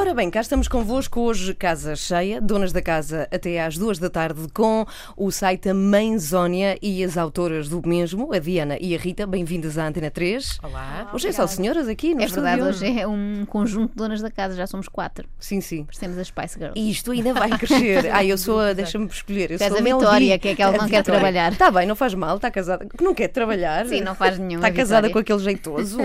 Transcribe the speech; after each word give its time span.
Ora 0.00 0.14
bem, 0.14 0.30
cá 0.30 0.40
estamos 0.40 0.66
convosco 0.66 1.20
hoje, 1.20 1.52
casa 1.52 1.94
cheia, 1.94 2.40
donas 2.40 2.72
da 2.72 2.80
casa 2.80 3.28
até 3.30 3.62
às 3.62 3.76
duas 3.76 3.98
da 3.98 4.08
tarde, 4.08 4.46
com 4.54 4.86
o 5.14 5.30
site 5.30 5.74
Mãe 5.74 6.18
Zónia 6.18 6.78
e 6.80 7.04
as 7.04 7.18
autoras 7.18 7.68
do 7.68 7.86
mesmo, 7.86 8.32
a 8.32 8.38
Diana 8.38 8.78
e 8.80 8.94
a 8.94 8.98
Rita. 8.98 9.26
Bem-vindas 9.26 9.76
à 9.76 9.86
Antena 9.86 10.10
3. 10.10 10.58
Olá. 10.62 11.10
Hoje 11.12 11.28
é 11.28 11.32
só 11.32 11.46
senhoras 11.46 11.86
aqui 11.86 12.14
no 12.14 12.22
É 12.22 12.26
verdade, 12.26 12.62
estúdio. 12.62 12.88
hoje 12.88 13.00
é 13.00 13.06
um 13.06 13.44
conjunto 13.46 13.90
de 13.90 13.96
donas 13.96 14.22
da 14.22 14.30
casa, 14.30 14.56
já 14.56 14.66
somos 14.66 14.88
quatro. 14.88 15.28
Sim, 15.38 15.60
sim. 15.60 15.84
Parecemos 15.84 16.16
as 16.16 16.28
Spice 16.28 16.58
Girls. 16.58 16.80
E 16.80 16.90
isto 16.90 17.10
ainda 17.12 17.34
vai 17.34 17.50
crescer. 17.58 18.10
Ah, 18.10 18.24
eu 18.24 18.38
sou 18.38 18.58
a. 18.58 18.72
Deixa-me 18.72 19.06
escolher. 19.06 19.50
Eu 19.50 19.58
Tu 19.58 19.62
és 19.64 19.70
sou 19.70 19.78
a 19.78 19.82
Mel 19.82 19.98
Vitória, 19.98 20.38
que 20.38 20.48
é 20.48 20.52
aquela 20.52 20.72
que 20.72 20.78
A 20.78 20.82
não 20.82 20.88
quer 20.88 21.02
trabalhar. 21.02 21.52
Está 21.52 21.70
bem, 21.70 21.86
não 21.86 21.94
faz 21.94 22.14
mal, 22.14 22.36
está 22.36 22.50
casada. 22.50 22.86
Que 22.86 23.04
não 23.04 23.14
quer 23.14 23.28
trabalhar. 23.28 23.86
Sim, 23.86 24.00
não 24.00 24.14
faz 24.14 24.38
nenhum. 24.38 24.58
Está 24.60 24.68
a 24.68 24.72
casada 24.72 25.08
Vitória. 25.08 25.12
com 25.12 25.18
aquele 25.18 25.38
jeitoso. 25.44 25.98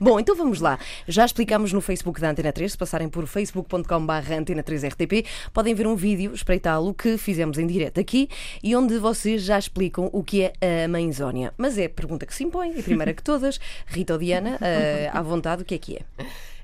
Bom, 0.00 0.20
então 0.20 0.36
vamos 0.36 0.60
lá. 0.60 0.78
Já 1.08 1.24
explicámos 1.24 1.72
no 1.72 1.80
Facebook 1.80 2.20
da 2.20 2.30
Antena 2.30 2.52
3, 2.52 2.72
se 2.72 2.78
passarem 2.78 3.08
por 3.08 3.26
facebook.com.br 3.38 4.32
Antena 4.36 4.64
3RTP, 4.64 5.24
podem 5.52 5.72
ver 5.72 5.86
um 5.86 5.94
vídeo, 5.94 6.34
espreitá-lo, 6.34 6.92
que 6.92 7.16
fizemos 7.16 7.56
em 7.56 7.66
direto 7.68 8.00
aqui 8.00 8.28
e 8.62 8.74
onde 8.74 8.98
vocês 8.98 9.42
já 9.42 9.56
explicam 9.56 10.10
o 10.12 10.24
que 10.24 10.42
é 10.42 10.84
a 10.84 10.88
mãezónia. 10.88 11.54
Mas 11.56 11.78
é 11.78 11.84
a 11.84 11.90
pergunta 11.90 12.26
que 12.26 12.34
se 12.34 12.42
impõe, 12.42 12.76
e 12.76 12.82
primeira 12.82 13.14
que 13.14 13.22
todas, 13.22 13.60
Rita 13.86 14.14
ou 14.14 14.18
Diana, 14.18 14.58
eh, 14.60 15.08
à 15.12 15.22
vontade, 15.22 15.62
o 15.62 15.64
que 15.64 15.74
é 15.76 15.78
que 15.78 15.96
é? 15.96 16.00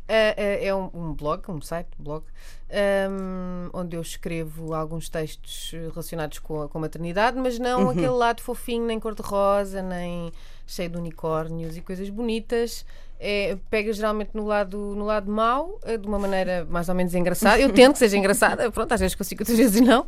Ah, 0.09 0.34
ah, 0.37 0.64
é 0.64 0.74
um, 0.74 0.91
um 0.92 1.14
blog, 1.14 1.48
um 1.48 1.62
site, 1.62 1.88
blog, 1.97 2.24
ahm, 2.69 3.70
onde 3.72 3.97
eu 3.97 4.02
escrevo 4.02 4.75
alguns 4.75 5.09
textos 5.09 5.70
relacionados 5.70 6.41
com 6.41 6.62
a, 6.62 6.69
com 6.69 6.78
a 6.78 6.80
maternidade, 6.80 7.38
mas 7.38 7.59
não 7.59 7.88
aquele 7.88 8.09
lado 8.09 8.42
fofinho, 8.42 8.84
nem 8.84 8.98
cor-de-rosa, 8.98 9.80
nem 9.80 10.33
cheio 10.66 10.91
de 10.91 10.98
unicórnios 10.98 11.77
e 11.77 11.80
coisas 11.80 12.11
bonitas. 12.11 12.84
É, 13.27 13.56
pega 13.70 13.91
geralmente 13.91 14.33
no 14.34 14.45
lado, 14.45 14.77
no 14.95 15.06
lado 15.06 15.30
mau, 15.33 15.80
eh, 15.87 15.96
de 15.96 16.06
uma 16.06 16.19
maneira 16.19 16.66
mais 16.69 16.91
ou 16.91 16.95
menos 16.95 17.14
engraçada. 17.14 17.59
Eu 17.59 17.70
tento 17.73 17.95
que 17.95 17.98
seja 18.00 18.19
engraçada, 18.19 18.70
pronto, 18.70 18.92
às 18.92 19.00
vezes 19.00 19.14
consigo, 19.14 19.41
outras 19.41 19.56
vezes 19.56 19.81
não. 19.81 20.05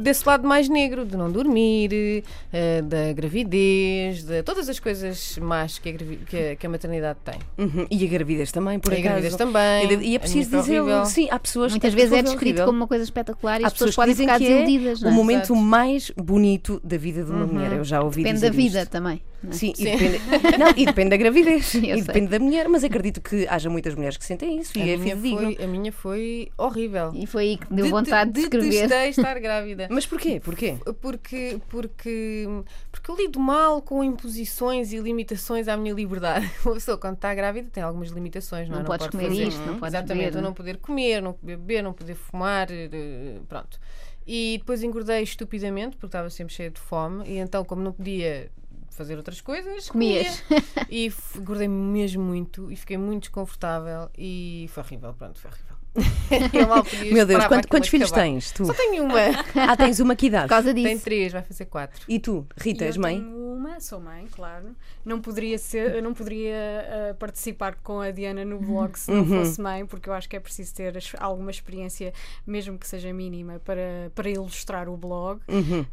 Desse 0.00 0.26
lado 0.26 0.46
mais 0.46 0.68
negro, 0.68 1.04
de 1.04 1.16
não 1.16 1.30
dormir, 1.30 2.22
eh, 2.52 2.82
da 2.82 3.12
gravidez, 3.12 4.22
de 4.22 4.42
todas 4.44 4.68
as 4.68 4.78
coisas 4.78 5.36
más 5.38 5.78
que 5.78 5.88
a, 5.90 5.92
que 5.92 6.36
a- 6.52 6.56
que 6.56 6.66
a 6.66 6.70
maternidade 6.70 7.18
tem. 7.24 7.34
Uhum. 7.58 7.86
E 7.90 8.04
a 8.04 8.08
gravidez 8.08 8.52
também, 8.52 8.78
por 8.78 8.92
E 8.92 8.96
a 8.96 8.98
acaso. 9.00 9.08
gravidez 9.12 9.36
também. 9.36 9.92
E 9.92 10.10
E 10.10 10.14
é 10.14 10.16
A 10.16 10.20
preciso 10.20 10.50
dizer, 10.50 10.82
sim, 11.06 11.28
há 11.30 11.38
pessoas 11.38 11.72
Muitas 11.72 11.90
que 11.92 12.00
vezes 12.00 12.12
é 12.16 12.22
descrito 12.22 12.44
horrível. 12.44 12.66
como 12.66 12.78
uma 12.78 12.86
coisa 12.86 13.04
espetacular 13.04 13.60
e 13.60 13.64
Há 13.64 13.66
as 13.66 13.72
pessoas, 13.72 13.90
que 13.90 13.96
podem 13.96 14.14
ficar 14.14 14.38
que 14.38 14.44
é 14.46 14.48
desiludidas, 14.48 15.00
o 15.00 15.04
não 15.04 15.10
é? 15.10 15.14
momento 15.14 15.52
Exato. 15.52 15.56
mais 15.56 16.10
bonito 16.16 16.80
da 16.84 16.96
vida 16.96 17.24
de 17.24 17.30
uma 17.32 17.44
mulher. 17.46 17.72
Eu 17.72 17.84
já 17.84 18.00
ouvi 18.02 18.22
Depende 18.22 18.34
dizer 18.36 18.50
da 18.50 18.56
vida 18.56 18.82
isto. 18.82 18.90
também. 18.90 19.20
Não 19.44 19.50
é? 19.50 19.54
Sim, 19.54 19.72
E, 19.72 19.76
Sim. 19.76 19.84
depende, 19.84 20.20
não, 20.58 20.68
e 20.76 20.86
depende 20.86 21.10
da 21.10 21.16
gravidez. 21.16 21.74
Eu 21.74 21.80
e 21.82 21.84
sei. 21.86 22.02
depende 22.02 22.28
da 22.28 22.38
mulher, 22.38 22.68
mas 22.68 22.82
acredito 22.84 23.20
que 23.20 23.46
haja 23.48 23.68
muitas 23.70 23.94
mulheres 23.94 24.16
que 24.16 24.24
sentem 24.24 24.58
isso 24.58 24.76
e 24.78 24.82
A 24.82 24.86
é 24.86 24.96
minha, 24.96 25.16
fidedigno. 25.16 25.54
foi, 25.54 25.64
a 25.64 25.68
minha 25.68 25.92
foi 25.92 26.48
horrível. 26.58 27.12
E 27.14 27.26
foi 27.26 27.42
aí 27.44 27.56
que 27.56 27.66
deu 27.72 27.84
Det- 27.84 27.90
vontade 27.90 28.32
de 28.32 28.40
escrever. 28.40 28.70
Detestei 28.70 29.08
estar 29.10 29.38
grávida. 29.38 29.88
Mas 29.90 30.06
porquê? 30.06 30.40
Porquê? 30.40 30.76
Porque, 31.00 31.58
porque, 31.68 32.46
porque 32.90 33.10
eu 33.10 33.16
lido 33.16 33.38
mal 33.38 33.80
com 33.82 34.02
imposições 34.02 34.92
e 34.92 34.98
limitações 34.98 35.68
à 35.68 35.76
minha 35.76 35.92
liberdade. 35.94 36.50
Uma 36.64 36.74
pessoa, 36.74 36.96
quando 36.98 37.14
está 37.16 37.34
grávida, 37.34 37.68
tem 37.72 37.82
algumas 37.82 38.08
limitações, 38.10 38.68
não, 38.68 38.76
Não 38.76 38.82
é? 38.82 38.86
podes 38.86 39.06
pode 39.06 39.16
comer 39.16 39.28
fazer- 39.28 39.48
isto, 39.48 39.60
não 39.66 39.78
podes 39.78 39.94
Exatamente, 39.94 40.24
beber, 40.24 40.36
eu 40.38 40.42
não 40.42 40.48
não 40.48 40.54
poder 40.54 40.76
comer, 40.78 41.20
não 41.22 41.32
poder 41.32 41.56
beber, 41.56 41.82
não 41.82 41.92
poder 41.92 42.14
fumar, 42.14 42.68
eh, 42.70 43.38
pronto. 43.48 43.78
E 44.26 44.56
depois 44.58 44.82
engordei 44.82 45.22
estupidamente, 45.22 45.96
porque 45.96 46.06
estava 46.06 46.30
sempre 46.30 46.54
cheia 46.54 46.70
de 46.70 46.80
fome, 46.80 47.24
e 47.28 47.38
então, 47.38 47.64
como 47.64 47.82
não 47.82 47.92
podia 47.92 48.50
fazer 48.94 49.16
outras 49.16 49.40
coisas, 49.40 49.88
Comias. 49.90 50.40
comia. 50.40 50.62
E 50.90 51.12
engordei 51.36 51.68
mesmo 51.68 52.22
muito 52.22 52.70
e 52.70 52.76
fiquei 52.76 52.96
muito 52.96 53.22
desconfortável 53.22 54.08
e 54.16 54.66
foi 54.72 54.82
horrível, 54.82 55.14
pronto, 55.14 55.38
foi 55.40 55.50
horrível. 55.50 55.74
Meu 57.12 57.24
Deus, 57.24 57.38
esperar 57.38 57.38
para 57.38 57.48
quant- 57.48 57.58
aquilo 57.58 57.68
quantos 57.70 57.88
filhos 57.88 58.10
acabar. 58.10 58.24
tens? 58.26 58.50
Tu? 58.50 58.64
Só 58.66 58.74
tenho 58.74 59.04
uma. 59.04 59.14
Ah, 59.54 59.76
tens 59.76 60.00
uma 60.00 60.16
que 60.16 60.26
idade? 60.26 60.44
Por 60.44 60.48
causa 60.50 60.74
Tem 60.74 60.82
disso. 60.84 61.04
três, 61.04 61.32
vai 61.32 61.42
fazer 61.42 61.66
quatro. 61.66 62.04
E 62.08 62.18
tu, 62.18 62.44
Rita, 62.60 62.82
Eu 62.84 62.88
és 62.88 62.96
mãe? 62.96 63.20
tenho 63.20 63.54
uma, 63.54 63.78
sou 63.78 64.00
mãe, 64.00 64.26
claro. 64.32 64.74
Não 65.04 65.20
poderia 65.20 65.56
ser, 65.56 65.94
eu 65.94 66.02
não 66.02 66.12
poderia 66.12 67.10
ah, 67.10 67.14
participar 67.14 67.76
com 67.76 68.00
a 68.00 68.10
Diana 68.10 68.44
no 68.44 68.58
blog 68.58 68.98
se 68.98 69.08
não 69.10 69.20
Uhum. 69.20 69.44
fosse 69.44 69.60
mãe, 69.60 69.86
porque 69.86 70.08
eu 70.08 70.12
acho 70.14 70.28
que 70.28 70.34
é 70.34 70.40
preciso 70.40 70.74
ter 70.74 70.96
as- 70.96 71.12
alguma 71.20 71.50
experiência, 71.52 72.12
mesmo 72.44 72.76
que 72.76 72.88
seja 72.88 73.12
mínima, 73.12 73.60
para, 73.64 74.10
para 74.16 74.28
ilustrar 74.28 74.88
o 74.88 74.96
blog. 74.96 75.40
Uhum. 75.48 75.86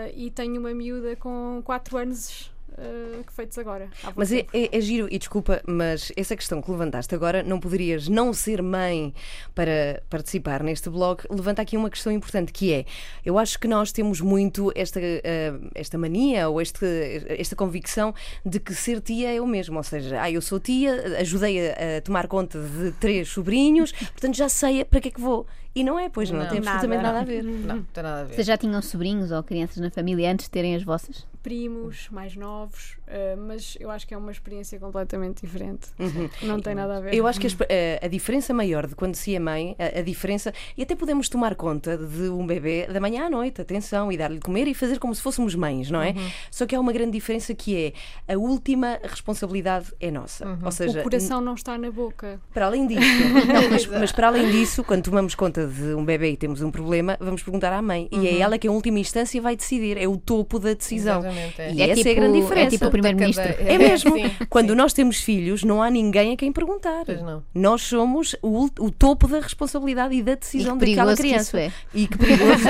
Ah, 0.00 0.10
e 0.14 0.30
tenho 0.30 0.58
uma 0.60 0.72
miúda 0.72 1.14
com 1.16 1.60
4 1.64 1.98
anos 1.98 2.50
ah, 2.78 3.22
que 3.26 3.32
feitos 3.32 3.58
agora. 3.58 3.90
Mas 4.16 4.32
é, 4.32 4.46
é- 4.52 4.76
é 4.76 4.80
giro, 4.80 5.06
e 5.10 5.18
desculpa, 5.18 5.60
mas 5.66 6.10
essa 6.16 6.34
questão 6.34 6.62
que 6.62 6.70
levantaste 6.70 7.14
agora, 7.14 7.42
não 7.42 7.60
poderias 7.60 8.08
não 8.08 8.32
ser 8.32 8.62
mãe 8.62 9.12
para 9.54 10.02
participar 10.08 10.62
neste 10.62 10.88
blog, 10.88 11.22
levanta 11.28 11.60
aqui 11.60 11.76
uma 11.76 11.90
questão 11.90 12.10
importante 12.12 12.52
que 12.52 12.72
é, 12.72 12.84
eu 13.24 13.38
acho 13.38 13.58
que 13.58 13.68
nós 13.68 13.92
temos 13.92 14.20
muito 14.20 14.72
esta, 14.74 15.00
eh, 15.02 15.52
esta 15.74 15.98
mania 15.98 16.48
ou 16.48 16.60
este, 16.62 16.86
esta 17.28 17.54
convicção 17.54 18.14
de 18.46 18.58
que 18.60 18.72
ser 18.74 19.00
tia 19.00 19.30
é 19.34 19.40
o 19.40 19.46
mesmo, 19.46 19.76
ou 19.76 19.82
seja, 19.84 20.22
ah, 20.22 20.30
eu 20.30 20.40
sou 20.40 20.58
tia, 20.58 21.18
ajudei 21.18 21.70
a, 21.70 21.98
a 21.98 22.00
tomar 22.00 22.26
conta 22.28 22.58
de 22.58 22.92
três 22.92 23.28
sobrinhos, 23.28 23.92
portanto 23.92 24.36
já 24.36 24.48
sei 24.48 24.84
para 24.84 25.00
que 25.00 25.08
é 25.08 25.10
que 25.10 25.20
vou. 25.20 25.46
E 25.74 25.84
não 25.84 25.98
é, 25.98 26.08
pois 26.08 26.30
não, 26.30 26.40
Não. 26.40 26.48
tem 26.48 26.58
absolutamente 26.58 27.02
Nada. 27.02 27.12
nada 27.14 27.20
a 27.20 27.24
ver. 27.24 27.44
Não, 27.44 27.76
não 27.76 27.82
tem 27.84 28.02
nada 28.02 28.20
a 28.22 28.24
ver. 28.24 28.34
Vocês 28.34 28.46
já 28.46 28.56
tinham 28.56 28.82
sobrinhos 28.82 29.30
ou 29.30 29.42
crianças 29.42 29.76
na 29.76 29.90
família 29.90 30.30
antes 30.32 30.46
de 30.46 30.50
terem 30.50 30.74
as 30.74 30.82
vossas? 30.82 31.26
primos 31.42 32.08
mais 32.10 32.36
novos, 32.36 32.98
ah, 33.10 33.36
mas 33.36 33.76
eu 33.80 33.90
acho 33.90 34.06
que 34.06 34.14
é 34.14 34.16
uma 34.16 34.30
experiência 34.30 34.78
completamente 34.78 35.42
diferente. 35.42 35.88
Uhum. 35.98 36.28
Não 36.42 36.60
tem 36.60 36.74
nada 36.74 36.96
a 36.96 37.00
ver. 37.00 37.14
Eu 37.14 37.26
acho 37.26 37.40
que 37.40 37.46
a, 37.46 38.04
a 38.06 38.08
diferença 38.08 38.54
maior 38.54 38.86
de 38.86 38.94
quando 38.94 39.14
se 39.14 39.34
é 39.34 39.38
mãe, 39.38 39.74
a, 39.78 39.98
a 39.98 40.02
diferença, 40.02 40.52
e 40.76 40.82
até 40.82 40.94
podemos 40.94 41.28
tomar 41.28 41.54
conta 41.54 41.96
de 41.98 42.28
um 42.28 42.46
bebê 42.46 42.86
da 42.86 43.00
manhã 43.00 43.26
à 43.26 43.30
noite, 43.30 43.60
atenção, 43.60 44.10
e 44.12 44.16
dar-lhe 44.16 44.40
comer 44.40 44.66
e 44.68 44.74
fazer 44.74 44.98
como 44.98 45.14
se 45.14 45.22
fôssemos 45.22 45.54
mães, 45.54 45.90
não 45.90 46.00
é? 46.00 46.14
Só 46.50 46.66
que 46.66 46.74
há 46.74 46.80
uma 46.80 46.92
grande 46.92 47.12
diferença 47.12 47.54
que 47.54 47.92
é 48.26 48.32
a 48.34 48.36
última 48.38 48.98
responsabilidade 49.02 49.92
é 50.00 50.10
nossa. 50.10 50.58
Ou 50.64 50.70
seja, 50.70 51.00
o 51.00 51.02
coração 51.02 51.40
não 51.40 51.54
está 51.54 51.76
na 51.78 51.90
boca. 51.90 52.40
para 52.52 52.66
além 52.66 52.86
disso, 52.86 53.00
não, 53.46 53.70
mas, 53.70 53.86
mas 54.00 54.12
para 54.12 54.28
além 54.28 54.50
disso, 54.50 54.82
quando 54.84 55.02
tomamos 55.04 55.34
conta 55.34 55.66
de 55.66 55.94
um 55.94 56.04
bebê 56.04 56.32
e 56.32 56.36
temos 56.36 56.60
um 56.62 56.70
problema, 56.70 57.16
vamos 57.20 57.42
perguntar 57.42 57.72
à 57.72 57.80
mãe. 57.82 58.08
E 58.10 58.26
é 58.26 58.38
ela 58.38 58.58
que, 58.58 58.66
em 58.66 58.70
última 58.70 58.98
instância, 58.98 59.40
vai 59.40 59.56
decidir. 59.56 59.96
É 59.96 60.06
o 60.08 60.16
topo 60.16 60.58
da 60.58 60.72
decisão. 60.74 61.20
Exatamente, 61.20 61.60
é. 61.60 61.72
E 61.72 61.82
É 61.82 61.90
essa 61.90 62.00
é 62.00 62.02
a 62.02 62.04
tipo- 62.04 62.14
grande 62.20 62.38
é 62.38 62.42
diferença. 62.42 62.70
tipo 62.70 62.86
o 62.86 62.90
primeiro-ministro. 63.02 63.50
É 63.70 63.78
mesmo. 63.78 64.14
Sim, 64.16 64.30
Quando 64.48 64.70
sim. 64.70 64.74
nós 64.76 64.92
temos 64.92 65.16
filhos, 65.18 65.62
não 65.64 65.82
há 65.82 65.90
ninguém 65.90 66.32
a 66.32 66.36
quem 66.36 66.52
perguntar. 66.52 67.04
Pois 67.04 67.20
não. 67.22 67.42
Nós 67.54 67.82
somos 67.82 68.34
o, 68.42 68.66
o 68.78 68.90
topo 68.90 69.28
da 69.28 69.40
responsabilidade 69.40 70.14
e 70.14 70.22
da 70.22 70.34
decisão 70.34 70.76
E 70.76 70.80
que 70.80 70.86
daquela 70.86 71.16
perigoso 71.16 71.22
que 71.22 71.28
criança. 71.28 71.60
isso 71.60 71.74
E 71.94 72.06
que 72.08 72.18
perigoso. 72.18 72.64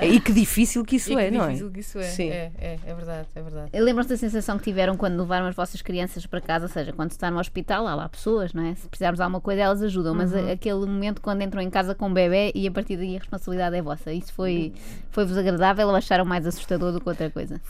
e 0.02 0.20
que 0.20 0.32
difícil 0.32 0.84
que 0.84 0.96
isso 0.96 1.12
E 1.12 1.16
que 1.16 1.22
é, 1.22 1.30
não 1.30 1.44
é? 1.44 1.46
difícil 1.48 1.70
que 1.70 1.80
isso 1.80 1.98
é. 1.98 2.02
Sim. 2.04 2.30
É, 2.30 2.50
é, 2.58 2.78
é 2.86 2.94
verdade, 2.94 3.28
é 3.34 3.42
verdade. 3.42 3.70
Lembram-se 3.74 4.10
da 4.10 4.16
sensação 4.16 4.58
que 4.58 4.64
tiveram 4.64 4.96
quando 4.96 5.18
levaram 5.18 5.46
as 5.46 5.54
vossas 5.54 5.82
crianças 5.82 6.26
para 6.26 6.40
casa? 6.40 6.66
Ou 6.66 6.70
seja, 6.72 6.92
quando 6.92 7.10
se 7.10 7.16
está 7.16 7.30
no 7.30 7.38
hospital, 7.38 7.86
há 7.86 7.94
lá 7.94 8.08
pessoas, 8.08 8.52
não 8.52 8.64
é? 8.66 8.74
Se 8.74 8.88
precisarmos 8.88 9.18
de 9.18 9.22
alguma 9.22 9.40
coisa, 9.40 9.62
elas 9.62 9.82
ajudam. 9.82 10.14
Mas 10.14 10.32
Uhum. 10.32 10.50
aquele 10.52 10.74
momento 10.86 11.20
quando 11.20 11.42
entram 11.42 11.62
em 11.62 11.70
casa 11.70 11.94
com 11.94 12.10
o 12.10 12.12
bebê 12.12 12.50
e 12.54 12.66
a 12.66 12.70
partir 12.70 12.96
daí 12.96 13.16
a 13.16 13.18
responsabilidade 13.18 13.76
é 13.76 13.82
vossa. 13.82 14.12
Isso 14.12 14.32
foi, 14.32 14.72
foi-vos 15.10 15.36
agradável 15.36 15.86
ou 15.88 15.94
acharam 15.94 16.24
mais 16.24 16.46
assustador 16.46 16.92
do 16.92 17.00
que 17.00 17.08
outra 17.08 17.30
coisa? 17.30 17.60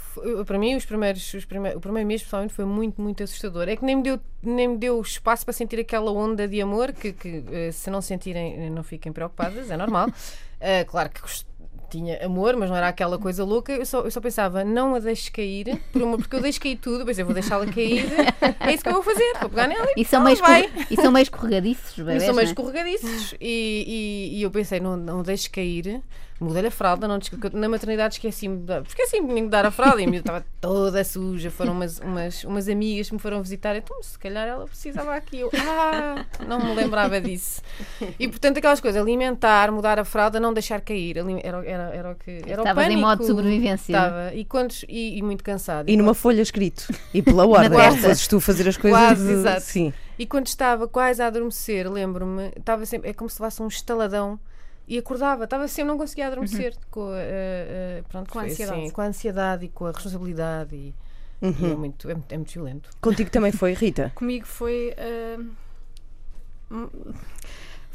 Para 0.47 0.59
mim, 0.59 0.75
os 0.75 0.85
primeiros, 0.85 1.33
os 1.35 1.45
prime- 1.45 1.76
o 1.77 1.81
primeiro 1.81 2.07
mês, 2.07 2.23
pessoalmente, 2.23 2.55
foi 2.55 2.65
muito, 2.65 3.01
muito 3.01 3.23
assustador. 3.23 3.69
É 3.69 3.77
que 3.77 3.85
nem 3.85 3.97
me 3.97 4.03
deu, 4.03 4.19
nem 4.43 4.69
me 4.69 4.77
deu 4.79 5.01
espaço 5.01 5.45
para 5.45 5.53
sentir 5.53 5.79
aquela 5.79 6.11
onda 6.11 6.49
de 6.49 6.61
amor 6.61 6.93
que, 6.93 7.13
que, 7.13 7.45
eh, 7.53 7.71
se 7.73 7.91
não 7.91 8.01
sentirem, 8.01 8.67
eh, 8.67 8.71
não 8.71 8.83
fiquem 8.83 9.13
preocupadas, 9.13 9.71
é 9.71 9.77
normal. 9.77 10.09
Eh, 10.59 10.85
claro 10.85 11.11
que 11.11 11.21
tinha 11.91 12.25
amor, 12.25 12.57
mas 12.57 12.71
não 12.71 12.77
era 12.77 12.89
aquela 12.89 13.19
coisa 13.19 13.45
louca. 13.45 13.73
Eu 13.73 13.85
só, 13.85 14.01
eu 14.01 14.11
só 14.11 14.23
pensava, 14.23 14.65
não 14.65 14.95
a 14.95 14.99
deixes 14.99 15.29
cair, 15.29 15.79
por 15.93 16.01
uma- 16.03 16.17
porque 16.17 16.35
eu 16.35 16.41
deixo 16.41 16.59
cair 16.59 16.77
tudo, 16.77 17.05
pois 17.05 17.19
eu 17.19 17.27
vou 17.27 17.35
deixá-la 17.35 17.67
cair, 17.67 18.07
é 18.61 18.73
isso 18.73 18.83
que 18.83 18.89
eu 18.89 18.95
vou 18.95 19.03
fazer, 19.03 19.35
vou 19.39 19.51
pegar 19.51 19.69
nela 19.69 19.87
e 19.95 20.01
E 20.01 20.05
são, 20.07 20.25
meio, 20.25 20.37
vai. 20.39 20.71
e 20.91 20.97
são 20.97 21.13
meio 21.13 21.25
escorregadiços 21.25 21.91
os 21.91 21.99
E 21.99 22.05
são 22.05 22.09
meio 22.19 22.33
não 22.33 22.41
é? 22.41 22.45
escorregadiços. 22.45 23.35
E, 23.39 23.85
e, 24.33 24.39
e 24.39 24.43
eu 24.43 24.51
pensei, 24.51 24.81
não, 24.81 24.97
não 24.97 25.23
deixes 25.23 25.47
cair. 25.47 26.01
Mudei-lhe 26.39 26.69
a 26.69 26.71
fralda, 26.71 27.09
não, 27.09 27.19
na 27.55 27.69
maternidade 27.69 28.15
esqueci-me 28.15 28.59
de, 28.59 28.81
esqueci-me 28.87 29.41
de 29.41 29.49
dar 29.49 29.65
a 29.65 29.71
fralda 29.71 30.03
e 30.03 30.07
a 30.07 30.11
estava 30.11 30.45
toda 30.61 31.03
suja. 31.03 31.51
Foram 31.51 31.73
umas, 31.73 31.99
umas, 31.99 32.45
umas 32.45 32.69
amigas 32.69 33.09
que 33.09 33.15
me 33.15 33.19
foram 33.19 33.43
visitar. 33.43 33.75
Então, 33.75 34.03
se 34.03 34.19
calhar 34.19 34.47
ela 34.47 34.67
precisava 34.67 35.15
aqui. 35.15 35.41
Eu, 35.41 35.51
ah, 35.55 36.27
não 36.47 36.63
me 36.63 36.75
lembrava 36.75 37.19
disso. 37.21 37.63
E 38.19 38.29
portanto, 38.29 38.59
aquelas 38.59 38.81
coisas, 38.81 39.01
alimentar, 39.01 39.73
mudar 39.73 39.99
a 39.99 40.05
fralda, 40.05 40.39
não 40.39 40.53
deixar 40.53 40.83
cair. 40.83 41.17
Era, 41.17 41.65
era, 41.65 41.83
era 41.95 42.11
o 42.11 42.15
que. 42.15 42.43
Era 42.47 42.61
o 42.61 42.65
Estavas 42.65 42.85
em 42.85 42.89
pânico. 42.89 43.01
modo 43.01 43.21
de 43.21 43.27
sobrevivência. 43.27 43.93
Estava. 43.93 44.35
E, 44.35 44.45
quantos, 44.45 44.85
e, 44.89 45.17
e 45.17 45.23
muito 45.23 45.43
cansada. 45.43 45.91
E 45.91 45.97
numa 45.97 46.13
folha 46.13 46.43
escrito. 46.43 46.87
E 47.15 47.23
pela 47.23 47.47
ordem. 47.47 47.71
fosses 47.97 48.27
tu 48.29 48.41
fazer 48.41 48.69
as 48.69 48.77
coisas. 48.77 48.99
Quase, 49.01 49.27
de- 49.27 49.33
exato. 49.33 49.61
Sim. 49.63 49.93
E 50.19 50.27
quando 50.27 50.47
estava 50.47 50.87
quase 50.87 51.23
a 51.23 51.27
adormecer, 51.27 51.91
lembro-me, 51.91 52.51
estava 52.57 52.85
sempre, 52.87 53.11
é 53.11 53.15
como 53.15 53.29
se 53.29 53.41
levasse 53.41 53.63
um 53.63 53.69
estaladão 53.69 54.39
e 54.89 54.97
acordava, 54.99 55.45
estava 55.45 55.67
sempre, 55.69 55.91
não 55.91 55.99
conseguia 55.99 56.27
adormecer 56.29 56.75
com, 56.91 57.09
a, 57.09 57.15
a- 57.17 57.99
a- 58.01 58.03
pronto, 58.09 58.31
Com 58.33 58.39
a 58.39 58.43
ansiedade. 58.45 58.81
assim, 58.83 58.91
com 58.91 59.01
a 59.01 59.05
ansiedade 59.07 59.65
e 59.67 59.69
com 59.69 59.87
a 59.87 59.91
responsabilidade 59.93 60.75
e, 60.77 60.95
e 61.43 61.47
é, 61.71 61.75
muito, 61.75 62.09
é, 62.11 62.15
muito- 62.15 62.33
é 62.33 62.37
muito 62.37 62.53
violento. 62.53 62.91
Contigo 63.01 63.31
também 63.31 63.53
foi, 63.53 63.73
Rita. 63.75 64.13
Comigo 64.15 64.47
foi. 64.47 64.95
hum, 66.71 66.87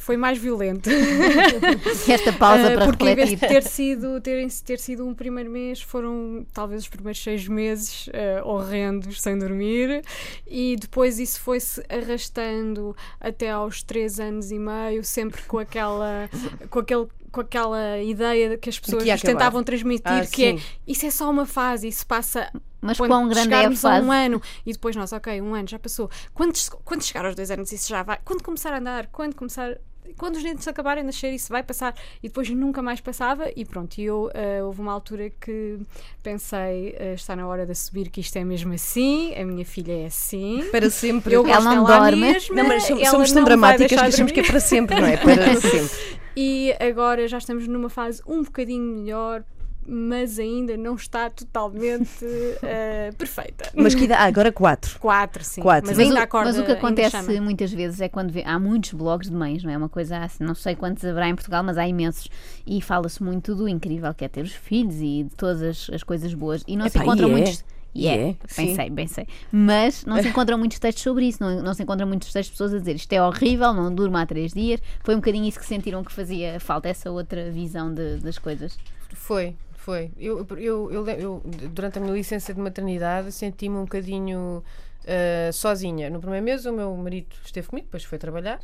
foi 0.01 0.18
mais 0.18 0.38
violento. 0.38 0.89
Esta 2.09 2.33
pausa 2.33 2.68
Ah, 2.68 2.71
para 2.74 2.86
porque 2.86 3.07
em 3.09 3.15
vez 3.15 3.30
de 3.30 3.36
refletir. 3.36 3.63
ter 3.63 3.69
sido, 3.69 4.19
ter, 4.21 4.48
ter 4.65 4.80
sido 4.80 5.06
um 5.07 5.13
primeiro 5.13 5.50
mês, 5.50 5.81
foram 5.81 6.45
talvez 6.53 6.83
os 6.83 6.89
primeiros 6.89 7.21
seis 7.21 7.48
meses 7.48 8.09
ah, 8.13 8.45
horrendos, 8.45 9.21
sem 9.21 9.38
dormir, 9.38 10.03
e 10.48 10.75
depois 10.80 11.19
isso 11.19 11.39
foi-se 11.42 11.81
arrastando 11.89 12.95
até 13.19 13.51
aos 13.51 13.83
três 13.83 14.19
anos 14.19 14.51
e 14.51 14.59
meio, 14.59 15.03
sempre 15.03 15.42
com 15.44 15.57
aquela, 15.57 16.30
com 16.69 16.80
aquele 16.80 17.07
com 17.31 17.39
aquela 17.39 17.97
ideia 18.01 18.57
que 18.57 18.69
as 18.69 18.77
pessoas 18.77 19.04
acabar. 19.04 19.21
tentavam 19.21 19.63
transmitir, 19.63 20.04
Ah, 20.12 20.25
que 20.25 20.44
é 20.44 20.57
sim. 20.57 20.63
isso 20.86 21.06
é 21.06 21.09
só 21.09 21.30
uma 21.31 21.45
fase, 21.45 21.88
isso 21.88 22.06
passa 22.06 22.51
Mas 22.81 22.97
quando 22.97 23.09
quão 23.09 23.30
grande 23.30 23.54
é 23.54 23.68
a 23.68 23.71
fase? 23.71 24.06
um 24.06 24.12
ano 24.12 24.42
e 24.65 24.74
depois 24.74 24.97
nós, 24.97 25.13
ok, 25.13 25.42
um 25.42 25.56
ano 25.56 25.65
já 25.65 25.80
passou. 25.80 26.09
Quando, 26.33 26.54
quando 26.83 27.01
chegar 27.06 27.25
aos 27.25 27.33
dois 27.33 27.50
anos, 27.50 27.71
isso 27.71 27.88
já 27.88 28.04
vai. 28.04 28.19
Quando 28.25 28.44
começar 28.44 28.74
a 28.74 28.80
andar, 28.80 29.07
quando 29.13 29.33
começar. 29.33 29.77
Quando 30.18 30.36
os 30.36 30.44
dentes 30.44 30.68
acabarem 30.68 31.03
de 31.03 31.07
nascer, 31.07 31.31
isso 31.33 31.50
vai 31.50 31.63
passar 31.63 31.95
e 32.21 32.27
depois 32.27 32.50
nunca 32.50 32.81
mais 32.81 33.00
passava. 33.01 33.50
E 33.56 33.65
pronto, 33.65 33.98
e 33.98 34.03
eu 34.03 34.30
eh, 34.33 34.63
houve 34.63 34.81
uma 34.81 34.92
altura 34.92 35.30
que 35.30 35.80
pensei: 36.21 36.95
eh, 36.98 37.13
está 37.15 37.36
na 37.36 37.48
hora 37.48 37.65
de 37.65 37.71
assumir 37.71 38.09
que 38.09 38.21
isto 38.21 38.36
é 38.38 38.44
mesmo 38.44 38.74
assim, 38.74 39.33
a 39.36 39.45
minha 39.45 39.65
filha 39.65 40.03
é 40.03 40.06
assim. 40.06 40.63
Para 40.71 40.89
sempre. 40.89 41.33
Eu 41.33 41.48
Ela 41.48 41.75
não 41.75 41.83
dorme. 41.83 42.18
mesma, 42.18 42.56
Não, 42.56 42.68
mas 42.68 42.83
somos, 42.83 43.01
ela 43.01 43.12
somos 43.12 43.31
tão 43.31 43.44
dramáticas 43.44 44.00
que 44.00 44.06
achamos 44.06 44.31
que 44.31 44.39
é 44.39 44.44
para 44.44 44.59
sempre, 44.59 45.00
não 45.00 45.07
é? 45.07 45.18
Para 45.18 45.56
sempre. 45.59 46.21
E 46.36 46.74
agora 46.80 47.27
já 47.27 47.38
estamos 47.38 47.68
numa 47.68 47.89
fase 47.89 48.21
um 48.25 48.42
bocadinho 48.44 49.00
melhor, 49.00 49.44
mas 49.86 50.39
ainda 50.39 50.78
não 50.78 50.95
está 50.95 51.30
totalmente 51.30 52.25
eh, 52.63 53.12
perfeita. 53.18 53.72
Mas 53.74 53.95
que 53.95 54.04
idade? 54.06 54.22
Ah, 54.22 54.25
agora 54.25 54.51
quatro. 54.51 55.00
Quatro, 55.00 55.44
sim. 55.44 55.62
Quatro. 55.62 55.89
Mas, 55.89 55.98
Mas, 55.98 56.07
ainda 56.07 56.19
o, 56.19 56.24
acorda, 56.24 56.50
mas 56.51 56.60
o 56.60 56.63
que 56.63 56.72
acontece 56.72 57.39
muitas 57.39 57.72
vezes 57.72 58.00
é 58.01 58.07
quando 58.07 58.31
vê, 58.31 58.44
há 58.45 58.57
muitos 58.60 58.94
blogs 58.94 59.30
de 59.30 59.36
mães, 59.36 59.63
não 59.63 59.72
é? 59.72 59.78
Uma 59.78 59.89
coisa 59.89 60.19
assim, 60.19 60.44
não 60.44 60.56
sei 60.56 60.75
quantos 60.75 61.04
haverá 61.04 61.28
em 61.28 61.36
Portugal, 61.36 61.63
mas 61.63 61.78
há 61.78 61.88
imensos. 61.88 62.30
E 62.66 62.81
fala-se 62.81 63.22
muito 63.24 63.56
do 63.56 63.68
incrível 63.68 64.13
que 64.13 64.24
é 64.24 64.28
ter 64.28 64.44
os 64.44 64.54
filhos 64.54 64.95
e 64.95 65.24
de 65.24 65.36
todas 65.36 65.62
as, 65.62 65.89
as 65.95 66.04
coisas 66.04 66.33
boas. 66.33 66.63
E 66.68 66.75
não 66.78 66.88
se 66.88 66.98
Epá, 66.98 67.06
encontram 67.06 67.28
e 67.28 67.31
é. 67.31 67.36
muitos. 67.36 67.66
E 67.94 68.07
é, 68.07 68.13
é, 68.13 68.24
bem 68.24 68.36
sim. 68.48 68.75
sei, 68.75 68.89
bem 68.89 69.07
sei. 69.07 69.28
Mas 69.51 70.06
não 70.06 70.22
se 70.22 70.30
encontram 70.30 70.57
muitos 70.57 70.80
textos 70.80 71.04
sobre 71.04 71.25
isso, 71.25 71.44
não, 71.44 71.62
não 71.62 71.74
se 71.74 71.83
encontram 71.83 72.07
muitos 72.07 72.31
textos 72.31 72.45
de 72.48 72.51
pessoas 72.54 72.74
a 72.74 72.80
dizer 72.80 72.95
isto 72.95 73.12
é 73.12 73.22
horrível, 73.22 73.74
não 73.74 73.94
durma 73.94 74.22
há 74.22 74.25
três 74.25 74.54
dias. 74.54 74.80
Foi 75.04 75.13
um 75.13 75.18
bocadinho 75.18 75.45
isso 75.45 75.60
que 75.60 75.66
sentiram 75.66 76.01
que 76.01 76.12
fazia 76.12 76.57
falta, 76.60 76.88
essa 76.88 77.12
outra 77.12 77.51
visão 77.51 77.94
de- 77.94 78.18
das 78.18 78.38
coisas. 78.38 78.78
Foi, 79.13 79.56
foi. 79.81 80.12
Eu, 80.18 80.45
eu, 80.57 80.92
eu, 80.92 81.07
eu, 81.07 81.42
durante 81.72 81.98
a 81.98 82.01
minha 82.01 82.13
licença 82.13 82.54
de 82.54 82.60
maternidade, 82.60 83.31
senti-me 83.31 83.78
um 83.78 83.83
bocadinho 83.83 84.63
ah, 85.07 85.51
sozinha. 85.51 86.10
No 86.10 86.19
primeiro 86.19 86.45
mês, 86.45 86.66
o 86.66 86.74
meu 86.74 86.95
marido 86.95 87.36
esteve 87.44 87.68
comigo, 87.68 87.88
depois 87.88 88.04
foi 88.04 88.18
trabalhar. 88.18 88.60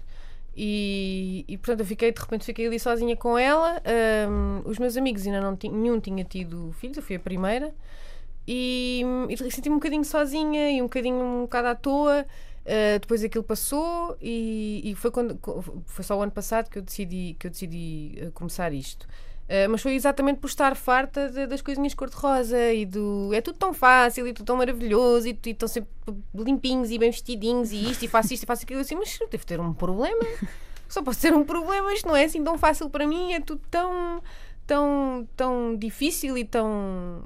E, 0.60 1.46
e 1.48 1.56
portanto 1.56 1.82
eu 1.82 1.86
fiquei, 1.86 2.12
de 2.12 2.20
repente 2.20 2.44
fiquei 2.44 2.66
ali 2.66 2.80
sozinha 2.80 3.16
com 3.16 3.38
ela. 3.38 3.82
Ahm, 3.86 4.62
os 4.66 4.80
meus 4.80 4.98
amigos 4.98 5.26
ainda 5.26 5.40
não 5.40 5.58
nenhum 5.72 6.00
tinha 6.00 6.24
tido 6.24 6.74
filhos, 6.80 6.98
eu 6.98 7.04
fui 7.04 7.16
a 7.16 7.20
primeira. 7.20 7.74
E, 8.48 9.04
e 9.30 9.38
senti-me 9.52 9.76
um 9.76 9.80
bocadinho 9.80 10.06
sozinha 10.06 10.72
e 10.72 10.82
um 10.82 10.86
bocadinho 10.86 11.18
um 11.18 11.42
bocado 11.42 11.68
à 11.68 11.76
toa. 11.76 12.26
Uh, 12.66 13.00
depois 13.00 13.24
aquilo 13.24 13.46
passou 13.46 14.18
e, 14.22 14.82
e 14.84 14.94
foi, 14.96 15.10
quando, 15.10 15.40
foi 15.86 16.04
só 16.04 16.18
o 16.20 16.22
ano 16.22 16.34
passado 16.34 16.70
que 16.70 16.78
eu 16.78 16.82
decidi, 16.82 17.34
que 17.40 17.48
eu 17.48 17.52
decidi 17.52 18.20
uh, 18.22 18.32
começar 18.34 18.74
isto. 18.74 19.08
Uh, 19.48 19.70
mas 19.70 19.82
foi 19.82 19.96
exatamente 19.96 20.40
por 20.40 20.48
estar 20.48 20.76
farta 20.76 21.30
de- 21.30 21.48
das 21.48 21.62
coisinhas 21.62 21.94
cor-de-rosa 21.94 22.74
e 22.74 22.86
do 22.86 23.34
é 23.34 23.40
tudo 23.40 23.58
tão 23.58 23.74
fácil 23.74 24.28
e 24.28 24.34
tudo 24.34 24.46
tão 24.46 24.58
maravilhoso 24.58 25.26
e, 25.28 25.40
e 25.46 25.50
estão 25.52 25.70
sempre 25.70 25.90
limpinhos 26.36 26.92
e 26.92 26.98
bem 26.98 27.12
vestidinhos 27.12 27.72
e 27.72 27.90
isto 27.90 28.04
e 28.04 28.08
faço 28.10 28.34
isto 28.34 28.44
e 28.44 28.46
faço 28.46 28.64
aquilo. 28.64 28.82
Assim, 28.82 28.96
mas 28.96 29.18
eu 29.22 29.28
devo 29.30 29.46
ter 29.46 29.60
um 29.60 29.74
problema. 29.74 30.20
Só 30.90 31.02
posso 31.02 31.22
ter 31.22 31.34
um 31.34 31.44
problema, 31.44 31.94
isto 31.94 32.08
não 32.08 32.16
é 32.16 32.26
assim 32.26 32.44
tão 32.44 32.58
fácil 32.58 32.90
para 32.90 33.06
mim, 33.06 33.34
é 33.34 33.42
tudo 33.42 33.62
tão 33.70 34.22
tão, 34.68 35.28
tão 35.36 35.76
difícil 35.78 36.38
e 36.38 36.44
tão 36.44 36.68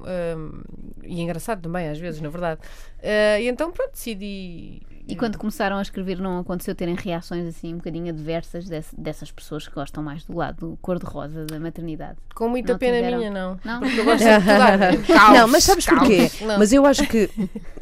hum, 0.00 0.62
e 1.02 1.20
engraçado 1.20 1.60
também 1.60 1.88
às 1.88 1.98
vezes, 1.98 2.20
na 2.20 2.28
verdade. 2.28 2.60
Uh, 3.00 3.40
e 3.40 3.48
então 3.48 3.72
pronto, 3.72 3.92
decidi 3.92 4.80
E 5.08 5.16
quando 5.16 5.36
começaram 5.36 5.76
a 5.78 5.82
escrever, 5.82 6.18
não 6.18 6.38
aconteceu 6.38 6.74
terem 6.74 6.94
reações 6.94 7.46
assim 7.46 7.74
um 7.74 7.78
bocadinho 7.78 8.08
adversas 8.10 8.66
desse- 8.68 8.94
dessas 8.98 9.30
pessoas 9.32 9.66
que 9.66 9.74
gostam 9.74 10.02
mais 10.02 10.24
do 10.24 10.36
lado 10.36 10.78
cor-de-rosa 10.80 11.44
da 11.44 11.58
maternidade? 11.58 12.16
com 12.34 12.48
muita 12.48 12.72
Não 12.72 12.78
pena 12.78 12.96
tiveram? 12.96 13.18
minha, 13.18 13.30
não. 13.30 13.58
Não? 13.62 13.80
Porque 13.80 14.00
eu 14.00 14.04
gosto 14.06 14.24
de 14.24 14.30
estudar. 14.30 14.78
Caos, 15.06 15.38
não, 15.38 15.48
mas 15.48 15.64
sabes 15.64 15.84
caos. 15.84 15.98
porquê? 15.98 16.30
Não. 16.40 16.58
Mas 16.58 16.72
eu 16.72 16.86
acho 16.86 17.06
que, 17.06 17.28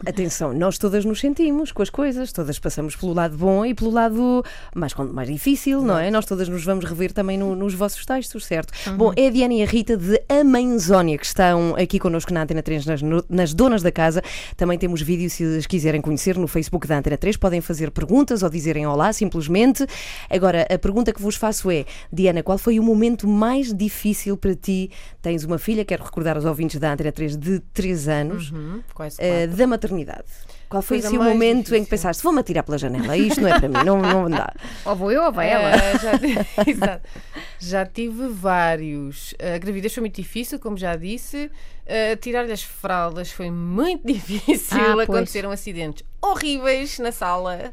atenção, 0.06 0.52
nós 0.52 0.76
todas 0.78 1.04
nos 1.04 1.20
sentimos 1.20 1.70
com 1.72 1.82
as 1.82 1.90
coisas, 1.90 2.32
todas 2.32 2.58
passamos 2.58 2.96
pelo 2.96 3.12
lado 3.12 3.36
bom 3.36 3.64
e 3.64 3.74
pelo 3.74 3.90
lado 3.90 4.44
mais, 4.74 4.92
mais 4.94 5.28
difícil, 5.28 5.82
não 5.82 5.98
é? 5.98 6.10
Nós 6.10 6.24
todas 6.26 6.48
nos 6.48 6.64
vamos 6.64 6.84
rever 6.84 7.12
também 7.12 7.38
no- 7.38 7.54
nos 7.54 7.74
vossos 7.74 8.04
textos, 8.04 8.44
certo? 8.44 8.72
Bom, 8.96 9.12
é 9.16 9.28
a 9.28 9.30
Diana 9.30 9.54
e 9.54 9.62
a 9.62 9.66
Rita 9.66 9.96
de 9.96 10.20
A 10.28 10.42
Mãezónia 10.42 11.16
que 11.18 11.26
estão 11.26 11.76
aqui 11.76 11.98
connosco 11.98 12.32
na 12.34 12.42
Antena 12.42 12.62
3, 12.62 12.86
nas, 12.86 13.00
nas 13.28 13.54
Donas 13.54 13.82
da 13.82 13.92
Casa. 13.92 14.22
Também 14.56 14.78
temos 14.78 15.00
vídeos, 15.00 15.32
se 15.34 15.44
as 15.58 15.66
quiserem 15.66 16.00
conhecer, 16.00 16.36
no 16.36 16.48
Facebook 16.48 16.88
da 16.88 16.98
Antena 16.98 17.09
3. 17.16 17.36
Podem 17.36 17.60
fazer 17.60 17.90
perguntas 17.90 18.42
ou 18.42 18.50
dizerem 18.50 18.86
olá, 18.86 19.12
simplesmente. 19.12 19.86
Agora, 20.28 20.66
a 20.70 20.78
pergunta 20.78 21.12
que 21.12 21.20
vos 21.22 21.36
faço 21.36 21.70
é, 21.70 21.84
Diana, 22.12 22.42
qual 22.42 22.58
foi 22.58 22.78
o 22.78 22.82
momento 22.82 23.26
mais 23.28 23.72
difícil 23.72 24.36
para 24.36 24.54
ti? 24.54 24.90
Tens 25.22 25.44
uma 25.44 25.58
filha, 25.58 25.84
quero 25.84 26.02
recordar 26.04 26.36
aos 26.36 26.44
ouvintes 26.44 26.78
da 26.80 26.92
Antena 26.92 27.12
3 27.12 27.36
de 27.36 27.60
3 27.72 28.08
anos, 28.08 28.50
Uhum, 28.50 28.80
quatro. 28.94 29.16
da 29.56 29.66
maternidade. 29.66 30.24
Qual 30.70 30.82
foi 30.82 30.98
assim, 30.98 31.18
o 31.18 31.22
momento 31.24 31.40
em 31.40 31.62
difícil. 31.62 31.84
que 31.84 31.90
pensaste, 31.90 32.22
vou-me 32.22 32.38
atirar 32.38 32.62
pela 32.62 32.78
janela, 32.78 33.16
isto 33.16 33.40
não 33.40 33.48
é 33.48 33.58
para 33.58 33.68
mim, 33.68 33.84
não, 33.84 34.00
não 34.00 34.30
dá. 34.30 34.54
Ou 34.86 34.94
vou 34.94 35.10
eu 35.10 35.24
ou 35.24 35.32
vai 35.32 35.50
ela. 35.50 35.68
Eh, 35.74 35.98
já, 36.78 37.00
já 37.58 37.86
tive 37.86 38.28
vários. 38.28 39.34
A 39.40 39.58
gravidez 39.58 39.92
foi 39.92 40.02
muito 40.02 40.14
difícil, 40.14 40.60
como 40.60 40.76
já 40.78 40.94
disse. 40.94 41.50
Eh, 41.84 42.14
Tirar-lhe 42.14 42.52
as 42.52 42.62
fraldas 42.62 43.32
foi 43.32 43.50
muito 43.50 44.06
difícil. 44.06 44.78
Ah. 44.80 45.02
Aconteceram 45.02 45.50
acidentes 45.50 46.04
horríveis 46.22 47.00
na 47.00 47.10
sala. 47.10 47.72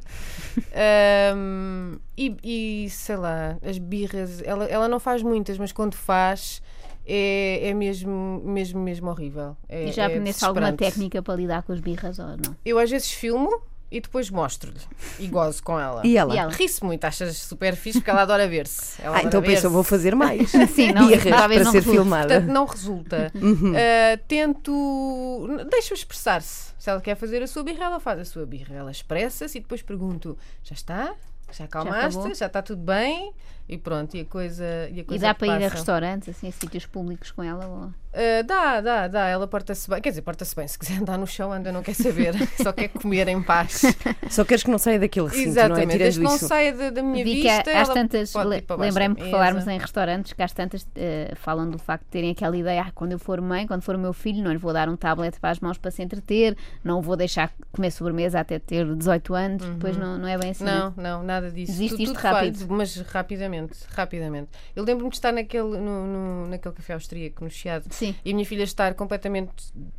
Ahm, 0.73 1.99
e, 2.17 2.35
e, 2.43 2.89
sei 2.89 3.15
lá, 3.15 3.57
as 3.61 3.77
birras. 3.77 4.41
Ela, 4.43 4.65
ela 4.65 4.87
não 4.87 4.99
faz 4.99 5.21
muitas, 5.21 5.59
mas 5.59 5.71
quando 5.71 5.93
faz. 5.93 6.63
É, 7.09 7.69
é 7.69 7.73
mesmo, 7.73 8.41
mesmo, 8.43 8.81
mesmo 8.81 9.09
horrível. 9.09 9.55
É, 9.69 9.85
E 9.85 9.91
já 9.93 10.03
é 10.03 10.05
aprendeste 10.07 10.43
alguma 10.43 10.65
desesperante. 10.67 10.93
técnica 10.95 11.21
para 11.23 11.35
lidar 11.35 11.63
com 11.63 11.71
as 11.71 11.79
birras 11.79 12.19
ou 12.19 12.25
não? 12.27 12.55
Eu 12.65 12.77
às 12.77 12.89
vezes 12.89 13.11
filmo 13.11 13.61
e 13.89 14.01
depois 14.01 14.29
mostro-lhe 14.29 14.81
e 15.17 15.27
gozo 15.27 15.63
com 15.63 15.79
ela. 15.79 16.01
E 16.05 16.17
ela? 16.17 16.35
E 16.35 16.37
ela? 16.37 16.51
Ri-se 16.51 16.83
muito, 16.83 17.05
achas 17.05 17.37
super 17.37 17.73
fixe 17.73 17.99
porque 17.99 18.09
ela 18.09 18.23
adora 18.23 18.45
ver-se. 18.45 19.01
Ah, 19.07 19.07
adora 19.11 19.27
então 19.27 19.41
pensa, 19.41 19.69
vou 19.69 19.83
fazer 19.83 20.13
mais. 20.13 20.51
Sim, 20.75 20.91
não, 20.91 21.07
Birras 21.07 21.23
talvez 21.23 21.61
para 21.61 21.63
não 21.63 21.71
ser 21.71 21.77
resulte. 21.77 21.97
filmada. 21.97 22.27
Portanto, 22.33 22.51
não 22.53 22.65
resulta. 22.65 23.31
Uhum. 23.41 23.71
Uh, 23.71 24.17
tento. 24.27 25.47
Deixa-o 25.69 25.95
expressar-se. 25.95 26.73
Se 26.77 26.89
ela 26.89 26.99
quer 27.01 27.15
fazer 27.15 27.41
a 27.41 27.47
sua 27.47 27.63
birra, 27.63 27.85
ela 27.85 27.99
faz 28.01 28.19
a 28.19 28.25
sua 28.25 28.45
birra. 28.45 28.75
Ela 28.75 28.91
expressa-se 28.91 29.57
e 29.57 29.61
depois 29.61 29.81
pergunto: 29.81 30.37
já 30.63 30.73
está? 30.73 31.15
Já 31.51 31.63
acalmaste? 31.63 32.17
acabou? 32.17 32.35
Já, 32.35 32.45
está 32.47 32.61
tudo 32.61 32.81
bem? 32.81 33.31
E 33.69 33.77
pronto, 33.77 34.15
e 34.15 34.21
a 34.21 34.25
coisa. 34.25 34.63
E, 34.91 34.99
a 34.99 35.01
E 35.01 35.03
coisa 35.03 35.27
dá 35.27 35.33
para 35.33 35.47
ir 35.47 35.51
a 35.51 35.59
passa. 35.59 35.75
restaurantes, 35.75 36.29
assim, 36.29 36.47
a 36.47 36.51
sítios 36.51 36.85
públicos 36.85 37.31
com 37.31 37.43
ela? 37.43 37.65
Ou... 37.67 37.85
Uh, 38.17 38.43
dá, 38.47 38.79
dá, 38.81 39.07
dá. 39.09 39.27
Ela 39.27 39.45
porta-se 39.45 39.87
bem. 39.89 40.01
Quer 40.01 40.09
dizer, 40.09 40.21
porta-se 40.21 40.55
bem. 40.55 40.65
Se 40.67 40.79
quiser 40.79 40.99
andar 41.01 41.17
no 41.17 41.27
chão, 41.27 41.51
anda, 41.51 41.69
não 41.71 41.83
quer 41.83 41.93
saber. 41.93 42.33
Só 42.63 42.71
quer 42.71 42.87
comer 42.87 43.27
em 43.27 43.43
paz. 43.43 43.81
Só 44.31 44.45
queres 44.45 44.63
que 44.63 44.71
não 44.71 44.77
saia 44.77 44.97
daquele 44.99 45.27
recinto, 45.27 45.49
Exatamente. 45.49 45.85
não 45.87 45.93
é? 45.95 45.97
Desde 45.97 46.19
que 46.21 46.25
não 46.25 46.37
saia 46.37 46.73
da, 46.73 46.89
da 46.91 47.03
minha 47.03 47.23
Vi 47.25 47.41
vista. 47.43 47.71
às 47.81 47.89
tantas, 47.89 48.33
lembrei-me 48.79 49.15
por 49.15 49.29
falarmos 49.29 49.67
em 49.67 49.77
restaurantes, 49.77 50.31
que 50.33 50.41
às 50.41 50.53
tantas 50.53 50.87
eh, 50.95 51.33
falam 51.35 51.69
do 51.69 51.77
facto 51.77 52.05
de 52.05 52.09
terem 52.09 52.31
aquela 52.31 52.55
ideia, 52.57 52.83
ah, 52.87 52.91
quando 52.95 53.11
eu 53.11 53.19
for 53.19 53.41
mãe, 53.41 53.67
quando 53.67 53.81
for 53.81 53.95
o 53.95 53.99
meu 53.99 54.13
filho, 54.13 54.41
não 54.41 54.51
lhe 54.51 54.57
vou 54.57 54.71
dar 54.71 54.87
um 54.87 54.95
tablet 54.95 55.37
para 55.41 55.49
as 55.51 55.59
mãos 55.59 55.77
para 55.77 55.91
se 55.91 56.01
entreter, 56.01 56.55
não 56.83 57.01
vou 57.01 57.17
deixar 57.17 57.51
comer 57.71 57.91
sobremesa 57.91 58.39
até 58.39 58.57
ter 58.57 58.85
18 58.95 59.33
anos, 59.35 59.65
depois 59.69 59.97
não, 59.97 60.17
não 60.17 60.27
é 60.27 60.37
bem 60.37 60.51
assim. 60.51 60.63
Uhum. 60.63 60.69
Não, 60.71 60.93
não, 61.19 61.23
nada 61.23 61.51
disso. 61.51 61.71
Existe 61.73 61.97
Tu- 61.97 62.01
isto 62.03 62.13
tudo 62.15 62.23
rápido? 62.23 62.57
faz, 62.57 62.67
mas 62.67 62.95
rapidamente, 63.01 63.56
rapidamente. 63.89 64.49
Eu 64.75 64.83
lembro-me 64.83 65.09
de 65.09 65.17
estar 65.17 65.31
naquele, 65.31 65.77
no, 65.77 66.05
no- 66.07 66.47
naquele 66.47 66.73
café 66.75 66.93
austríaco, 66.93 67.43
no 67.43 67.49
Chiado, 67.49 67.85
Sim. 67.91 68.15
e 68.23 68.31
a 68.31 68.33
minha 68.33 68.45
filha 68.45 68.63
estar 68.63 68.93
completamente 68.93 69.51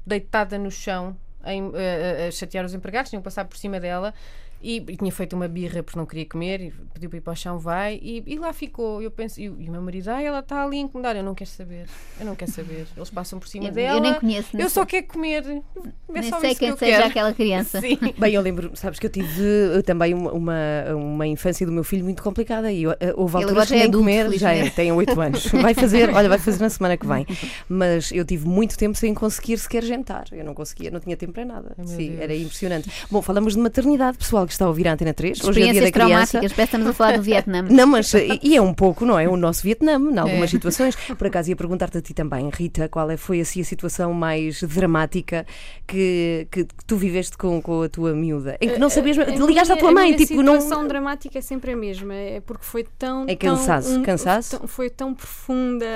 deitada 0.06 0.58
no 0.58 0.70
chão, 0.70 1.16
em, 1.44 1.62
a, 1.62 2.24
a- 2.24 2.28
a 2.28 2.30
chatear 2.30 2.64
os 2.64 2.74
empregados, 2.74 3.10
tinham 3.10 3.22
passado 3.22 3.48
por 3.48 3.56
cima 3.56 3.78
dela. 3.80 4.12
E, 4.60 4.76
e 4.88 4.96
tinha 4.96 5.12
feito 5.12 5.34
uma 5.36 5.46
birra 5.46 5.82
porque 5.84 5.96
não 5.98 6.04
queria 6.04 6.26
comer 6.26 6.60
e 6.60 6.70
pediu 6.92 7.08
para 7.08 7.18
ir 7.18 7.20
para 7.20 7.32
o 7.32 7.36
chão, 7.36 7.58
vai 7.60 7.98
e, 8.02 8.22
e 8.26 8.36
lá 8.38 8.52
ficou. 8.52 9.00
Eu 9.00 9.10
penso, 9.10 9.40
e, 9.40 9.48
o- 9.48 9.60
e 9.60 9.68
o 9.68 9.72
meu 9.72 9.80
marido, 9.80 10.08
ah, 10.08 10.20
ela 10.20 10.40
está 10.40 10.64
ali 10.64 10.78
a 10.78 10.80
incomodar. 10.80 11.14
Eu 11.14 11.22
não 11.22 11.34
quero 11.34 11.48
saber, 11.50 11.86
eu 12.18 12.26
não 12.26 12.34
quero 12.34 12.50
saber. 12.50 12.86
Eles 12.96 13.08
passam 13.10 13.38
por 13.38 13.46
cima 13.46 13.66
Eu, 13.68 13.72
dela. 13.72 13.98
eu 13.98 14.02
nem 14.02 14.14
conheço, 14.14 14.48
nem 14.54 14.64
eu 14.64 14.68
só 14.70 14.80
sei, 14.80 14.86
quero 15.02 15.06
comer. 15.06 15.44
É 15.46 16.20
nem 16.20 16.22
só 16.30 16.40
sei 16.40 16.54
quem 16.56 16.72
que 16.72 16.78
seja 16.80 16.96
quero. 16.96 17.06
aquela 17.08 17.32
criança. 17.32 17.80
Sim. 17.80 17.98
Bem, 18.18 18.34
eu 18.34 18.42
lembro, 18.42 18.72
sabes 18.74 18.98
que 18.98 19.06
eu 19.06 19.10
tive 19.10 19.42
eh, 19.76 19.82
também 19.82 20.12
uma, 20.12 20.32
uma, 20.32 20.54
uma 20.96 21.26
infância 21.26 21.64
do 21.64 21.70
meu 21.70 21.84
filho 21.84 22.02
muito 22.02 22.20
complicada 22.20 22.72
e 22.72 22.84
eh, 22.84 23.14
houve 23.16 23.36
alturas 23.36 23.64
que 23.64 23.70
já 23.70 23.76
é 23.76 23.78
nem 23.78 23.88
adulto, 23.88 23.98
comer, 24.04 24.38
já 24.38 24.52
é, 24.52 24.70
tem 24.70 24.90
8 24.90 25.20
anos. 25.20 25.46
Vai 25.62 25.72
fazer, 25.74 26.10
olha, 26.14 26.28
vai 26.28 26.38
fazer 26.38 26.60
na 26.60 26.68
semana 26.70 26.96
que 26.96 27.06
vem. 27.06 27.24
Mas 27.68 28.10
eu 28.10 28.24
tive 28.24 28.46
muito 28.48 28.76
tempo 28.76 28.96
sem 28.98 29.14
conseguir 29.14 29.56
sequer 29.58 29.84
jantar. 29.84 30.24
Eu 30.32 30.44
não 30.44 30.52
conseguia, 30.54 30.90
não 30.90 30.98
tinha 30.98 31.16
tempo 31.16 31.32
para 31.32 31.44
nada. 31.44 31.76
Sim, 31.84 32.08
Deus. 32.10 32.20
era 32.20 32.34
impressionante. 32.34 32.90
Bom, 33.10 33.22
falamos 33.22 33.54
de 33.54 33.60
maternidade, 33.60 34.18
pessoal. 34.18 34.47
Que 34.48 34.54
está 34.54 34.64
a 34.64 34.68
ouvir 34.68 34.88
a 34.88 34.92
Antena 34.94 35.14
3. 35.14 35.44
Hoje 35.44 35.62
é 35.62 35.72
dia 35.72 35.82
da 35.82 35.92
criança. 35.92 35.92
traumáticas, 35.92 36.32
parece 36.40 36.54
que 36.56 36.62
estamos 36.62 36.86
a 36.88 36.92
falar 36.92 37.16
do 37.16 37.22
Vietnã. 37.22 37.62
Não, 37.70 37.86
mas 37.86 38.12
e 38.14 38.40
e 38.42 38.56
é 38.56 38.60
um 38.62 38.74
pouco, 38.74 39.04
não 39.06 39.18
é? 39.18 39.28
O 39.28 39.36
nosso 39.36 39.62
Vietnã, 39.62 39.92
em 39.92 40.18
algumas 40.18 40.44
É. 40.44 40.46
situações. 40.48 40.96
Por 40.96 41.26
acaso 41.26 41.50
ia 41.50 41.56
perguntar-te 41.56 41.98
a 41.98 42.00
ti 42.02 42.12
também, 42.14 42.48
Rita, 42.52 42.88
qual 42.88 43.10
é, 43.10 43.16
foi 43.16 43.40
assim 43.40 43.60
a 43.60 43.64
situação 43.64 44.12
mais 44.12 44.62
dramática 44.62 45.46
que, 45.86 46.46
que, 46.50 46.64
que 46.64 46.84
tu 46.86 46.96
viveste 46.96 47.36
com, 47.36 47.60
com 47.62 47.82
a 47.82 47.88
tua 47.88 48.12
miúda? 48.14 48.56
Em 48.60 48.68
que 48.70 48.78
não 48.78 48.88
sabias, 48.90 49.18
A 49.18 49.24
ligaste 49.24 49.72
à 49.72 49.76
tua 49.76 49.90
a 49.90 49.92
mãe, 49.92 50.12
minha 50.12 50.18
tipo, 50.26 50.42
não. 50.42 50.54
situação 50.60 50.86
dramática 50.88 51.38
é 51.38 51.42
sempre 51.42 51.72
a 51.72 51.76
mesma, 51.76 52.14
é 52.14 52.40
porque 52.40 52.64
foi 52.64 52.84
tão. 52.98 53.24
É 53.28 53.36
tão 53.36 53.56
cansaço, 53.56 53.98
um- 53.98 54.02
cansaço? 54.02 54.58
tão- 54.58 54.68
foi 54.68 54.90
tão 54.90 55.14
profunda 55.14 55.86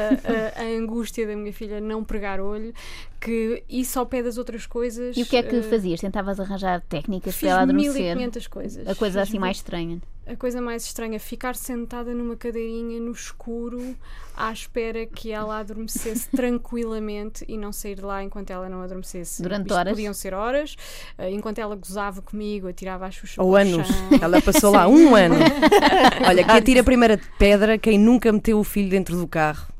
a, 0.56 0.60
a 0.62 0.64
angústia 0.64 1.26
da 1.26 1.34
minha 1.36 1.52
filha 1.52 1.80
não 1.80 2.04
pregar 2.04 2.40
olho 2.40 2.72
que 3.22 3.62
isso 3.68 3.98
ao 4.00 4.04
pé 4.04 4.20
das 4.20 4.36
outras 4.36 4.66
coisas. 4.66 5.16
E 5.16 5.22
o 5.22 5.26
que 5.26 5.36
é 5.36 5.42
que 5.42 5.54
eh, 5.54 5.62
fazias? 5.62 6.00
Tentavas 6.00 6.40
arranjar 6.40 6.80
técnicas 6.80 7.34
Fiz 7.34 7.42
para 7.42 7.50
ela 7.50 7.62
adormecer? 7.62 8.16
1500 8.16 8.46
coisas. 8.48 8.88
A 8.88 8.94
coisa 8.96 9.20
Fiz 9.20 9.28
assim 9.28 9.38
mais 9.38 9.58
estranha. 9.58 10.02
A 10.26 10.36
coisa 10.36 10.60
mais 10.60 10.84
estranha, 10.84 11.18
ficar 11.18 11.56
sentada 11.56 12.14
numa 12.14 12.36
cadeirinha 12.36 13.00
no 13.00 13.10
escuro 13.10 13.96
à 14.36 14.52
espera 14.52 15.04
que 15.04 15.30
ela 15.30 15.58
adormecesse 15.58 16.28
tranquilamente 16.34 17.44
e 17.48 17.56
não 17.56 17.72
sair 17.72 17.96
de 17.96 18.02
lá 18.02 18.22
enquanto 18.22 18.50
ela 18.50 18.68
não 18.68 18.82
adormecesse. 18.82 19.42
Durante 19.42 19.66
Isto 19.66 19.74
horas? 19.74 19.92
Podiam 19.92 20.14
ser 20.14 20.34
horas, 20.34 20.76
eh, 21.18 21.30
enquanto 21.30 21.58
ela 21.58 21.76
gozava 21.76 22.22
comigo, 22.22 22.68
atirava 22.68 23.06
a 23.06 23.10
xuxa 23.10 23.42
Ou 23.42 23.56
anos. 23.56 23.86
chão. 23.86 24.18
Ela 24.20 24.40
passou 24.40 24.72
lá 24.72 24.86
um 24.88 25.14
ano. 25.14 25.36
Olha, 26.26 26.44
que 26.44 26.50
atira 26.50 26.80
a 26.80 26.84
primeira 26.84 27.20
pedra 27.38 27.78
quem 27.78 27.98
nunca 27.98 28.32
meteu 28.32 28.58
o 28.58 28.64
filho 28.64 28.90
dentro 28.90 29.16
do 29.16 29.26
carro 29.26 29.71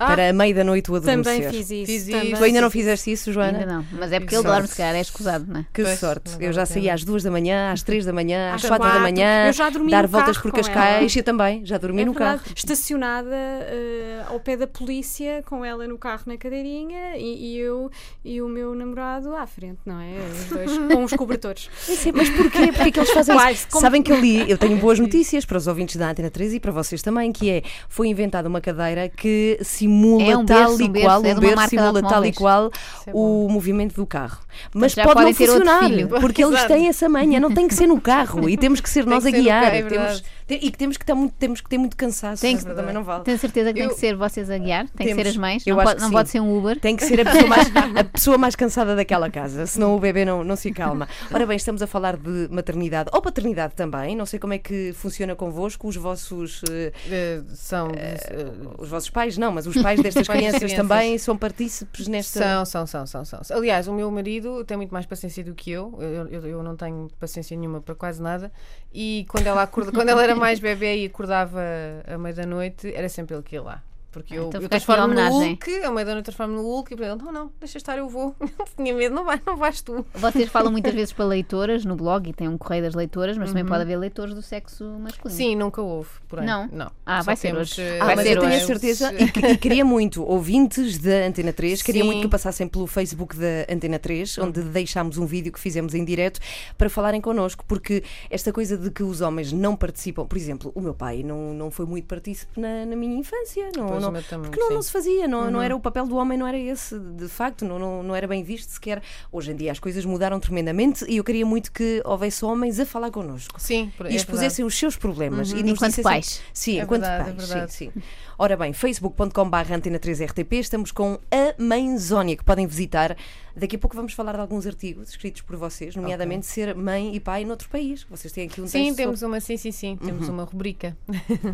Ah, 0.00 0.06
para 0.06 0.30
a 0.30 0.32
meia 0.32 0.54
da 0.54 0.64
noite 0.64 0.90
o 0.90 0.96
adormecer. 0.96 1.34
Também 1.34 1.52
fiz 1.52 1.70
isso. 1.70 1.86
Fiz 1.86 2.06
também. 2.08 2.34
Tu 2.34 2.42
ainda 2.44 2.60
não 2.62 2.70
fiz 2.70 2.80
fizeste 2.80 3.12
isso, 3.12 3.30
Joana? 3.32 3.58
Ainda 3.58 3.72
não. 3.74 3.84
Mas 3.92 4.10
é 4.10 4.18
porque 4.18 4.30
Que 4.30 4.36
ele 4.36 4.42
dorme, 4.44 4.60
sorte. 4.60 4.70
se 4.70 4.76
calhar, 4.78 4.94
é 4.96 5.00
escusado, 5.02 5.44
não 5.46 5.60
é? 5.60 5.66
Que 5.72 5.82
Pois, 5.82 5.98
sorte. 5.98 6.30
Eu 6.40 6.50
já 6.52 6.64
saí 6.64 6.88
às 6.88 7.04
duas 7.04 7.22
da 7.22 7.30
manhã, 7.30 7.70
às 7.72 7.82
três 7.82 8.06
da 8.06 8.12
manhã, 8.12 8.54
às 8.54 8.64
Às 8.64 8.68
quatro 8.70 8.88
da 8.90 8.98
manhã, 9.00 9.48
Eu 9.48 9.52
já 9.52 9.68
dormi 9.68 9.90
dar 9.90 10.06
voltas 10.06 10.38
por 10.38 10.50
Cascais. 10.50 11.14
Eu 11.14 11.22
também, 11.22 11.64
já 11.66 11.76
dormi 11.76 12.00
É 12.00 12.04
no 12.06 12.12
verdade, 12.14 12.40
carro. 12.40 12.54
estacionada 12.56 13.36
eh, 13.36 14.22
ao 14.28 14.40
pé 14.40 14.56
da 14.56 14.66
polícia, 14.66 15.42
com 15.44 15.62
ela 15.62 15.86
no 15.86 15.98
carro 15.98 16.22
na 16.24 16.38
cadeirinha 16.38 17.16
e, 17.18 17.52
e 17.54 17.58
eu 17.58 17.90
e 18.24 18.40
o 18.40 18.48
meu 18.48 18.74
namorado 18.74 19.36
à 19.36 19.46
frente, 19.46 19.80
não 19.84 20.00
é? 20.00 20.14
Os 20.32 20.44
dois 20.46 20.78
com 20.94 21.04
os 21.04 21.12
cobertores. 21.12 21.68
Sei, 21.78 22.10
Mas 22.12 22.30
porquê? 22.30 22.72
Porquê 22.72 22.90
que 22.92 22.98
eles 23.00 23.10
fazem 23.10 23.34
Quase, 23.36 23.52
isso? 23.52 23.68
como- 23.68 23.80
Sabem 23.82 24.02
que 24.02 24.10
eu 24.12 24.18
li, 24.18 24.50
eu 24.50 24.56
tenho 24.56 24.76
boas 24.80 24.98
notícias 24.98 25.44
para 25.44 25.58
os 25.58 25.66
ouvintes 25.66 25.96
da 25.96 26.08
Antena 26.10 26.30
3 26.30 26.54
e 26.54 26.60
para 26.60 26.72
vocês 26.72 27.02
também, 27.02 27.30
que 27.30 27.50
é, 27.50 27.62
foi 27.88 28.08
inventada 28.08 28.48
uma 28.48 28.62
cadeira 28.62 29.06
que 29.10 29.58
simula 29.62 29.89
É 30.20 30.36
um 30.36 30.44
tal 30.44 30.68
berço, 30.68 30.82
e 30.82 30.84
um 30.84 30.88
berço, 30.88 31.06
qual, 31.06 31.24
é 31.24 31.34
um 31.34 31.40
berço 31.40 31.68
simula 31.68 32.02
tal 32.02 32.24
e 32.24 32.32
qual 32.32 32.70
é 33.06 33.10
o 33.12 33.48
movimento 33.50 33.94
do 33.94 34.06
carro. 34.06 34.38
Mas 34.74 34.92
já 34.92 35.04
pode 35.04 35.22
não 35.22 35.34
funcionar, 35.34 35.90
porque 36.20 36.44
eles 36.44 36.64
têm 36.64 36.88
essa 36.88 37.08
manha, 37.08 37.40
não 37.40 37.52
tem 37.52 37.66
que 37.66 37.74
ser 37.74 37.86
no 37.86 38.00
carro 38.00 38.48
e 38.48 38.56
temos 38.56 38.80
que 38.80 38.88
ser 38.88 39.06
nós 39.06 39.26
a 39.26 39.30
guiar. 39.30 39.62
carro, 39.62 39.76
é 39.76 39.82
temos, 39.82 40.22
e 40.54 40.70
que 40.70 40.78
temos 40.78 40.96
que, 40.96 41.04
ter 41.04 41.14
muito, 41.14 41.34
temos 41.38 41.60
que 41.60 41.68
ter 41.68 41.78
muito 41.78 41.96
cansaço. 41.96 42.40
Tem 42.42 42.54
Mas 42.54 42.64
que- 42.64 42.74
também 42.74 42.94
não 42.94 43.04
vale. 43.04 43.24
Tenho 43.24 43.38
certeza 43.38 43.68
que 43.72 43.74
tem 43.80 43.84
Eu- 43.88 43.94
que 43.94 44.00
ser 44.00 44.16
vocês 44.16 44.50
a 44.50 44.58
guiar, 44.58 44.88
tem 44.88 45.06
que 45.06 45.14
Temos. 45.14 45.22
ser 45.22 45.28
as 45.30 45.36
mães, 45.36 45.66
Eu 45.66 45.76
não, 45.76 45.84
pode, 45.84 45.96
que 45.96 46.02
não 46.02 46.10
pode 46.10 46.28
ser 46.30 46.40
um 46.40 46.58
Uber. 46.58 46.78
Tem 46.80 46.96
que 46.96 47.04
ser 47.04 47.20
a 47.20 47.24
pessoa 47.30 47.46
mais, 47.48 47.68
a 47.96 48.04
pessoa 48.04 48.38
mais 48.38 48.56
cansada 48.56 48.94
daquela 48.96 49.30
casa, 49.30 49.66
senão 49.66 49.94
o 49.96 50.00
bebê 50.00 50.24
não, 50.24 50.42
não 50.44 50.56
se 50.56 50.70
calma. 50.72 51.08
Ora 51.32 51.46
bem, 51.46 51.56
estamos 51.56 51.82
a 51.82 51.86
falar 51.86 52.16
de 52.16 52.48
maternidade 52.50 53.10
ou 53.12 53.20
paternidade 53.22 53.74
também. 53.74 54.14
Não 54.16 54.26
sei 54.26 54.38
como 54.38 54.52
é 54.52 54.58
que 54.58 54.92
funciona 54.94 55.34
convosco, 55.36 55.86
os 55.88 55.96
vossos. 55.96 56.62
Eh, 56.70 57.42
são. 57.54 57.88
eh, 57.96 58.46
os 58.78 58.88
vossos 58.88 59.10
pais, 59.10 59.36
não, 59.38 59.52
mas 59.52 59.66
os 59.66 59.80
pais 59.80 60.00
destas 60.02 60.26
crianças, 60.28 60.58
crianças. 60.62 60.76
também 60.76 61.18
são 61.18 61.36
partícipes 61.36 62.08
nesta. 62.08 62.64
São, 62.64 62.86
são, 62.86 63.06
são, 63.06 63.24
são, 63.24 63.44
são. 63.44 63.56
Aliás, 63.56 63.88
o 63.88 63.92
meu 63.92 64.10
marido 64.10 64.64
tem 64.64 64.76
muito 64.76 64.92
mais 64.92 65.06
paciência 65.06 65.42
do 65.44 65.54
que 65.54 65.70
eu. 65.70 65.96
Eu, 66.00 66.26
eu, 66.28 66.46
eu 66.46 66.62
não 66.62 66.76
tenho 66.76 67.08
paciência 67.18 67.56
nenhuma 67.56 67.80
para 67.80 67.94
quase 67.94 68.20
nada. 68.22 68.50
E 68.92 69.24
quando 69.28 69.46
ela, 69.46 69.62
acorda, 69.62 69.92
quando 69.92 70.08
ela 70.08 70.22
era 70.22 70.34
mais 70.40 70.58
bebê 70.58 71.02
e 71.02 71.06
acordava 71.06 71.60
à 72.06 72.18
meia 72.18 72.34
da 72.34 72.46
noite, 72.46 72.92
era 72.94 73.08
sempre 73.08 73.34
ele 73.34 73.42
que 73.42 73.54
ia 73.56 73.62
lá. 73.62 73.82
Porque 74.10 74.34
eu, 74.34 74.48
então 74.48 74.60
eu 74.60 74.64
ficaste 74.64 74.84
transformo-me 74.86 75.20
no 75.20 75.30
Hulk, 75.30 75.80
da 75.80 75.90
noite 76.14 76.24
transformo-me 76.24 76.60
no 76.60 76.66
Hulk 76.68 76.94
e 76.94 76.96
ele, 77.02 77.14
não, 77.16 77.32
não, 77.32 77.52
deixa 77.60 77.78
estar, 77.78 77.96
eu 77.96 78.08
vou. 78.08 78.34
Tinha 78.76 78.92
medo, 78.94 79.14
não 79.14 79.24
vai, 79.24 79.40
não 79.46 79.56
vais 79.56 79.80
tu. 79.80 80.04
Vocês 80.14 80.48
falam 80.48 80.72
muitas 80.72 80.92
vezes 80.92 81.12
para 81.12 81.24
leitoras 81.26 81.84
no 81.84 81.94
blog 81.94 82.28
e 82.28 82.32
tem 82.32 82.48
um 82.48 82.58
correio 82.58 82.82
das 82.82 82.94
leitoras, 82.94 83.38
mas 83.38 83.50
também 83.50 83.64
pode 83.64 83.82
haver 83.82 83.96
leitores 83.96 84.34
do 84.34 84.42
sexo 84.42 84.84
masculino. 84.98 85.36
Sim, 85.36 85.54
nunca 85.56 85.80
houve, 85.80 86.08
porém. 86.28 86.44
Não? 86.46 86.68
não. 86.72 86.90
Ah, 87.06 87.18
Só 87.18 87.26
vai 87.26 87.36
ser 87.36 87.54
hoje. 87.56 87.80
Ah, 88.00 88.06
Vai 88.06 88.16
mas 88.16 88.26
ser 88.26 88.36
eu 88.36 88.40
tenho 88.40 88.52
a 88.52 88.56
hoje. 88.56 88.66
certeza 88.66 89.12
e, 89.18 89.30
que- 89.30 89.46
e 89.46 89.56
queria 89.56 89.84
muito 89.84 90.22
ouvintes 90.24 90.98
da 90.98 91.26
Antena 91.26 91.52
3, 91.52 91.82
queria 91.82 92.02
Sim. 92.02 92.08
muito 92.08 92.22
que 92.22 92.28
passassem 92.28 92.66
pelo 92.66 92.86
Facebook 92.88 93.36
da 93.36 93.72
Antena 93.72 93.98
3, 93.98 94.38
onde 94.38 94.60
deixámos 94.62 95.18
um 95.18 95.26
vídeo 95.26 95.52
que 95.52 95.60
fizemos 95.60 95.94
em 95.94 96.04
direto 96.04 96.40
para 96.76 96.90
falarem 96.90 97.20
connosco, 97.20 97.64
porque 97.66 98.02
esta 98.28 98.52
coisa 98.52 98.76
de 98.76 98.90
que 98.90 99.02
os 99.02 99.20
homens 99.20 99.52
não 99.52 99.76
participam, 99.76 100.24
por 100.26 100.36
exemplo, 100.36 100.72
o 100.74 100.80
meu 100.80 100.94
pai 100.94 101.22
não, 101.22 101.54
não 101.54 101.70
foi 101.70 101.86
muito 101.86 102.06
partícipe 102.06 102.58
na, 102.60 102.84
na 102.86 102.96
minha 102.96 103.16
infância, 103.16 103.70
não, 103.76 103.86
Pois, 103.86 103.99
não, 104.00 104.12
porque 104.12 104.60
não, 104.60 104.68
sim. 104.68 104.74
não 104.74 104.82
se 104.82 104.92
fazia, 104.92 105.28
não, 105.28 105.44
Uhum. 105.44 105.50
não 105.50 105.62
era 105.62 105.74
o 105.76 105.80
papel 105.80 106.06
do 106.06 106.16
homem, 106.16 106.36
não 106.38 106.46
era 106.46 106.58
esse, 106.58 106.98
de 106.98 107.28
facto, 107.28 107.64
não, 107.64 107.78
não, 107.78 108.02
não 108.02 108.14
era 108.16 108.26
bem 108.26 108.42
visto 108.42 108.70
sequer. 108.70 109.02
Hoje 109.30 109.52
em 109.52 109.56
dia 109.56 109.72
as 109.72 109.78
coisas 109.78 110.04
mudaram 110.04 110.38
tremendamente 110.40 111.04
e 111.08 111.16
eu 111.18 111.24
queria 111.24 111.44
muito 111.46 111.70
que 111.72 112.02
houvesse 112.04 112.44
homens 112.44 112.78
a 112.80 112.86
falar 112.86 113.10
connosco. 113.10 113.60
Sim, 113.60 113.92
por- 113.96 114.06
é 114.06 114.12
E 114.12 114.16
expusessem 114.16 114.64
os 114.64 114.76
seus 114.78 114.96
problemas. 114.96 115.50
E 115.50 115.54
nos 115.56 115.62
Enquanto 115.72 115.90
dissessem- 115.90 116.04
pais. 116.04 116.40
Sim, 116.52 116.78
É 116.78 116.82
enquanto 116.82 117.02
verdade, 117.02 117.30
é 117.30 117.32
pais. 117.34 117.48
verdade. 117.48 117.72
Sim, 117.72 117.90
sim. 117.94 118.02
Ora 118.42 118.56
bem, 118.56 118.72
facebook.com.br 118.72 119.70
antena 119.74 119.98
3RTP, 119.98 120.52
estamos 120.60 120.90
com 120.90 121.18
a 121.30 121.62
Mãezónia, 121.62 122.34
que 122.34 122.42
podem 122.42 122.66
visitar. 122.66 123.14
Daqui 123.54 123.76
a 123.76 123.78
pouco 123.78 123.94
vamos 123.94 124.14
falar 124.14 124.32
de 124.32 124.40
alguns 124.40 124.66
artigos 124.66 125.10
escritos 125.10 125.42
por 125.42 125.56
vocês, 125.56 125.94
nomeadamente 125.94 126.46
ser 126.46 126.74
mãe 126.74 127.14
e 127.14 127.20
pai 127.20 127.44
noutro 127.44 127.68
país. 127.68 128.02
Vocês 128.08 128.32
têm 128.32 128.46
aqui 128.46 128.62
um 128.62 128.66
Sim, 128.66 128.94
temos 128.94 129.20
sobre- 129.20 129.34
uma, 129.36 129.40
sim, 129.42 129.58
sim, 129.58 129.70
sim. 129.70 129.94
Temos 130.02 130.26
uma 130.30 130.44
rubrica 130.44 130.96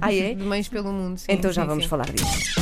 Ah, 0.00 0.14
é? 0.14 0.32
de 0.34 0.44
mães 0.44 0.68
pelo 0.68 0.92
mundo. 0.92 1.18
sim, 1.18 1.26
Então 1.32 1.50
já 1.50 1.62
sim, 1.62 1.68
vamos 1.68 1.84
sim. 1.84 1.90
falar 1.90 2.06
disso. 2.08 2.54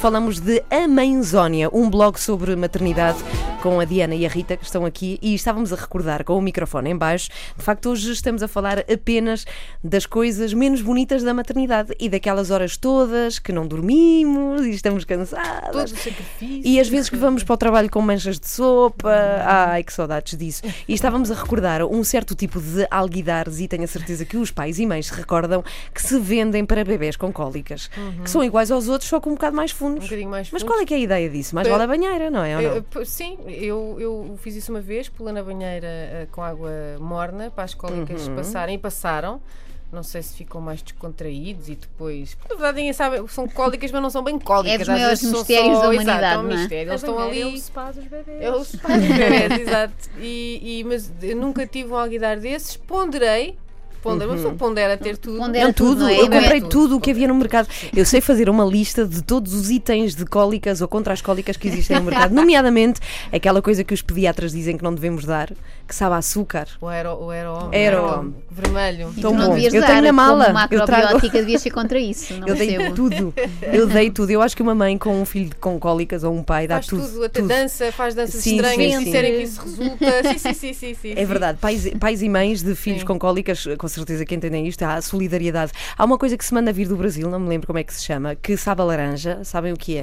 Falamos 0.00 0.40
de 0.40 0.64
A 0.70 0.88
Mãezónia, 0.88 1.68
um 1.70 1.90
blog 1.90 2.18
sobre 2.18 2.56
maternidade 2.56 3.18
com 3.62 3.78
a 3.78 3.84
Diana 3.84 4.14
e 4.14 4.24
a 4.24 4.28
Rita 4.28 4.56
que 4.56 4.64
estão 4.64 4.84
aqui 4.86 5.18
e 5.20 5.34
estávamos 5.34 5.72
a 5.72 5.76
recordar 5.76 6.24
com 6.24 6.36
o 6.36 6.40
microfone 6.42 6.90
em 6.90 6.96
baixo. 6.96 7.28
De 7.56 7.62
facto, 7.62 7.90
hoje 7.90 8.10
estamos 8.12 8.42
a 8.42 8.48
falar 8.48 8.78
apenas 8.90 9.44
das 9.84 10.06
coisas 10.06 10.54
menos 10.54 10.80
bonitas 10.80 11.22
da 11.22 11.34
maternidade 11.34 11.94
e 12.00 12.08
daquelas 12.08 12.50
horas 12.50 12.76
todas 12.76 13.38
que 13.38 13.52
não 13.52 13.66
dormimos 13.66 14.64
e 14.64 14.70
estamos 14.70 15.04
cansadas. 15.04 15.70
Todo 15.72 15.98
o 15.98 16.00
sacrifício. 16.00 16.62
E 16.64 16.80
às 16.80 16.88
vezes 16.88 17.10
que 17.10 17.16
vamos 17.16 17.42
para 17.44 17.54
o 17.54 17.56
trabalho 17.58 17.90
com 17.90 18.00
manchas 18.00 18.38
de 18.40 18.48
sopa, 18.48 19.12
ai 19.44 19.82
que 19.84 19.92
saudades 19.92 20.36
disso. 20.38 20.62
E 20.88 20.94
estávamos 20.94 21.30
a 21.30 21.34
recordar 21.34 21.84
um 21.84 22.02
certo 22.02 22.34
tipo 22.34 22.60
de 22.60 22.86
alguidares, 22.90 23.60
e 23.60 23.68
tenho 23.68 23.84
a 23.84 23.86
certeza 23.86 24.24
que 24.24 24.36
os 24.36 24.50
pais 24.50 24.78
e 24.78 24.86
mães 24.86 25.06
se 25.06 25.14
recordam, 25.14 25.62
que 25.94 26.02
se 26.02 26.18
vendem 26.18 26.64
para 26.64 26.82
bebés 26.84 27.16
com 27.16 27.30
cólicas, 27.32 27.90
que 28.22 28.30
são 28.30 28.42
iguais 28.42 28.70
aos 28.70 28.88
outros, 28.88 29.08
só 29.08 29.20
com 29.20 29.30
um 29.30 29.34
bocado 29.34 29.54
mais 29.54 29.70
fundos. 29.70 30.04
Um 30.04 30.06
bocadinho 30.06 30.30
mais 30.30 30.50
Mas 30.50 30.62
fundos. 30.62 30.74
qual 30.74 30.82
é 30.82 30.86
que 30.86 30.94
é 30.94 30.96
a 30.96 31.00
ideia 31.00 31.28
disso? 31.28 31.54
Mais 31.54 31.66
Eh, 31.66 31.70
vale 31.70 31.82
a 31.84 31.86
banheira, 31.86 32.30
não 32.30 32.42
é? 32.42 32.54
Não? 32.54 32.76
Eh, 32.76 32.80
p- 32.80 33.04
sim, 33.04 33.36
eu, 33.50 33.96
eu 33.98 34.38
fiz 34.40 34.54
isso 34.56 34.70
uma 34.72 34.80
vez, 34.80 35.08
pulei 35.08 35.32
na 35.32 35.42
banheira 35.42 35.86
eh, 35.86 36.26
com 36.32 36.42
água 36.42 36.70
morna 37.00 37.50
para 37.50 37.64
as 37.64 37.74
cólicas 37.74 38.26
Uhum. 38.28 38.36
passarem 38.36 38.74
e 38.74 38.78
passaram. 38.78 39.40
Não 39.92 40.04
sei 40.04 40.22
se 40.22 40.36
ficam 40.36 40.60
mais 40.60 40.80
descontraídos 40.82 41.68
e 41.68 41.74
depois. 41.74 42.34
porque, 42.36 42.54
Na 42.54 42.60
verdade, 42.60 42.76
ninguém 42.76 42.92
sabe, 42.92 43.16
são 43.28 43.48
cólicas, 43.48 43.90
mas 43.90 44.00
não 44.00 44.08
são 44.08 44.22
bem 44.22 44.38
cólicas. 44.38 44.74
É 44.74 44.78
dos 44.78 44.88
Às 44.88 44.94
maiores 44.94 45.20
vezes 45.20 45.30
são 45.32 45.40
mistérios 45.40 45.78
só- 45.78 45.80
da 45.88 45.94
exato, 45.94 46.02
humanidade, 46.02 46.34
é 46.34 46.38
um 46.38 46.50
é? 46.52 46.56
mistério. 46.56 46.90
Eles 46.92 47.02
estão 47.02 47.18
ali. 47.18 47.40
É 47.40 47.46
o 47.46 47.56
spa 47.58 47.90
dos 47.90 48.04
bebês. 48.04 48.40
É 48.40 48.50
os 48.52 48.76
pais 48.76 49.00
dos 49.02 49.16
bebés, 49.16 49.52
exato. 49.60 49.94
E, 50.18 50.78
e- 50.80 50.84
mas 50.84 51.10
eu 51.20 51.36
nunca 51.36 51.66
tive 51.66 51.92
um 51.92 51.96
alguidar 51.96 52.36
desses, 52.38 52.76
ponderei. 52.76 53.58
Ponderei, 54.02 54.28
uma 54.28 54.36
pessoa 54.36 54.54
pondera 54.54 54.96
ter 54.96 55.16
tudo. 55.16 55.38
Pondera 55.38 55.64
Não, 55.66 55.72
tudo, 55.72 56.00
não 56.00 56.08
é? 56.08 56.18
eu 56.20 56.24
é 56.26 56.28
comprei 56.40 56.60
tudo. 56.60 56.70
tudo 56.70 56.96
o 56.96 57.00
que 57.00 57.10
havia 57.10 57.28
no 57.28 57.34
mercado. 57.34 57.68
Eu 57.94 58.04
sei 58.04 58.20
fazer 58.20 58.48
uma 58.48 58.64
lista 58.64 59.04
de 59.06 59.22
todos 59.22 59.52
os 59.54 59.70
itens 59.70 60.14
de 60.14 60.24
cólicas 60.24 60.80
ou 60.80 60.88
contra 60.88 61.12
as 61.12 61.20
cólicas 61.20 61.56
que 61.56 61.68
existem 61.68 61.98
no 61.98 62.04
mercado, 62.04 62.32
nomeadamente 62.34 63.00
aquela 63.32 63.60
coisa 63.60 63.84
que 63.84 63.92
os 63.94 64.02
pediatras 64.02 64.52
dizem 64.52 64.76
que 64.76 64.82
não 64.84 64.94
devemos 64.94 65.24
dar, 65.24 65.50
que 65.86 65.94
sabe 65.94 66.14
a 66.14 66.18
açúcar. 66.18 66.66
O 66.80 66.86
aero, 66.88 67.14
o 67.20 67.30
aero, 67.30 67.68
Aero- 67.72 68.34
Vermelho. 68.50 69.12
Tão 69.20 69.32
tu 69.32 69.38
não 69.38 69.48
bom. 69.48 69.54
devias 69.54 69.74
Eu 69.74 69.80
dar, 69.80 69.86
tenho 69.88 70.02
na 70.02 70.12
mala. 70.12 70.66
Eu 70.70 70.84
trago. 70.84 71.02
macrobiótica 71.04 71.38
devias 71.40 71.62
ser 71.62 71.70
contra 71.70 71.98
isso. 71.98 72.34
Não 72.34 72.46
Eu 72.48 72.54
dei 72.54 72.68
percebo. 72.76 72.94
tudo. 72.94 73.34
Eu 73.62 73.86
dei 73.86 74.10
tudo. 74.10 74.30
Eu 74.30 74.42
acho 74.42 74.56
que 74.56 74.62
uma 74.62 74.74
mãe 74.74 74.96
com 74.98 75.20
um 75.20 75.24
filho 75.24 75.50
com 75.60 75.78
cólicas 75.78 76.24
ou 76.24 76.34
um 76.34 76.42
pai 76.42 76.66
dá 76.66 76.76
Faz 76.76 76.86
tudo. 76.86 77.06
tudo, 77.06 77.24
até 77.24 77.40
tudo. 77.40 77.48
dança, 77.48 77.92
faz 77.92 78.14
danças 78.14 78.42
Sim, 78.42 78.56
estranhas, 78.56 78.76
sim, 78.76 78.90
se 78.90 78.98
sim. 78.98 79.04
disserem 79.04 79.36
que 79.36 79.42
isso 79.42 79.60
resulta. 79.62 80.22
Sim, 80.22 80.38
sim, 80.38 80.54
sim, 80.54 80.72
sim, 80.72 80.94
sim, 80.94 81.12
É 81.12 81.16
sim. 81.20 81.24
verdade, 81.24 81.58
pais, 81.60 81.88
pais 81.98 82.22
e 82.22 82.28
mães 82.28 82.62
de 82.62 82.74
filhos 82.74 83.00
Sim. 83.00 83.06
com 83.06 83.18
cólicas, 83.18 83.66
com 83.78 83.88
certeza 83.90 84.24
que 84.24 84.34
entendem 84.34 84.66
isto, 84.66 84.82
há 84.82 85.00
solidariedade. 85.02 85.72
Há 85.98 86.04
uma 86.04 86.16
coisa 86.16 86.36
que 86.36 86.44
se 86.44 86.54
manda 86.54 86.72
vir 86.72 86.88
do 86.88 86.96
Brasil, 86.96 87.28
não 87.28 87.38
me 87.38 87.48
lembro 87.48 87.66
como 87.66 87.78
é 87.78 87.84
que 87.84 87.92
se 87.92 88.02
chama, 88.04 88.34
que 88.34 88.56
sabe 88.56 88.80
a 88.80 88.84
laranja, 88.84 89.44
sabem 89.44 89.72
o 89.72 89.76
que 89.76 89.98
é? 89.98 90.00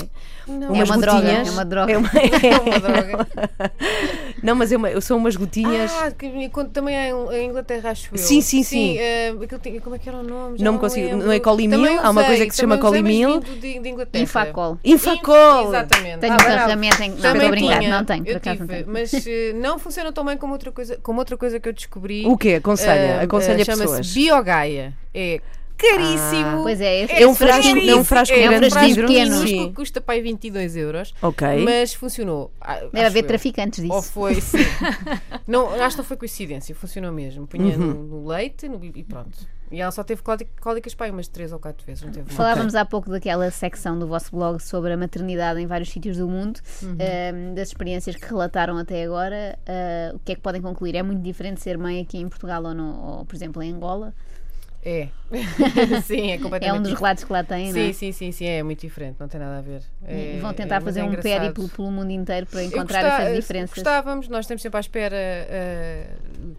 Não. 0.47 0.75
É 0.75 0.83
uma 0.83 0.97
droga, 0.97 1.21
gotinhas. 1.21 1.47
é 1.47 1.51
uma 1.51 1.65
droga. 1.65 1.91
É 1.93 1.97
uma- 1.97 2.09
É 2.43 2.57
uma 2.59 2.79
droga. 2.79 3.27
Não, 4.43 4.55
mas 4.55 4.71
é 4.71 4.77
uma- 4.77 5.01
são 5.01 5.17
umas 5.17 5.35
gotinhas. 5.35 5.91
Ah, 5.99 6.11
que, 6.11 6.49
quando- 6.49 6.69
também 6.69 6.95
há 6.95 7.09
em 7.37 7.45
Inglaterra, 7.49 7.89
acho 7.91 8.09
eu. 8.13 8.17
Sim, 8.17 8.41
sim, 8.41 8.63
sim. 8.63 8.97
eh, 8.97 9.29
aquilo 9.41 9.59
tinha- 9.59 9.81
como 9.81 9.95
é 9.95 9.99
que 9.99 10.07
era 10.07 10.19
o 10.19 10.23
nome? 10.23 10.57
Já 10.59 10.65
Não 10.65 10.73
me 10.73 10.79
consigo- 10.79 11.07
lembro. 11.07 11.25
não 11.25 11.31
é 11.33 11.39
colimil? 11.39 11.99
Há 12.01 12.09
uma 12.09 12.23
coisa 12.23 12.45
que 12.45 12.51
se 12.51 12.61
chama 12.61 12.77
colimil. 12.77 13.41
vindo 13.41 13.59
De, 13.59 13.79
de 13.79 13.89
Inglaterra. 13.89 14.23
Infacol. 14.23 14.77
Infacol! 14.83 15.67
Exatamente. 15.69 16.19
Tenho 16.19 16.33
Ah, 16.33 16.35
um 16.35 16.39
carregamento 16.39 17.01
em. 17.03 17.09
Não, 17.09 17.15
estou 17.15 17.31
a 17.47 17.49
brincar, 17.49 17.81
não 17.81 18.05
tenho, 18.05 18.25
Eu 18.27 18.33
não 18.33 18.39
tive, 18.39 18.67
tenho. 18.67 18.85
mas 18.87 19.13
eh, 19.27 19.53
não 19.55 19.79
funciona 19.79 20.11
tão 20.11 20.23
bem 20.25 20.37
como 20.37 20.53
outra 20.53 20.71
coisa, 20.71 20.97
como 21.01 21.19
outra 21.19 21.35
coisa 21.37 21.59
que 21.59 21.67
eu 21.69 21.73
descobri. 21.73 22.25
O 22.25 22.37
quê? 22.37 22.55
Aconselha, 22.55 23.19
Ah, 23.19 23.23
aconselha 23.23 23.65
Chama-se. 23.85 24.13
Biogaia. 24.13 24.93
É 25.13 25.41
caríssimo. 25.77 26.63
Pois 26.63 26.81
é, 26.81 27.03
esse- 27.03 27.13
É 27.23 27.27
um 27.27 27.35
frasco- 27.35 27.77
é 27.77 27.95
um 27.95 28.03
frasco 28.03 28.35
é 28.35 28.45
um 28.45 28.49
grande 28.49 28.65
de 28.67 28.71
frasco 28.73 28.89
vidro. 28.89 29.07
pequeno. 29.07 29.35
Minúsculo, 29.37 29.73
custa 29.73 30.01
para 30.01 30.15
aí 30.15 30.21
22 30.21 30.75
euros. 30.75 31.13
Ok. 31.21 31.47
Mas 31.63 31.93
funcionou. 31.93 32.51
Ah, 32.59 32.75
Deve 32.75 32.97
acho 32.97 33.05
haver 33.07 33.23
eu. 33.23 33.27
traficantes 33.27 33.89
Ou 33.89 33.99
disso. 33.99 34.11
foi, 34.11 34.41
sim. 34.41 34.57
não, 35.47 35.69
acho 35.73 35.95
que 35.95 36.01
não 36.01 36.05
foi 36.05 36.17
coincidência, 36.17 36.73
funcionou 36.75 37.11
mesmo. 37.11 37.47
Punha 37.47 37.77
Uhum. 37.77 37.87
no, 37.87 38.03
no 38.21 38.27
leite 38.27 38.67
no- 38.67 38.83
e 38.83 39.03
pronto. 39.03 39.37
E 39.69 39.81
ela 39.81 39.91
só 39.91 40.01
teve 40.01 40.21
cólic- 40.21 40.47
cólicas 40.61 40.95
para 40.95 41.07
aí 41.07 41.11
umas 41.11 41.27
3 41.27 41.51
ou 41.51 41.59
4 41.59 41.85
vezes, 41.85 42.01
não 42.01 42.09
teve. 42.09 42.31
Falávamos 42.33 42.73
há 42.73 42.85
pouco 42.85 43.09
daquela 43.09 43.51
secção 43.51 43.99
do 43.99 44.07
vosso 44.07 44.31
blog 44.33 44.61
sobre 44.63 44.93
a 44.93 44.97
maternidade 44.97 45.59
em 45.59 45.65
vários 45.67 45.89
sítios 45.89 46.15
do 46.15 46.25
mundo, 46.25 46.61
Uhum. 46.81 46.95
ehm, 46.97 47.53
das 47.53 47.67
experiências 47.67 48.15
que 48.15 48.25
relataram 48.25 48.77
até 48.77 49.03
agora. 49.03 49.59
eh, 49.65 50.11
o 50.15 50.19
que 50.19 50.31
é 50.31 50.35
que 50.35 50.41
podem 50.41 50.61
concluir? 50.61 50.95
É 50.95 51.03
muito 51.03 51.21
diferente 51.21 51.59
ser 51.61 51.77
mãe 51.77 51.99
aqui 51.99 52.17
em 52.17 52.29
Portugal 52.29 52.63
ou, 52.63 52.73
no, 52.73 53.17
ou, 53.17 53.25
por 53.25 53.35
exemplo, 53.35 53.61
em 53.61 53.73
Angola? 53.73 54.13
É. 54.83 55.09
sim, 56.05 56.31
é 56.31 56.37
completamente 56.37 56.63
É 56.65 56.73
um 56.79 56.81
dos 56.81 56.93
relatos 56.93 57.23
que 57.25 57.33
lá 57.33 57.43
têm, 57.43 57.67
não 57.67 57.73
Sim, 57.73 57.89
é? 57.89 57.93
sim, 57.93 58.11
sim, 58.13 58.31
sim, 58.31 58.45
é 58.45 58.63
muito 58.63 58.79
diferente, 58.79 59.17
não 59.19 59.27
tem 59.27 59.37
nada 59.39 59.57
a 59.57 59.61
ver. 59.61 59.81
É- 60.05 60.37
vão 60.39 60.51
é- 60.51 60.53
tentar 60.53 60.75
mas 60.75 60.83
fazer 60.85 60.99
é 61.01 61.03
um 61.03 61.07
engraçado. 61.07 61.39
périplo 61.41 61.67
pelo 61.69 61.91
mundo 61.91 62.11
inteiro 62.11 62.45
para 62.45 62.63
encontrar 62.63 63.03
gosta- 63.03 63.23
essas 63.23 63.35
diferenças. 63.35 63.75
Gostávamos, 63.75 64.29
nós 64.29 64.45
estamos 64.45 64.61
sempre 64.61 64.77
à 64.77 64.79
espera 64.79 65.15
eh, 65.17 66.07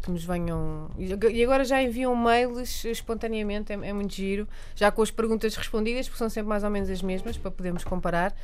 que 0.03 0.11
nos 0.11 0.25
venham. 0.25 0.91
E 0.99 1.43
agora 1.43 1.65
já 1.65 1.83
enviam 1.83 2.15
mails 2.15 2.85
espontaneamente, 2.85 3.73
é, 3.73 3.77
é 3.77 3.93
muito 3.95 4.13
giro, 4.15 4.47
já 4.77 4.91
com 4.91 5.01
as 5.01 5.11
perguntas 5.11 5.55
respondidas, 5.57 6.07
porque 6.07 6.19
são 6.19 6.29
sempre 6.29 6.49
mais 6.51 6.63
ou 6.65 6.71
menos 6.71 6.91
as 6.91 7.01
mesmas, 7.01 7.39
para 7.39 7.51
podermos 7.51 7.83
comparar. 7.85 8.35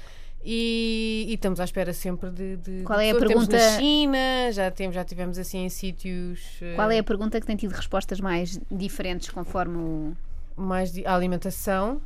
E, 0.46 1.24
e 1.28 1.34
estamos 1.34 1.58
à 1.58 1.64
espera 1.64 1.92
sempre 1.94 2.28
de. 2.30 2.56
de 2.56 2.82
Qual 2.84 2.98
de 2.98 3.06
é 3.06 3.10
a 3.10 3.14
pessoas. 3.14 3.28
Temos 3.32 3.46
pergunta- 3.48 3.70
na 3.72 3.78
China, 3.78 4.52
já, 4.52 4.70
temos, 4.70 4.94
já 4.94 5.04
tivemos 5.04 5.38
assim 5.38 5.64
em 5.64 5.68
sítios. 5.70 6.58
eh, 6.60 6.74
Qual 6.74 6.90
é 6.90 6.98
a 6.98 7.02
pergunta 7.02 7.40
que 7.40 7.46
tem 7.46 7.56
tido 7.56 7.72
respostas 7.72 8.20
mais 8.20 8.60
diferentes 8.70 9.30
conforme 9.30 9.76
o. 9.78 10.16
mais 10.56 10.92
de 10.92 11.06
a 11.06 11.14
alimentação. 11.14 12.00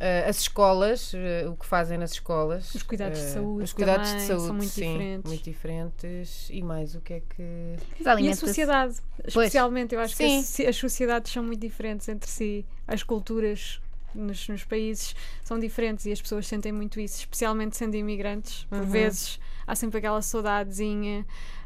eh, 0.00 0.24
as 0.28 0.38
escolas, 0.42 1.12
eh, 1.12 1.44
o 1.48 1.56
que 1.56 1.66
fazem 1.66 1.98
nas 1.98 2.12
escolas. 2.12 2.72
Os 2.74 2.82
cuidados 2.84 3.18
de 3.18 3.24
eh, 3.24 3.28
saúde 3.30 3.64
Os 3.64 3.72
cuidados 3.72 4.06
de 4.06 4.12
também 4.12 4.26
saúde 4.28 4.46
são 4.46 4.54
muito 4.54 4.70
sim, 4.70 4.92
diferentes. 4.92 5.28
muito 5.30 5.44
diferentes. 5.44 6.48
E 6.50 6.62
mais 6.62 6.94
o 6.94 7.00
que 7.00 7.14
é 7.14 7.20
que. 7.20 8.06
As 8.08 8.20
E 8.20 8.28
a 8.30 8.36
sociedade, 8.36 8.94
especialmente, 9.26 9.94
eu 9.96 10.00
acho 10.00 10.16
que 10.16 10.24
Sim. 10.24 10.38
as, 10.38 10.46
soci- 10.46 10.66
as 10.66 10.76
sociedades 10.76 11.32
são 11.32 11.42
muito 11.42 11.60
diferentes 11.60 12.08
entre 12.08 12.30
si. 12.30 12.64
As 12.86 13.02
culturas 13.02 13.80
nos, 14.18 14.48
nos 14.48 14.64
países 14.64 15.14
são 15.42 15.58
diferentes 15.58 16.06
e 16.06 16.12
as 16.12 16.20
pessoas 16.20 16.46
sentem 16.46 16.72
muito 16.72 17.00
isso, 17.00 17.18
especialmente 17.20 17.76
sendo 17.76 17.94
imigrantes. 17.96 18.64
Por 18.68 18.78
Uhum. 18.78 18.84
vezes 18.86 19.38
há 19.66 19.74
sempre 19.74 19.98
aquela 19.98 20.20
saudadezinha 20.22 21.24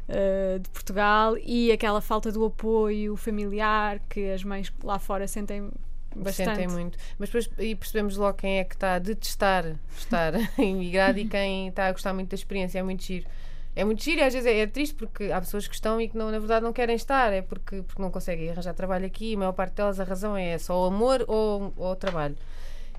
uh, 0.09 0.59
de 0.59 0.69
Portugal 0.69 1.37
e 1.37 1.71
aquela 1.71 2.01
falta 2.01 2.31
do 2.31 2.45
apoio 2.45 3.15
familiar 3.15 3.99
que 4.09 4.31
as 4.31 4.43
mães 4.43 4.71
lá 4.83 4.99
fora 4.99 5.27
sentem 5.27 5.69
bastante. 6.15 6.49
Sentem 6.49 6.67
muito. 6.67 6.97
Mas 7.17 7.29
depois 7.29 7.49
aí 7.57 7.75
percebemos 7.75 8.17
logo 8.17 8.37
quem 8.37 8.59
é 8.59 8.63
que 8.63 8.75
está 8.75 8.95
a 8.95 8.99
detestar 8.99 9.75
estar 9.97 10.33
imigrado 10.59 11.19
e 11.19 11.27
quem 11.27 11.69
está 11.69 11.87
a 11.87 11.91
gostar 11.91 12.13
muito 12.13 12.29
da 12.29 12.35
experiência. 12.35 12.79
É 12.79 12.83
muito 12.83 13.03
giro. 13.03 13.25
É 13.75 13.83
muito 13.83 14.03
giro 14.03 14.19
e 14.19 14.23
às 14.23 14.33
vezes 14.33 14.45
é, 14.47 14.59
é 14.59 14.67
triste 14.67 14.93
porque 14.95 15.31
há 15.31 15.39
pessoas 15.39 15.67
que 15.67 15.73
estão 15.73 15.99
e 15.99 16.07
que 16.07 16.17
não, 16.17 16.29
na 16.31 16.37
verdade 16.39 16.63
não 16.63 16.71
querem 16.73 16.95
estar, 16.95 17.33
é 17.33 17.41
porque, 17.41 17.81
porque 17.81 18.01
não 18.01 18.11
conseguem 18.11 18.49
arranjar 18.51 18.73
trabalho 18.73 19.05
aqui 19.05 19.31
e 19.31 19.35
a 19.35 19.37
maior 19.39 19.53
parte 19.53 19.73
delas 19.75 19.99
a 19.99 20.03
razão 20.03 20.37
é 20.37 20.57
só 20.57 20.83
o 20.83 20.85
amor 20.85 21.25
ou, 21.27 21.73
ou 21.75 21.91
o 21.91 21.95
trabalho. 21.95 22.35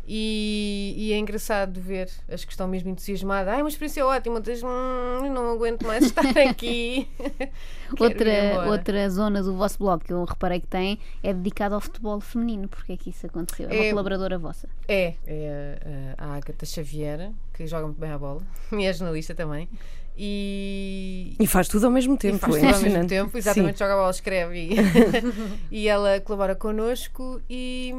E, 0.06 0.94
e 0.98 1.12
é 1.14 1.18
engraçado 1.18 1.80
ver 1.80 2.10
as 2.30 2.44
que 2.44 2.50
estão 2.52 2.68
mesmo 2.68 2.90
entusiasmadas. 2.90 3.54
Ai, 3.54 3.62
uma 3.62 3.68
experiência 3.70 4.04
ótima, 4.04 4.36
outras, 4.36 4.62
"Hum, 4.62 5.32
não 5.32 5.52
aguento 5.52 5.86
mais 5.86 6.04
estar 6.04 6.26
aqui. 6.46 7.08
Outra, 7.98 8.30
embora." 8.52 8.70
outra 8.70 9.08
zona 9.08 9.42
do 9.42 9.54
vosso 9.54 9.78
blog 9.78 10.04
que 10.04 10.12
eu 10.12 10.22
reparei 10.24 10.60
que 10.60 10.66
tem 10.66 10.98
é 11.22 11.32
dedicada 11.32 11.74
ao 11.74 11.80
futebol 11.80 12.20
feminino. 12.20 12.68
Porque 12.68 12.92
é 12.92 12.96
que 12.98 13.08
isso 13.10 13.24
aconteceu? 13.26 13.66
É 13.70 13.72
uma 13.72 13.84
É- 13.84 13.90
colaboradora 13.90 14.36
vossa. 14.38 14.68
É, 14.86 15.14
é 15.26 16.14
a, 16.18 16.24
a 16.24 16.34
Agatha 16.36 16.66
Xavier, 16.66 17.30
que 17.54 17.66
joga 17.66 17.86
muito 17.86 17.98
bem 17.98 18.10
a 18.10 18.18
bola, 18.18 18.42
e 18.72 18.84
é 18.84 18.92
jornalista 18.92 19.34
também. 19.34 19.68
E, 20.16 21.34
E 21.40 21.46
faz 21.46 21.68
tudo 21.68 21.86
ao 21.86 21.92
mesmo 21.92 22.14
e 22.14 22.18
tempo. 22.18 22.38
faz 22.38 22.54
é 22.56 22.60
tudo 22.60 22.74
ao 22.74 22.80
mesmo 22.82 23.06
tempo, 23.08 23.36
exatamente, 23.36 23.78
joga 23.78 23.94
a 23.94 23.96
bola, 23.96 24.10
escreve 24.10 24.58
e, 24.70 24.74
e 25.70 25.88
ela 25.88 26.20
colabora 26.20 26.54
connosco 26.54 27.40
e, 27.50 27.92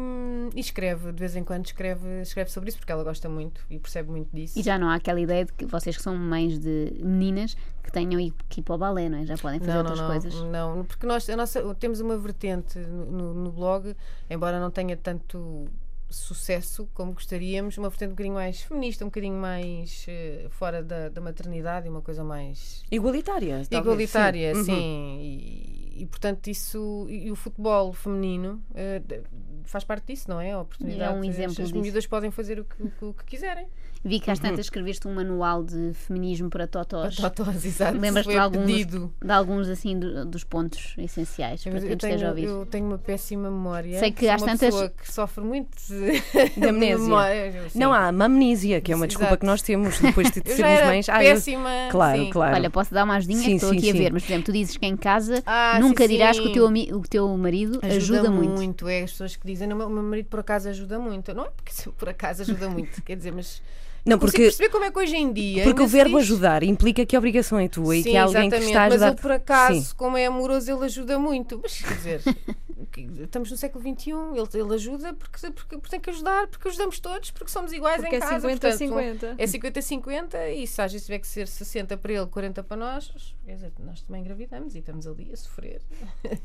e 0.56 0.60
escreve, 0.60 1.12
de 1.12 1.20
vez 1.20 1.36
em 1.36 1.44
quando 1.44 1.66
escreve, 1.66 2.22
escreve 2.22 2.50
sobre 2.52 2.70
isso 2.70 2.78
porque 2.78 2.92
ela 2.92 3.04
gosta 3.04 3.28
muito 3.28 3.62
e 3.70 3.78
percebe 3.80 4.10
muito 4.12 4.30
disso. 4.34 4.58
E 4.58 4.64
já 4.64 4.78
não 4.78 4.90
há 4.90 4.96
aquela 4.96 5.20
ideia 5.20 5.46
de 5.46 5.54
que 5.54 5.66
vocês 5.66 5.96
que 5.98 6.02
são 6.04 6.16
mães 6.16 6.58
de 6.60 6.94
meninas 7.02 7.56
que 7.84 7.92
tenham 7.92 8.32
que 8.50 8.62
ir 8.62 8.64
para 8.64 8.76
o 8.76 8.78
balé, 8.78 9.10
não 9.10 9.20
é? 9.20 9.26
Já 9.26 9.38
podem 9.38 9.60
fazer 9.60 9.72
não, 9.74 9.84
não, 9.84 9.90
outras 9.92 10.00
não, 10.00 10.08
coisas. 10.08 10.34
não, 10.52 10.86
porque 10.86 11.06
nós 11.06 11.30
a 11.30 11.36
nossa, 11.36 11.76
temos 11.76 12.00
uma 12.00 12.18
vertente 12.18 12.80
no, 12.80 13.06
no- 13.12 13.34
no 13.34 13.52
blog, 13.52 13.96
embora 14.30 14.60
não 14.60 14.72
tenha 14.72 14.96
tanto 14.98 15.68
sucesso 16.10 16.88
como 16.94 17.14
gostaríamos, 17.14 17.78
uma 17.78 17.90
vertente 17.90 18.10
um 18.10 18.12
bocadinho 18.12 18.36
mais 18.36 18.62
feminista, 18.62 19.04
um 19.04 19.08
bocadinho 19.08 19.36
mais 19.40 20.06
eh, 20.08 20.48
fora 20.50 20.84
da, 20.84 21.10
da 21.10 21.22
maternidade 21.22 21.88
e 21.88 21.90
uma 21.90 22.02
coisa 22.02 22.24
mais 22.24 22.84
Igualitária. 22.92 23.66
talvez, 23.70 23.72
igualitária, 23.72 24.56
sim. 24.56 24.64
sim. 24.64 24.72
Uhum. 24.72 25.20
E, 25.22 25.85
e, 25.96 26.06
portanto 26.06 26.48
isso 26.48 27.06
e, 27.10 27.32
o 27.32 27.36
futebol 27.36 27.94
feminino 27.94 28.62
de- 29.06 29.22
faz 29.64 29.84
parte 29.84 30.08
disso, 30.14 30.30
não 30.30 30.40
é? 30.40 30.52
A 30.52 30.60
oportunidade. 30.60 31.12
É 31.14 31.16
um 31.18 31.24
exemplo 31.24 31.64
as, 31.64 31.72
miúdas 31.72 32.06
podem 32.06 32.30
fazer 32.32 32.60
o 32.60 32.66
que, 32.66 32.84
o 32.84 32.90
que- 32.92 33.06
o 33.06 33.14
que 33.14 33.24
quiserem. 33.26 33.68
Vi 34.08 34.20
que 34.20 34.30
às 34.30 34.38
Uhum. 34.38 34.44
tantas 34.50 34.68
escreveste 34.68 35.08
um 35.08 35.16
manual 35.16 35.64
de 35.64 35.92
feminismo 35.96 36.48
para 36.48 36.68
totós. 36.68 37.16
Totós, 37.16 37.66
exato. 37.66 37.98
Lembras-te 37.98 38.30
de 38.30 38.38
a 38.38 38.44
alguns, 38.44 38.66
pedido. 38.68 39.12
de 39.20 39.32
alguns 39.32 39.68
assim 39.68 39.98
do- 39.98 40.24
dos 40.26 40.44
pontos 40.44 40.94
essenciais 40.96 41.64
para 41.64 41.72
quem 41.72 41.82
eu, 41.82 41.86
nos 41.96 42.04
esteja 42.04 42.30
a 42.30 42.34
tenho, 42.34 42.50
ouvir? 42.52 42.60
eu 42.62 42.66
tenho 42.68 42.86
uma 42.86 43.00
péssima 43.00 43.50
memória. 43.50 43.98
Sei 43.98 44.12
que 44.12 44.30
às 44.30 44.40
uma 44.44 44.50
tantas- 44.52 44.70
pessoa 44.76 44.90
que 44.90 45.12
sofre 45.12 45.44
muito 45.44 45.76
De 46.56 46.68
amnésia. 46.68 46.98
memória, 47.00 47.70
sim. 47.70 47.80
Não 47.80 47.92
há 47.92 48.10
amnésia, 48.10 48.80
que 48.80 48.92
é 48.92 48.96
uma 48.96 49.08
desculpa 49.08 49.30
Exato. 49.32 49.40
que 49.40 49.46
nós 49.48 49.62
temos 49.64 49.98
depois 50.00 50.30
de 50.30 50.40
Eu 50.46 50.56
sermos 50.56 50.82
mães. 50.86 51.10
Ah, 51.10 51.24
eu- 51.26 51.34
péssima. 51.34 51.70
Claro, 51.90 52.20
sim. 52.20 52.30
claro. 52.30 52.56
Olha, 52.58 52.70
posso 52.70 52.94
dar 52.94 53.06
uma 53.06 53.16
ajudinha? 53.16 53.40
Sim, 53.42 53.56
Estou 53.56 53.72
sim, 53.72 53.78
aqui 53.80 53.90
a 53.90 53.92
sim. 53.94 53.98
ver, 53.98 54.14
mas 54.14 54.22
por 54.22 54.28
exemplo, 54.32 54.46
tu 54.46 54.52
dizes 54.54 54.78
que 54.78 54.86
em 54.86 54.96
casa 54.96 55.42
Ah, 55.48 55.80
nunca 55.88 56.04
sim, 56.04 56.10
dirás 56.10 56.38
que 56.40 56.46
o 56.46 56.48
sim. 56.48 56.54
teu, 56.54 56.68
ami- 56.68 56.90
o 56.94 57.02
teu 57.02 57.28
marido 57.38 57.80
ajuda, 57.82 58.30
muito. 58.30 58.88
É 58.88 59.04
as 59.04 59.12
pessoas 59.12 59.36
que 59.36 59.46
dizem, 59.46 59.72
o 59.72 59.76
meu 59.76 59.90
marido 60.04 60.28
por 60.28 60.40
acaso 60.40 60.70
ajuda 60.70 61.00
muito. 61.00 61.34
Não 61.34 61.46
é 61.46 61.50
porque 61.50 61.72
por 61.98 62.10
acaso 62.10 62.42
ajuda 62.42 62.70
muito, 62.70 63.02
quer 63.04 63.16
dizer, 63.16 63.32
mas 63.32 63.62
Não, 64.06 64.20
porque, 64.20 64.38
perceber 64.44 64.70
como 64.70 64.86
é 64.86 64.92
que 64.92 65.00
hoje 65.00 65.16
em 65.16 65.34
dia. 65.34 65.64
porque 65.64 65.82
o 65.82 65.88
verbo 65.88 66.20
diz- 66.20 66.26
ajudar 66.30 66.62
implica 66.64 67.06
que 67.06 67.16
a 67.16 67.20
obrigação 67.20 67.58
é 67.60 67.68
tua 67.68 67.96
e 67.96 68.04
Sim, 68.04 68.12
que 68.12 68.18
há 68.18 68.24
alguém 68.24 68.50
que 68.50 68.56
está 68.58 68.82
a 68.82 68.90
mas 68.90 68.94
ajudar. 68.94 69.08
ele 69.08 69.16
por 69.22 69.32
acaso, 69.32 69.82
Sim. 69.82 69.96
como 69.98 70.18
é 70.18 70.26
amoroso, 70.28 70.72
ele 70.72 70.86
ajuda 70.86 71.18
muito. 71.18 71.60
Mas 71.62 71.82
quer 71.82 71.96
dizer, 71.96 72.22
estamos 73.24 73.50
no 73.52 73.58
século 73.58 73.84
XXI, 73.84 74.12
ele, 74.12 74.64
ele 74.64 74.74
ajuda 74.76 75.14
porque, 75.14 75.52
porque, 75.52 75.78
porque 75.78 75.90
tem 75.90 76.00
que 76.00 76.10
ajudar, 76.12 76.48
porque 76.48 76.68
ajudamos 76.70 77.00
todos, 77.00 77.32
porque 77.32 77.52
somos 77.52 77.74
iguais 77.74 78.00
Porque 78.02 78.16
em 78.16 78.20
é 78.20 78.22
casa. 78.22 78.48
50-50. 78.48 78.90
portanto, 78.90 79.36
É 79.40 79.46
50-50 79.46 80.54
e 80.56 80.68
se 80.68 80.82
às 80.82 80.92
vezes 80.92 81.06
tiver 81.06 81.20
que 81.20 81.28
ser 81.28 81.48
60 81.48 81.98
para 81.98 82.14
ele, 82.14 82.26
40 82.28 82.64
para 82.64 82.78
nós, 82.78 83.12
quer 83.46 83.56
dizer, 83.56 83.72
nós 83.84 84.02
também 84.04 84.22
engravidamos 84.22 84.76
e 84.76 84.80
estamos 84.80 85.08
ali 85.08 85.30
a 85.34 85.36
sofrer. 85.36 85.82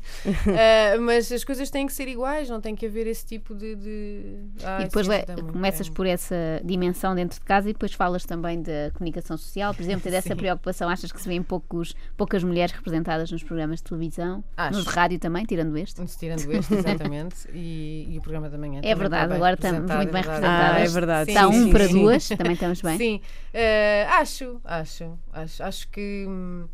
Ah, 0.47 0.97
mas 0.99 1.31
as 1.31 1.43
coisas 1.43 1.69
têm 1.69 1.85
que 1.87 1.93
ser 1.93 2.07
iguais, 2.07 2.49
não 2.49 2.61
tem 2.61 2.75
que 2.75 2.85
haver 2.85 3.07
esse 3.07 3.25
tipo 3.25 3.53
de. 3.55 3.75
de... 3.75 4.35
Ah, 4.63 4.81
E 4.81 4.83
depois 4.85 5.07
le- 5.07 5.25
muito, 5.27 5.45
começas 5.53 5.87
é. 5.87 5.91
por 5.91 6.05
essa 6.05 6.35
dimensão 6.63 7.15
dentro 7.15 7.39
de 7.39 7.45
casa 7.51 7.69
e 7.69 7.73
depois 7.73 7.91
falas 7.91 8.23
também 8.23 8.61
da 8.61 8.91
comunicação 8.93 9.35
social. 9.35 9.73
Por 9.73 9.81
exemplo, 9.81 10.09
dessa 10.09 10.29
Sim. 10.31 10.35
preocupação, 10.37 10.87
achas 10.87 11.11
que 11.11 11.21
se 11.21 11.27
vêem 11.27 11.43
poucos, 11.43 11.93
poucas 12.15 12.45
mulheres 12.45 12.71
representadas 12.73 13.29
nos 13.29 13.43
programas 13.43 13.79
de 13.79 13.83
televisão, 13.83 14.41
Acho. 14.55 14.77
nos 14.77 14.85
de 14.85 14.89
rádio 14.89 15.19
também, 15.19 15.43
tirando 15.45 15.77
este? 15.77 16.01
Tirando 16.17 16.49
este, 16.49 16.73
exatamente, 16.73 17.35
e, 17.53 18.07
e 18.09 18.17
o 18.17 18.21
programa 18.21 18.49
da 18.49 18.57
manhã. 18.57 18.79
É 18.81 18.95
verdade, 18.95 19.33
agora 19.33 19.55
estamos 19.55 19.79
muito 19.79 20.13
bem 20.13 20.21
verdade. 20.21 20.45
Ah, 20.45 20.79
é 20.79 20.83
representadas. 20.85 20.93
verdade. 20.93 21.31
Está 21.31 21.41
Sim, 21.41 21.47
um 21.47 21.63
sim, 21.65 21.71
para 21.71 21.87
sim. 21.87 21.93
duas, 21.93 22.29
também 22.29 22.53
estamos 22.53 22.81
bem. 22.81 22.97
Sim, 22.97 23.21
eh, 23.53 24.07
acho, 24.11 24.61
acho, 24.63 25.19
acho, 25.33 25.63
acho 25.63 25.89
que, 25.89 26.25
hum, 26.29 26.67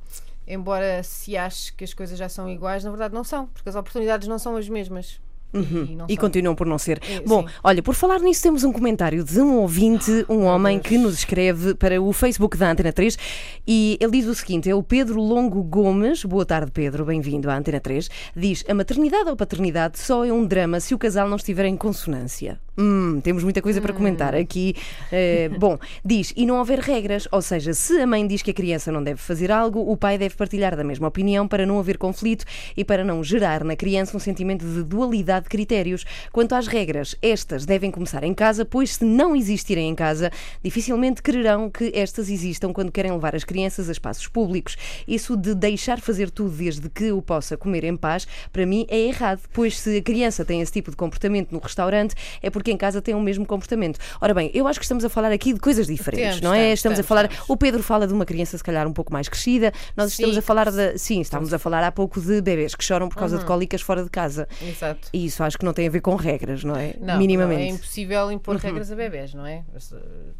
embora 0.47 1.01
se 1.01 1.35
ache 1.35 1.73
que 1.73 1.83
as 1.85 1.93
coisas 1.95 2.19
já 2.19 2.29
são 2.29 2.47
iguais, 2.47 2.83
na 2.83 2.91
verdade 2.91 3.15
não 3.15 3.23
são, 3.23 3.47
porque 3.47 3.67
as 3.67 3.75
oportunidades 3.75 4.27
não 4.27 4.37
são 4.37 4.55
as 4.55 4.69
mesmas. 4.69 5.19
E, 5.53 5.57
Uhum. 5.57 6.05
E 6.07 6.13
são. 6.13 6.21
continuam 6.21 6.55
por 6.55 6.67
não 6.67 6.77
ser. 6.77 6.99
É, 7.09 7.21
Bom, 7.21 7.47
sim. 7.47 7.53
olha, 7.63 7.81
por 7.81 7.95
falar 7.95 8.19
nisso, 8.19 8.43
temos 8.43 8.63
um 8.63 8.71
comentário 8.71 9.23
de 9.23 9.39
um 9.39 9.57
ouvinte, 9.59 10.25
um 10.29 10.43
homem 10.43 10.79
que 10.79 10.97
nos 10.97 11.13
escreve 11.15 11.73
para 11.73 12.01
o 12.01 12.11
Facebook 12.13 12.57
da 12.57 12.69
Antena 12.71 12.91
3 12.91 13.17
e 13.65 13.97
ele 14.01 14.11
diz 14.11 14.25
o 14.27 14.35
seguinte: 14.35 14.69
é 14.69 14.75
o 14.75 14.83
Pedro 14.83 15.21
Longo 15.21 15.63
Gomes. 15.63 16.23
Boa 16.25 16.45
tarde, 16.45 16.71
Pedro, 16.71 17.05
bem-vindo 17.05 17.49
à 17.49 17.55
Antena 17.57 17.79
3. 17.79 18.09
Diz: 18.35 18.63
A 18.67 18.73
maternidade 18.73 19.29
ou 19.29 19.35
paternidade 19.35 19.99
só 19.99 20.25
é 20.25 20.31
um 20.33 20.45
drama 20.45 20.79
se 20.79 20.93
o 20.93 20.97
casal 20.97 21.27
não 21.29 21.37
estiver 21.37 21.65
em 21.65 21.77
consonância. 21.77 22.59
Hum, 22.79 23.19
temos 23.21 23.43
muita 23.43 23.59
coisa 23.59 23.81
para 23.81 23.91
comentar 23.91 24.35
aqui. 24.35 24.75
Eh, 25.11 25.49
bom, 25.57 25.79
diz: 26.05 26.31
e 26.37 26.45
não 26.45 26.59
houver 26.59 26.77
regras, 26.77 27.27
ou 27.31 27.41
seja, 27.41 27.73
se 27.73 27.99
a 27.99 28.05
mãe 28.05 28.27
diz 28.27 28.43
que 28.43 28.51
a 28.51 28.53
criança 28.53 28.91
não 28.91 29.03
deve 29.03 29.19
fazer 29.19 29.51
algo, 29.51 29.79
o 29.79 29.97
pai 29.97 30.15
deve 30.15 30.35
partilhar 30.35 30.77
da 30.77 30.83
mesma 30.83 31.07
opinião 31.07 31.47
para 31.47 31.65
não 31.65 31.79
haver 31.79 31.97
conflito 31.97 32.45
e 32.75 32.85
para 32.85 33.03
não 33.03 33.23
gerar 33.23 33.63
na 33.63 33.75
criança 33.75 34.15
um 34.15 34.19
sentimento 34.19 34.63
de 34.63 34.83
dualidade 34.83 35.45
de 35.45 35.49
critérios. 35.49 36.05
Quanto 36.31 36.53
às 36.53 36.67
regras, 36.67 37.15
estas 37.19 37.65
devem 37.65 37.89
começar 37.89 38.23
em 38.23 38.33
casa, 38.33 38.63
pois 38.63 38.93
se 38.97 39.05
não 39.05 39.35
existirem 39.35 39.89
em 39.89 39.95
casa, 39.95 40.31
dificilmente 40.63 41.23
quererão 41.23 41.71
que 41.71 41.91
estas 41.95 42.29
existam 42.29 42.71
quando 42.71 42.91
querem 42.91 43.11
levar 43.11 43.35
as 43.35 43.43
crianças 43.43 43.89
a 43.89 43.91
espaços 43.91 44.27
públicos. 44.27 44.77
Isso 45.07 45.35
de 45.35 45.55
deixar 45.55 45.99
fazer 45.99 46.29
tudo 46.29 46.51
desde 46.55 46.87
que 46.89 47.11
o 47.11 47.23
possa 47.23 47.57
comer 47.57 47.85
em 47.85 47.97
paz, 47.97 48.27
para 48.53 48.67
mim 48.67 48.85
é 48.87 48.99
errado, 48.99 49.41
pois 49.51 49.79
se 49.79 49.97
a 49.97 50.01
criança 50.03 50.45
tem 50.45 50.61
esse 50.61 50.71
tipo 50.71 50.91
de 50.91 50.97
comportamento 50.97 51.51
no 51.51 51.57
restaurante, 51.59 52.13
é 52.39 52.51
porque 52.51 52.66
em 52.71 52.77
casa 52.77 53.01
tem 53.01 53.13
o 53.15 53.19
mesmo 53.19 53.45
comportamento. 53.45 53.99
Ora 54.21 54.33
bem, 54.33 54.51
eu 54.53 54.67
acho 54.67 54.79
que 54.79 54.85
estamos 54.85 55.03
a 55.05 55.09
falar 55.09 55.31
aqui 55.31 55.53
de 55.53 55.59
coisas 55.59 55.87
diferentes, 55.87 56.27
Temos, 56.37 56.41
não 56.41 56.53
é? 56.53 56.57
temos, 56.63 56.73
estamos 56.79 56.95
a 56.99 57.03
temos, 57.03 57.07
falar. 57.07 57.27
temos. 57.27 57.45
O 57.49 57.57
Pedro 57.57 57.83
fala 57.83 58.07
de 58.07 58.13
uma 58.13 58.25
criança, 58.25 58.57
se 58.57 58.63
calhar, 58.63 58.87
um 58.87 58.93
pouco 58.93 59.11
mais 59.13 59.27
crescida. 59.29 59.71
Nós 59.95 60.13
Sim, 60.13 60.23
estamos 60.23 60.37
a 60.37 60.41
falar 60.41 60.71
de. 60.71 60.97
Sim, 60.97 61.21
estávamos 61.21 61.53
a 61.53 61.59
falar 61.59 61.83
há 61.83 61.91
pouco 61.91 62.19
de 62.21 62.41
bebês 62.41 62.75
que 62.75 62.83
choram 62.83 63.09
por 63.09 63.17
causa 63.17 63.37
de 63.37 63.45
cólicas 63.45 63.81
fora 63.81 64.03
de 64.03 64.09
casa. 64.09 64.47
Exato. 64.61 65.09
E 65.13 65.25
isso 65.25 65.43
acho 65.43 65.57
que 65.57 65.65
não 65.65 65.73
tem 65.73 65.87
a 65.87 65.91
ver 65.91 66.01
com 66.01 66.15
regras, 66.15 66.63
não 66.63 66.75
é? 66.75 66.95
Não, 66.99 67.17
Minimamente. 67.17 67.61
não, 67.61 67.67
é 67.67 67.69
impossível 67.71 68.31
impor 68.31 68.55
regras 68.57 68.91
a 68.91 68.95
bebés, 68.95 69.33
não 69.33 69.45
é? 69.45 69.63
As, 69.75 69.93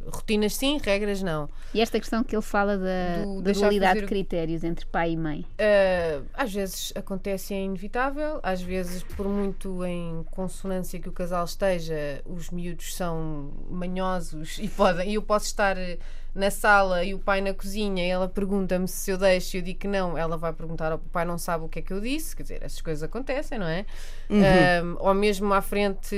Rotinas 0.07 0.55
sim, 0.55 0.79
regras 0.81 1.21
não. 1.21 1.49
E 1.73 1.81
esta 1.81 1.99
questão 1.99 2.23
que 2.23 2.35
ele 2.35 2.41
fala 2.41 2.77
da, 2.77 3.23
Do 3.25 3.41
da 3.41 3.51
dualidade 3.51 3.93
fazer- 3.95 4.01
de 4.01 4.07
critérios 4.07 4.63
entre 4.63 4.85
pai 4.85 5.11
e 5.11 5.17
mãe. 5.17 5.45
Uh, 5.59 6.25
às 6.33 6.53
vezes 6.53 6.93
acontece 6.95 7.53
e 7.53 7.57
é 7.57 7.61
inevitável, 7.61 8.39
às 8.41 8.61
vezes, 8.61 9.03
por 9.03 9.27
muito 9.27 9.85
em 9.85 10.23
consonância 10.31 10.99
que 10.99 11.09
o 11.09 11.11
casal 11.11 11.43
esteja, 11.45 12.16
os 12.25 12.49
miúdos 12.49 12.95
são 12.95 13.51
manhosos 13.69 14.57
e 14.59 14.67
podem. 14.67 15.11
E 15.11 15.15
eu 15.15 15.21
posso 15.21 15.45
estar 15.45 15.77
eh, 15.77 15.97
na 16.35 16.51
sala 16.51 17.03
e 17.03 17.13
o 17.15 17.19
pai 17.19 17.41
na 17.41 17.53
cozinha 17.53 18.05
e 18.05 18.09
ela 18.09 18.27
pergunta-me 18.27 18.87
se 18.87 19.09
eu 19.09 19.17
deixo 19.17 19.57
e 19.57 19.59
eu 19.59 19.63
digo 19.63 19.79
que 19.79 19.87
não, 19.87 20.15
ela 20.17 20.37
vai 20.37 20.53
perguntar 20.53 20.91
ao 20.91 20.99
pai, 20.99 21.25
não 21.25 21.37
sabe 21.37 21.65
o 21.65 21.67
que 21.67 21.79
é 21.79 21.81
que 21.81 21.91
eu 21.91 21.99
disse, 21.99 22.35
quer 22.35 22.43
dizer, 22.43 22.59
essas 22.63 22.79
coisas 22.81 23.01
acontecem, 23.01 23.57
não 23.57 23.65
é? 23.67 23.85
Um, 24.29 24.95
ou 24.99 25.13
mesmo 25.13 25.51
à 25.53 25.61
frente. 25.61 26.15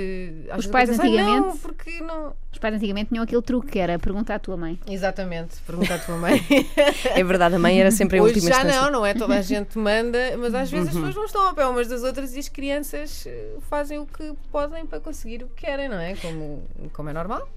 Os 0.57 0.65
pais 0.67 0.89
"Ai, 0.89 0.97
Não, 0.97 1.05
antigamente- 1.05 1.57
porque 1.59 2.01
não. 2.01 2.33
Os 2.51 2.57
pais 2.57 2.73
antigamente 2.75 3.09
tinham 3.09 3.23
aquele 3.23 3.41
truque 3.43 3.67
que 3.71 3.79
era 3.79 3.97
perguntar 3.99 4.35
à 4.35 4.39
tua 4.39 4.57
mãe. 4.57 4.79
Exatamente, 4.89 5.55
pergunta 5.65 5.93
à 5.95 5.99
tua 5.99 6.17
mãe. 6.17 6.39
É 7.15 7.23
verdade, 7.23 7.55
a 7.55 7.59
mãe 7.59 7.79
era 7.79 7.91
sempre 7.91 8.17
a 8.19 8.23
Hoje 8.23 8.33
última 8.35 8.49
já 8.53 8.57
instância. 8.61 8.81
não, 8.81 8.91
não 8.91 9.05
é? 9.05 9.13
Toda 9.13 9.35
a 9.37 9.41
gente 9.41 9.77
manda, 9.77 10.17
mas 10.37 10.53
às 10.53 10.69
vezes 10.69 10.93
Uhum. 10.93 10.99
as 11.01 11.07
pessoas 11.07 11.15
não 11.15 11.25
estão 11.25 11.47
ao 11.47 11.53
pé 11.53 11.65
umas 11.65 11.87
das 11.87 12.03
outras 12.03 12.35
e 12.35 12.39
as 12.39 12.49
crianças 12.49 13.25
eh, 13.27 13.55
fazem 13.69 13.99
o 13.99 14.05
que 14.05 14.33
podem 14.51 14.85
para 14.85 14.99
conseguir 14.99 15.43
o 15.43 15.47
que 15.47 15.65
querem, 15.65 15.87
não 15.87 15.97
é? 15.99 16.15
Como, 16.15 16.63
como 16.91 17.09
é 17.09 17.13
normal. 17.13 17.47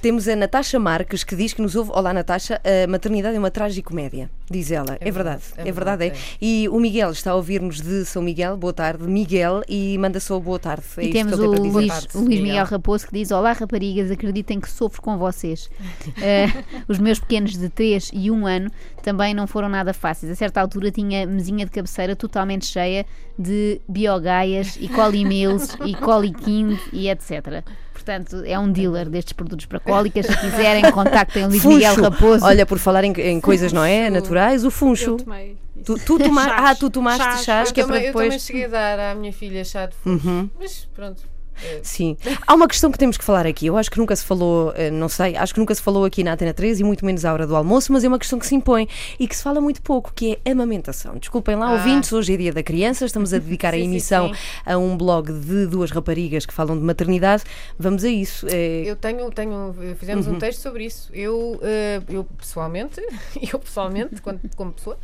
Temos 0.00 0.28
a 0.28 0.36
Natasha 0.36 0.78
Marques 0.78 1.24
que 1.24 1.36
diz 1.36 1.52
que 1.52 1.62
nos 1.62 1.74
ouve. 1.74 1.90
Olá, 1.94 2.12
Natasha, 2.12 2.60
a 2.64 2.86
maternidade 2.86 3.36
é 3.36 3.38
uma 3.38 3.50
tragicomédia, 3.50 4.30
diz 4.50 4.70
ela. 4.70 4.96
É, 5.00 5.10
verdade, 5.10 5.42
verdade, 5.42 5.42
é 5.56 5.68
é 5.68 5.72
verdade. 5.72 5.98
verdade, 6.04 6.20
é. 6.20 6.36
E 6.40 6.68
o 6.68 6.78
Miguel 6.80 7.10
está 7.10 7.32
a 7.32 7.34
ouvir-nos 7.34 7.80
de 7.80 8.04
São 8.04 8.22
Miguel. 8.22 8.56
Boa 8.56 8.72
tarde, 8.72 9.04
Miguel, 9.04 9.62
e 9.68 9.96
manda 9.98 10.20
só 10.20 10.38
boa 10.38 10.58
tarde. 10.58 10.84
É 10.96 11.02
e 11.02 11.04
isto 11.06 11.12
temos 11.12 11.38
o 11.38 11.38
tem 11.38 11.50
para 11.50 11.60
dizer. 11.60 11.72
Luís, 11.72 11.88
tarde, 11.88 12.08
o 12.14 12.20
Luís 12.20 12.40
Miguel. 12.40 12.64
Raposo 12.64 13.06
que 13.06 13.12
diz: 13.12 13.30
Olá 13.30 13.52
raparigas, 13.52 14.10
acreditem 14.10 14.60
que 14.60 14.70
sofro 14.70 15.00
com 15.02 15.18
vocês. 15.18 15.70
Eh, 16.22 16.46
os 16.86 16.98
meus 16.98 17.18
pequenos 17.18 17.56
de 17.56 17.68
3 17.68 18.10
e 18.12 18.30
1 18.30 18.46
ano 18.46 18.70
também 19.02 19.34
não 19.34 19.46
foram 19.46 19.68
nada 19.68 19.92
fáceis. 19.92 20.30
A 20.30 20.34
certa 20.34 20.60
altura 20.60 20.90
tinha 20.90 21.26
mesinha 21.26 21.64
de 21.64 21.70
cabeceira 21.70 22.14
totalmente 22.14 22.66
cheia 22.66 23.04
de 23.38 23.80
biogaias 23.88 24.76
e 24.80 24.88
colimils 24.88 25.76
e 25.84 25.94
coliquind 25.94 26.78
e 26.92 27.08
etc. 27.08 27.64
Portanto, 28.04 28.42
é 28.44 28.58
um 28.58 28.70
dealer 28.70 29.08
destes 29.08 29.32
produtos 29.32 29.64
para 29.66 29.78
cólicas. 29.78 30.26
Se 30.26 30.36
quiserem, 30.38 30.90
contactem 30.90 31.44
o 31.44 31.48
Luís 31.48 31.64
Miguel 31.64 31.94
Funcho. 31.94 32.02
Raposo. 32.10 32.44
Olha, 32.44 32.66
por 32.66 32.78
falar 32.78 33.04
em, 33.04 33.12
em 33.12 33.40
coisas, 33.40 33.72
não 33.72 33.84
é? 33.84 34.00
Funcho. 34.06 34.12
Naturais, 34.14 34.64
o 34.64 34.70
funcho. 34.70 35.10
Eu 35.10 35.16
tomei. 35.18 35.56
Tu, 35.84 35.94
tu 36.04 36.18
toma- 36.18 36.44
Chás. 36.48 36.60
Ah, 36.70 36.74
tu 36.74 36.90
tomaste 36.90 37.22
chás, 37.22 37.44
Chás. 37.44 37.72
que 37.72 37.80
é 37.80 37.84
eu, 37.84 37.86
para 37.86 37.96
também, 37.96 38.08
eu 38.08 38.12
também 38.12 38.28
depois. 38.30 38.42
cheguei 38.44 38.64
a 38.64 38.68
dar 38.68 38.98
à 38.98 39.14
minha 39.14 39.32
filha 39.32 39.64
chá 39.64 39.86
de 39.86 39.94
funcho, 39.96 40.28
Uhum. 40.28 40.50
mas 40.60 40.88
pronto. 40.94 41.22
Eh, 41.64 41.80
Sim. 41.82 42.16
Há 42.46 42.54
uma 42.54 42.66
questão 42.68 42.90
que 42.90 42.98
temos 42.98 43.16
que 43.16 43.24
falar 43.24 43.46
aqui. 43.46 43.66
Eu 43.66 43.76
acho 43.76 43.90
que 43.90 43.98
nunca 43.98 44.14
se 44.16 44.24
falou, 44.24 44.72
eh, 44.76 44.90
não 44.90 45.08
sei, 45.08 45.36
acho 45.36 45.52
que 45.54 45.60
nunca 45.60 45.74
se 45.74 45.82
falou 45.82 46.04
aqui 46.04 46.22
na 46.24 46.32
Antena 46.32 46.52
3 46.54 46.80
e 46.80 46.84
muito 46.84 47.04
menos 47.04 47.24
à 47.24 47.32
hora 47.32 47.46
do 47.46 47.54
almoço, 47.56 47.92
mas 47.92 48.04
é 48.04 48.08
uma 48.08 48.18
questão 48.18 48.38
que 48.38 48.46
se 48.46 48.54
impõe 48.54 48.88
e 49.18 49.26
que 49.28 49.36
se 49.36 49.42
fala 49.42 49.60
muito 49.60 49.82
pouco, 49.82 50.12
que 50.14 50.38
é 50.44 50.50
amamentação. 50.50 51.16
Desculpem 51.18 51.56
lá, 51.56 51.66
Ah. 51.68 51.72
ouvintes, 51.72 52.12
hoje 52.12 52.34
é 52.34 52.36
dia 52.36 52.52
da 52.52 52.62
criança, 52.62 53.04
estamos 53.04 53.32
a 53.34 53.38
dedicar 53.42 53.68
a 53.70 53.72
Sim, 53.72 53.82
sim, 53.84 53.88
emissão 53.88 54.28
sim. 54.34 54.40
a 54.66 54.76
um 54.78 54.96
blog 54.96 55.32
de 55.32 55.66
duas 55.66 55.90
raparigas 55.90 56.46
que 56.46 56.52
falam 56.54 56.76
de 56.78 56.82
maternidade. 56.84 57.42
Vamos 57.78 58.04
a 58.04 58.08
isso. 58.08 58.46
Eh, 58.48 58.82
Eu 58.86 58.96
tenho, 58.96 59.30
tenho 59.30 59.74
fizemos 59.98 60.26
Uhum. 60.26 60.34
um 60.34 60.38
texto 60.38 60.60
sobre 60.60 60.84
isso. 60.84 61.10
Eu, 61.12 61.58
eh, 61.62 62.00
eu 62.08 62.24
pessoalmente, 62.24 63.00
eu 63.52 63.58
pessoalmente, 63.58 64.20
quando, 64.22 64.40
como 64.56 64.72
pessoa, 64.72 64.98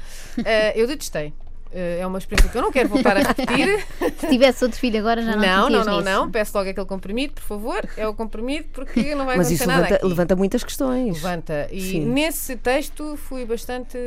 eu 0.74 0.86
detestei. 0.86 1.32
Eh, 1.72 1.98
é 2.00 2.06
uma 2.06 2.18
experiência 2.18 2.50
que 2.50 2.56
eu 2.56 2.62
não 2.62 2.72
quero 2.72 2.88
voltar 2.88 3.16
a 3.16 3.20
repetir. 3.20 3.84
Se 4.18 4.26
tivesse 4.28 4.64
outro 4.64 4.78
filho 4.78 4.98
agora 5.00 5.22
já 5.22 5.32
não 5.36 5.40
Não, 5.42 5.70
não, 5.70 5.84
não, 5.84 5.98
nisso. 5.98 6.10
não. 6.10 6.30
Peço 6.30 6.56
logo 6.56 6.70
aquele 6.70 6.86
comprimido, 6.86 7.34
por 7.34 7.42
favor. 7.42 7.88
É 7.96 8.06
o 8.06 8.14
comprimido 8.14 8.68
porque 8.72 9.14
não 9.14 9.26
vai 9.26 9.36
mas 9.36 9.46
acontecer 9.48 9.54
isso 9.54 9.66
nada 9.66 9.80
levanta, 9.82 9.94
aqui. 9.96 10.06
levanta 10.06 10.36
muitas 10.36 10.64
questões. 10.64 11.14
Levanta. 11.22 11.68
E 11.70 11.80
Sim. 11.80 12.04
nesse 12.06 12.56
texto 12.56 13.16
fui 13.16 13.44
bastante. 13.44 13.98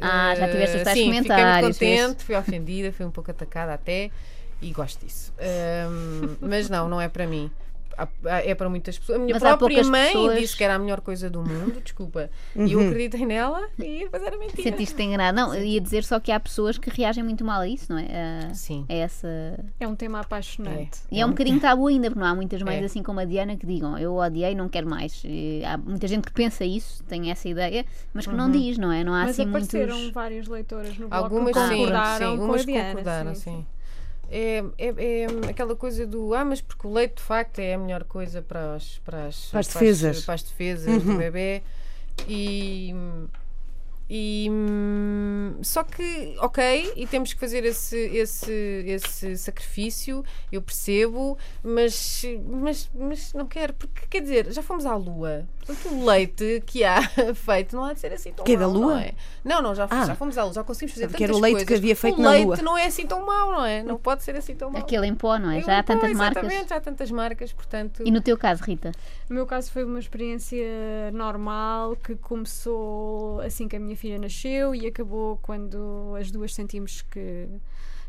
Ah, 0.00 0.34
já 0.36 0.48
tiveste 0.48 0.76
os 0.76 0.82
eh, 0.82 0.84
tais 0.84 0.98
sim, 0.98 1.06
comentários, 1.06 1.76
Fiquei 1.76 1.88
muito 1.96 2.02
contente, 2.08 2.24
fui 2.24 2.36
ofendida, 2.36 2.92
fui 2.92 3.06
um 3.06 3.10
pouco 3.10 3.30
atacada 3.30 3.74
até 3.74 4.10
e 4.62 4.70
gosto 4.72 5.04
disso. 5.04 5.32
Ahm, 5.40 6.36
mas 6.40 6.68
não, 6.68 6.88
não 6.88 7.00
é 7.00 7.08
para 7.08 7.26
mim. 7.26 7.50
É 8.24 8.54
para 8.54 8.68
muitas 8.68 8.98
pessoas. 8.98 9.18
A 9.18 9.22
minha 9.22 9.34
Mas 9.34 9.42
própria 9.42 9.68
poucas 9.68 9.88
mãe 9.88 10.06
pessoas- 10.06 10.38
disse 10.40 10.56
que 10.56 10.64
era 10.64 10.74
a 10.74 10.78
melhor 10.78 11.00
coisa 11.00 11.28
do 11.30 11.40
mundo, 11.42 11.80
desculpa. 11.82 12.30
E 12.54 12.58
Uhum. 12.60 12.68
eu 12.82 12.88
acreditei 12.88 13.26
nela 13.26 13.68
e 13.78 14.00
depois 14.00 14.22
era 14.22 14.36
mentira. 14.38 14.62
Sentiste 14.62 15.02
enganado? 15.02 15.36
Não, 15.36 15.54
eu 15.54 15.64
ia 15.64 15.80
dizer 15.80 16.04
só 16.04 16.18
que 16.20 16.30
há 16.32 16.38
pessoas 16.40 16.78
que 16.78 16.90
reagem 16.90 17.22
muito 17.24 17.44
mal 17.44 17.60
a 17.60 17.68
isso, 17.68 17.92
não 17.92 17.98
é? 17.98 18.48
A, 18.50 18.54
Sim. 18.54 18.84
a 18.88 18.92
essa. 18.94 19.28
É 19.78 19.86
um 19.86 19.94
tema 19.94 20.20
apaixonante. 20.20 21.00
E 21.10 21.20
é 21.20 21.26
um 21.26 21.30
bocadinho 21.30 21.60
tabu 21.60 21.86
ainda, 21.86 22.08
porque 22.08 22.20
não 22.20 22.26
há 22.26 22.34
muitas 22.34 22.62
mães 22.62 22.82
É. 22.82 22.84
assim 22.86 23.02
como 23.02 23.20
a 23.20 23.24
Diana 23.24 23.56
que 23.56 23.66
digam 23.66 23.98
eu 23.98 24.14
odiei, 24.16 24.54
não 24.54 24.68
quero 24.68 24.88
mais. 24.88 25.22
E 25.24 25.62
há 25.64 25.76
muita 25.76 26.06
gente 26.08 26.26
que 26.26 26.32
pensa 26.32 26.64
isso, 26.64 27.02
tem 27.04 27.30
essa 27.30 27.48
ideia, 27.48 27.84
mas 28.14 28.26
que 28.26 28.34
não 28.34 28.50
diz, 28.50 28.78
não 28.78 28.90
é? 28.92 29.04
Não 29.04 29.12
há 29.14 29.20
Mas 29.22 29.30
assim 29.38 29.48
apareceram 29.48 29.94
muitos. 29.96 30.12
várias 30.12 30.46
leitoras 30.48 30.96
no 30.98 31.08
blog 31.08 31.22
Algumas 31.22 31.52
que 31.52 31.60
sim, 31.68 31.76
concordaram 31.76 32.30
sim, 32.32 32.36
com 32.38 32.44
umas 32.44 32.60
a 32.60 32.64
Diana. 32.64 32.88
concordaram, 32.90 33.34
sim, 33.34 33.40
sim. 33.40 33.66
É, 34.30 34.62
é, 34.78 34.86
é 35.22 35.26
aquela 35.50 35.74
coisa 35.74 36.06
do 36.06 36.32
ah, 36.34 36.44
mas 36.44 36.60
porque 36.60 36.86
o 36.86 36.92
leite 36.92 37.16
de 37.16 37.22
facto 37.22 37.58
é 37.58 37.74
a 37.74 37.78
melhor 37.78 38.04
coisa 38.04 38.40
para 38.40 38.74
as, 38.76 38.98
para 38.98 39.26
as, 39.26 39.46
Para 39.46 39.60
as 39.60 39.66
defesas. 39.66 40.24
para 40.24 40.34
as 40.34 40.42
defesas 40.44 41.02
do 41.02 41.16
bebê 41.16 41.62
e, 42.28 42.94
e 44.12 44.48
hum, 44.50 45.54
só 45.62 45.84
que 45.84 46.34
ok 46.40 46.94
e 46.96 47.06
temos 47.06 47.32
que 47.32 47.38
fazer 47.38 47.64
esse, 47.64 47.96
esse, 47.96 48.52
esse 48.84 49.36
sacrifício 49.36 50.24
eu 50.50 50.60
percebo 50.60 51.38
mas, 51.62 52.22
mas, 52.48 52.90
mas 52.92 53.32
não 53.34 53.46
quero 53.46 53.72
porque 53.74 54.06
quer 54.10 54.20
dizer 54.20 54.52
já 54.52 54.62
fomos 54.62 54.84
à 54.84 54.96
lua 54.96 55.46
portanto 55.64 55.94
o 55.94 56.04
leite 56.04 56.60
que 56.66 56.82
há 56.82 57.00
feito 57.34 57.76
não 57.76 57.84
há 57.84 57.92
de 57.92 58.00
ser 58.00 58.12
assim 58.12 58.32
tão 58.32 58.44
Que 58.44 58.54
é 58.54 58.56
da 58.56 58.66
mau, 58.66 58.76
Lua? 58.76 58.90
não 58.94 58.98
é? 58.98 59.12
não, 59.44 59.62
não, 59.62 59.74
já, 59.76 59.86
Ah. 59.88 60.06
já 60.06 60.14
fomos 60.16 60.36
à 60.36 60.42
lua 60.44 60.52
já 60.54 60.64
conseguimos 60.64 60.92
fazer 60.94 61.06
que 61.08 61.22
era 61.22 61.32
tantas 61.32 61.36
o 61.38 61.42
leite 61.42 61.58
que 61.60 61.66
coisas. 61.66 61.78
havia 61.84 61.94
feito 61.96 62.18
o 62.18 62.22
na 62.22 62.30
leite 62.30 62.46
Lua. 62.46 62.56
não 62.62 62.76
é 62.78 62.86
assim 62.86 63.06
tão 63.06 63.24
mau 63.24 63.52
não 63.52 63.64
é? 63.64 63.82
não 63.84 63.96
pode 63.96 64.24
ser 64.24 64.34
assim 64.34 64.56
tão 64.56 64.70
mau 64.70 64.80
Aquele 64.82 65.06
em 65.06 65.14
pó, 65.14 65.38
não 65.38 65.50
é? 65.52 65.60
Já 65.62 65.78
há 65.78 65.82
tantas 65.84 66.12
marcas. 66.12 66.42
Exatamente, 66.42 66.68
já 66.70 66.76
há 66.76 66.80
tantas 66.80 67.10
marcas, 67.10 67.52
portanto. 67.52 68.02
E 68.04 68.10
no 68.10 68.20
teu 68.20 68.36
caso, 68.36 68.62
Rita? 68.64 68.90
No 69.30 69.36
meu 69.36 69.46
caso 69.46 69.70
foi 69.70 69.84
uma 69.84 70.00
experiência 70.00 70.58
normal 71.12 71.94
que 71.94 72.16
começou 72.16 73.40
assim 73.42 73.68
que 73.68 73.76
a 73.76 73.78
minha 73.78 73.96
filha 73.96 74.18
nasceu 74.18 74.74
e 74.74 74.88
acabou 74.88 75.38
quando 75.40 76.16
as 76.18 76.32
duas 76.32 76.52
sentimos 76.52 77.02
que, 77.02 77.46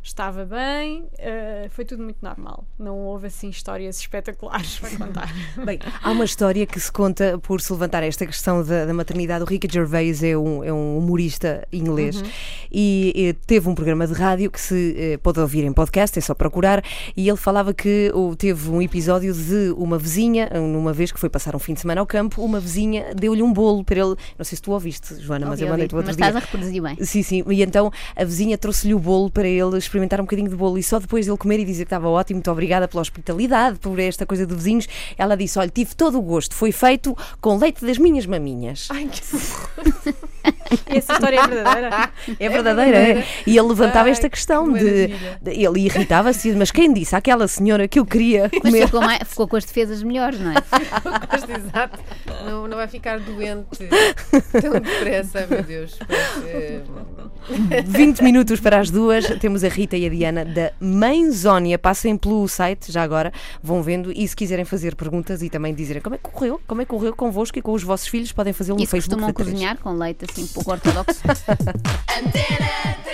estava 0.03 0.45
bem, 0.45 1.05
eh, 1.19 1.67
foi 1.69 1.85
tudo 1.85 2.03
muito 2.03 2.17
normal. 2.21 2.65
Não 2.79 2.97
houve 2.97 3.27
assim 3.27 3.49
histórias 3.49 3.99
espetaculares 3.99 4.79
para 4.79 4.89
contar. 4.97 5.31
Bem, 5.63 5.79
há 6.01 6.11
uma 6.11 6.25
história 6.25 6.65
que 6.65 6.79
se 6.79 6.91
conta 6.91 7.37
por 7.39 7.61
se 7.61 7.71
levantar 7.71 8.01
esta 8.03 8.25
questão 8.25 8.63
da, 8.63 8.85
da 8.85 8.93
maternidade. 8.93 9.43
O 9.43 9.47
Ricky 9.47 9.67
Gervais 9.71 10.23
é 10.23 10.35
um, 10.35 10.63
é 10.63 10.73
um 10.73 10.97
humorista 10.97 11.67
inglês 11.71 12.21
Uhum. 12.21 12.27
e, 12.71 13.13
eh, 13.15 13.35
teve 13.45 13.69
um 13.69 13.75
programa 13.75 14.07
de 14.07 14.13
rádio 14.13 14.49
que 14.49 14.59
se 14.59 14.95
eh, 14.97 15.17
pode 15.17 15.39
ouvir 15.39 15.63
em 15.63 15.71
podcast, 15.73 16.17
é 16.17 16.21
só 16.21 16.33
procurar. 16.33 16.83
E 17.15 17.27
ele 17.29 17.37
falava 17.37 17.73
que 17.73 18.11
oh, 18.13 18.35
teve 18.35 18.69
um 18.69 18.81
episódio 18.81 19.33
de 19.33 19.71
uma 19.77 19.97
vizinha, 19.97 20.49
numa 20.49 20.93
vez 20.93 21.11
que 21.11 21.19
foi 21.19 21.29
passar 21.29 21.55
um 21.55 21.59
fim 21.59 21.73
de 21.73 21.81
semana 21.81 22.01
ao 22.01 22.07
campo, 22.07 22.41
uma 22.43 22.59
vizinha 22.59 23.13
deu-lhe 23.15 23.43
um 23.43 23.53
bolo 23.53 23.83
para 23.83 23.99
ele. 23.99 24.15
Não 24.37 24.43
sei 24.43 24.55
se 24.55 24.61
tu 24.61 24.71
ouviste, 24.71 25.15
Joana, 25.21 25.45
mas 25.45 25.59
Ouvi, 25.59 25.63
eu 25.63 25.69
mandei-te 25.69 25.95
outro 25.95 26.07
Mas 26.07 26.17
dia. 26.17 26.25
estás 26.25 26.43
a 26.43 26.45
reproduzir 26.45 26.81
bem. 26.81 26.97
Sim, 27.05 27.21
sim. 27.21 27.43
E 27.49 27.61
então 27.61 27.91
a 28.15 28.23
vizinha 28.23 28.57
trouxe-lhe 28.57 28.93
o 28.93 28.99
bolo 28.99 29.29
para 29.29 29.47
ele 29.47 29.77
experimentar 29.91 30.19
um 30.21 30.23
bocadinho 30.23 30.49
de 30.49 30.55
bolo. 30.55 30.77
E 30.77 30.83
só 30.83 30.99
depois 30.99 31.25
dele 31.25 31.37
comer 31.37 31.59
e 31.59 31.65
dizer 31.65 31.83
que 31.83 31.87
estava 31.87 32.07
ótimo, 32.07 32.37
muito 32.37 32.51
obrigada 32.51 32.87
pela 32.87 33.01
hospitalidade, 33.01 33.77
por 33.79 33.99
esta 33.99 34.25
coisa 34.25 34.45
de 34.45 34.55
vizinhos, 34.55 34.87
ela 35.17 35.35
disse: 35.35 35.59
Olha, 35.59 35.69
tive 35.69 35.93
todo 35.95 36.17
o 36.17 36.21
gosto, 36.21 36.55
foi 36.55 36.71
feito 36.71 37.15
com 37.39 37.57
leite 37.57 37.85
das 37.85 37.97
minhas 37.97 38.25
maminhas. 38.25 38.87
Ai, 38.89 39.07
que 39.07 39.21
essa 40.87 41.13
história 41.13 41.39
é 41.39 41.47
verdadeira? 41.47 42.09
É 42.39 42.49
verdadeira, 42.49 42.97
é. 42.97 43.25
E 43.45 43.57
ele 43.57 43.67
levantava 43.67 44.05
Ai, 44.05 44.11
esta 44.11 44.29
questão 44.29 44.73
que 44.73 44.79
de, 44.79 45.07
de- 45.41 45.63
Ele 45.65 45.81
irritava-se, 45.81 46.51
mas 46.53 46.71
quem 46.71 46.93
disse 46.93 47.15
àquela 47.15 47.47
senhora 47.47 47.87
que 47.87 47.99
eu 47.99 48.05
queria 48.05 48.49
Mas 48.51 48.61
comer? 48.61 48.85
ficou, 48.85 49.01
mais- 49.01 49.23
ficou 49.27 49.47
com 49.47 49.55
as 49.57 49.65
defesas 49.65 50.01
melhores, 50.03 50.39
não 50.39 50.51
é? 50.51 50.55
Mas, 51.31 51.43
exato. 51.49 51.99
Não, 52.45 52.67
não 52.67 52.77
vai 52.77 52.87
ficar 52.87 53.19
doente 53.19 53.65
tão 54.61 54.71
depressa, 54.73 55.45
meu 55.49 55.63
Deus. 55.63 55.97
Pois, 56.07 56.45
eh, 56.47 56.81
20 57.85 58.21
minutos 58.23 58.59
para 58.59 58.79
as 58.79 58.89
duas, 58.89 59.25
temos 59.39 59.63
a 59.63 59.67
Rita 59.67 59.97
e 59.97 60.05
a 60.05 60.09
Diana 60.09 60.45
da 60.45 60.71
Mãezónia. 60.79 61.77
Passem 61.79 62.15
pelo 62.17 62.47
site, 62.47 62.91
já 62.91 63.01
agora, 63.03 63.31
vão 63.61 63.81
vendo. 63.81 64.11
E 64.11 64.27
se 64.27 64.35
quiserem 64.35 64.63
fazer 64.65 64.95
perguntas 64.95 65.41
e 65.41 65.49
também 65.49 65.73
dizerem 65.73 66.01
como 66.01 66.15
é 66.15 66.17
que 66.17 66.29
correu, 66.29 66.61
como 66.67 66.81
é 66.81 66.85
que 66.85 66.89
correu 66.89 67.15
convosco 67.15 67.57
e 67.57 67.61
com 67.61 67.73
os 67.73 67.83
vossos 67.83 68.07
filhos, 68.07 68.31
podem 68.31 68.53
fazê-lo 68.53 68.77
no 68.77 68.83
E 68.83 68.87
Facebook. 68.87 69.21
costumam 69.21 69.33
cozinhar 69.33 69.77
com 69.77 69.91
leite 69.93 70.25
assim 70.31 70.47
pouco 70.47 70.71
ortodoxo. 70.71 71.21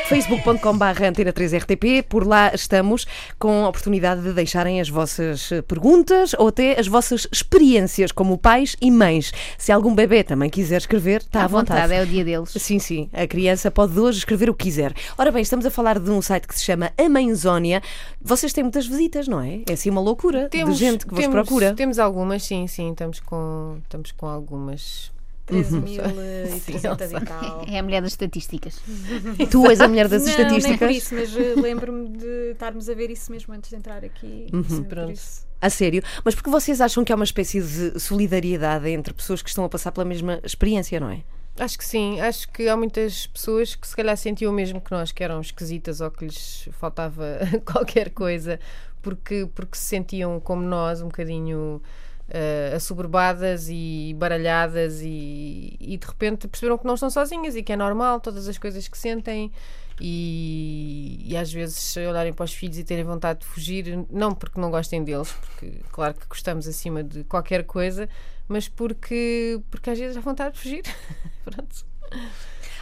facebook.com.br 0.07 1.03
Antena 1.03 1.33
3 1.33 1.53
RTP, 1.55 2.01
por 2.07 2.25
lá 2.25 2.51
estamos 2.53 3.05
com 3.37 3.65
a 3.65 3.69
oportunidade 3.69 4.21
de 4.21 4.31
deixarem 4.31 4.79
as 4.79 4.87
vossas 4.87 5.51
eh, 5.51 5.61
perguntas 5.61 6.33
ou 6.37 6.47
até 6.47 6.79
as 6.79 6.87
vossas 6.87 7.27
experiências 7.29 8.13
como 8.13 8.37
pais 8.37 8.77
e 8.79 8.89
mães. 8.89 9.33
Se 9.57 9.69
algum 9.69 9.93
bebê 9.93 10.23
também 10.23 10.49
quiser 10.49 10.77
escrever, 10.77 11.17
está 11.21 11.43
à, 11.43 11.47
vontade. 11.47 11.93
é 11.93 12.01
o 12.01 12.05
dia 12.05 12.23
deles. 12.23 12.51
Sim, 12.57 12.79
sim, 12.79 13.09
a 13.11 13.27
criança 13.27 13.69
pode 13.69 13.99
hoje 13.99 14.19
escrever 14.19 14.49
o 14.49 14.53
que 14.53 14.63
quiser. 14.63 14.93
Ora 15.17 15.29
bem, 15.29 15.41
estamos 15.41 15.65
a 15.65 15.71
falar 15.71 15.99
de 15.99 16.09
um 16.09 16.21
site 16.21 16.47
que 16.47 16.55
se 16.55 16.63
chama 16.63 16.93
A 16.97 17.09
Mãezónia. 17.09 17.81
Vocês 18.21 18.53
têm 18.53 18.63
muitas 18.63 18.87
visitas, 18.87 19.27
não 19.27 19.41
é? 19.41 19.59
É 19.67 19.73
assim 19.73 19.89
uma 19.89 19.99
loucura 19.99 20.47
de 20.49 20.73
gente 20.73 21.05
que 21.05 21.13
vos 21.13 21.19
temos, 21.19 21.35
procura. 21.35 21.73
Temos 21.73 21.99
algumas, 21.99 22.43
sim, 22.43 22.65
sim. 22.67 22.91
Estamos 22.91 23.19
com, 23.19 23.79
estamos 23.83 24.13
com 24.13 24.25
algumas. 24.25 25.16
13.300 25.47 27.21
e 27.21 27.25
tal. 27.25 27.65
É 27.67 27.79
a 27.79 27.83
mulher 27.83 28.01
das 28.01 28.11
estatísticas. 28.11 28.79
Tu 29.49 29.69
és 29.69 29.79
a 29.81 29.87
mulher 29.87 30.07
das 30.07 30.25
não, 30.25 30.37
Nem 30.37 30.47
por 30.47 30.57
estatísticas. 30.57 30.95
isso, 30.95 31.15
mas 31.15 31.35
eh, 31.35 31.53
lembro-me 31.55 32.09
de 32.09 32.51
estarmos 32.51 32.89
a 32.89 32.93
ver 32.93 33.09
isso 33.09 33.31
mesmo 33.31 33.53
antes 33.53 33.69
de 33.69 33.75
entrar 33.75 34.03
aqui. 34.03 34.47
Sim, 34.67 34.83
por 34.83 34.89
Pronto. 34.89 35.19
A 35.59 35.69
sério. 35.69 36.03
Mas 36.23 36.35
porque 36.35 36.49
vocês 36.49 36.81
acham 36.81 37.03
que 37.03 37.11
há 37.11 37.15
uma 37.15 37.23
espécie 37.25 37.61
de 37.61 37.99
solidariedade 37.99 38.89
entre 38.89 39.13
pessoas 39.13 39.41
que 39.41 39.49
estão 39.49 39.63
a 39.63 39.69
passar 39.69 39.91
pela 39.91 40.05
mesma 40.05 40.39
experiência, 40.43 40.99
não 40.99 41.09
é? 41.09 41.23
Acho 41.59 41.77
que 41.79 41.85
sim, 41.85 42.19
acho 42.21 42.47
que 42.51 42.67
há 42.69 42.77
muitas 42.77 43.25
pessoas 43.25 43.73
que 43.73 43.87
se 43.87 43.95
calhar 43.95 44.15
sentiam 44.15 44.51
o 44.51 44.55
mesmo 44.55 44.79
que 44.79 44.91
nós, 44.91 45.11
que 45.11 45.23
eram 45.23 45.41
esquisitas 45.41 46.01
ou 46.01 46.11
que 46.11 46.25
lhes 46.25 46.69
faltava 46.73 47.39
qualquer 47.65 48.11
coisa, 48.11 48.59
porque, 49.01 49.49
porque 49.55 49.75
se 49.75 49.85
sentiam 49.85 50.39
como 50.39 50.61
nós, 50.61 51.01
um 51.01 51.07
bocadinho 51.07 51.81
eh, 52.29 52.73
assoberbadas 52.75 53.67
e 53.69 54.13
baralhadas 54.17 55.01
e, 55.01 55.77
e 55.79 55.97
de 55.97 56.05
repente 56.05 56.47
perceberam 56.47 56.77
que 56.77 56.85
não 56.85 56.95
estão 56.95 57.09
sozinhas 57.09 57.55
e 57.55 57.63
que 57.63 57.71
é 57.71 57.75
normal 57.75 58.19
todas 58.19 58.47
as 58.47 58.57
coisas 58.57 58.87
que 58.87 58.97
sentem 58.97 59.51
e, 59.99 61.21
e 61.23 61.37
às 61.37 61.51
vezes 61.51 61.95
olharem 61.97 62.33
para 62.33 62.43
os 62.43 62.53
filhos 62.53 62.77
e 62.77 62.83
terem 62.83 63.03
vontade 63.03 63.39
de 63.39 63.45
fugir, 63.45 64.05
não 64.09 64.33
porque 64.33 64.59
não 64.59 64.69
gostem 64.69 65.03
deles, 65.03 65.31
porque 65.31 65.81
claro 65.91 66.13
que 66.13 66.27
gostamos 66.27 66.67
acima 66.67 67.03
de 67.03 67.23
qualquer 67.23 67.63
coisa, 67.63 68.07
mas 68.47 68.67
porque, 68.67 69.59
porque 69.71 69.89
às 69.89 69.97
vezes 69.97 70.17
há 70.17 70.21
vontade 70.21 70.55
de 70.55 70.61
fugir. 70.61 70.83
Pronto. 71.43 71.85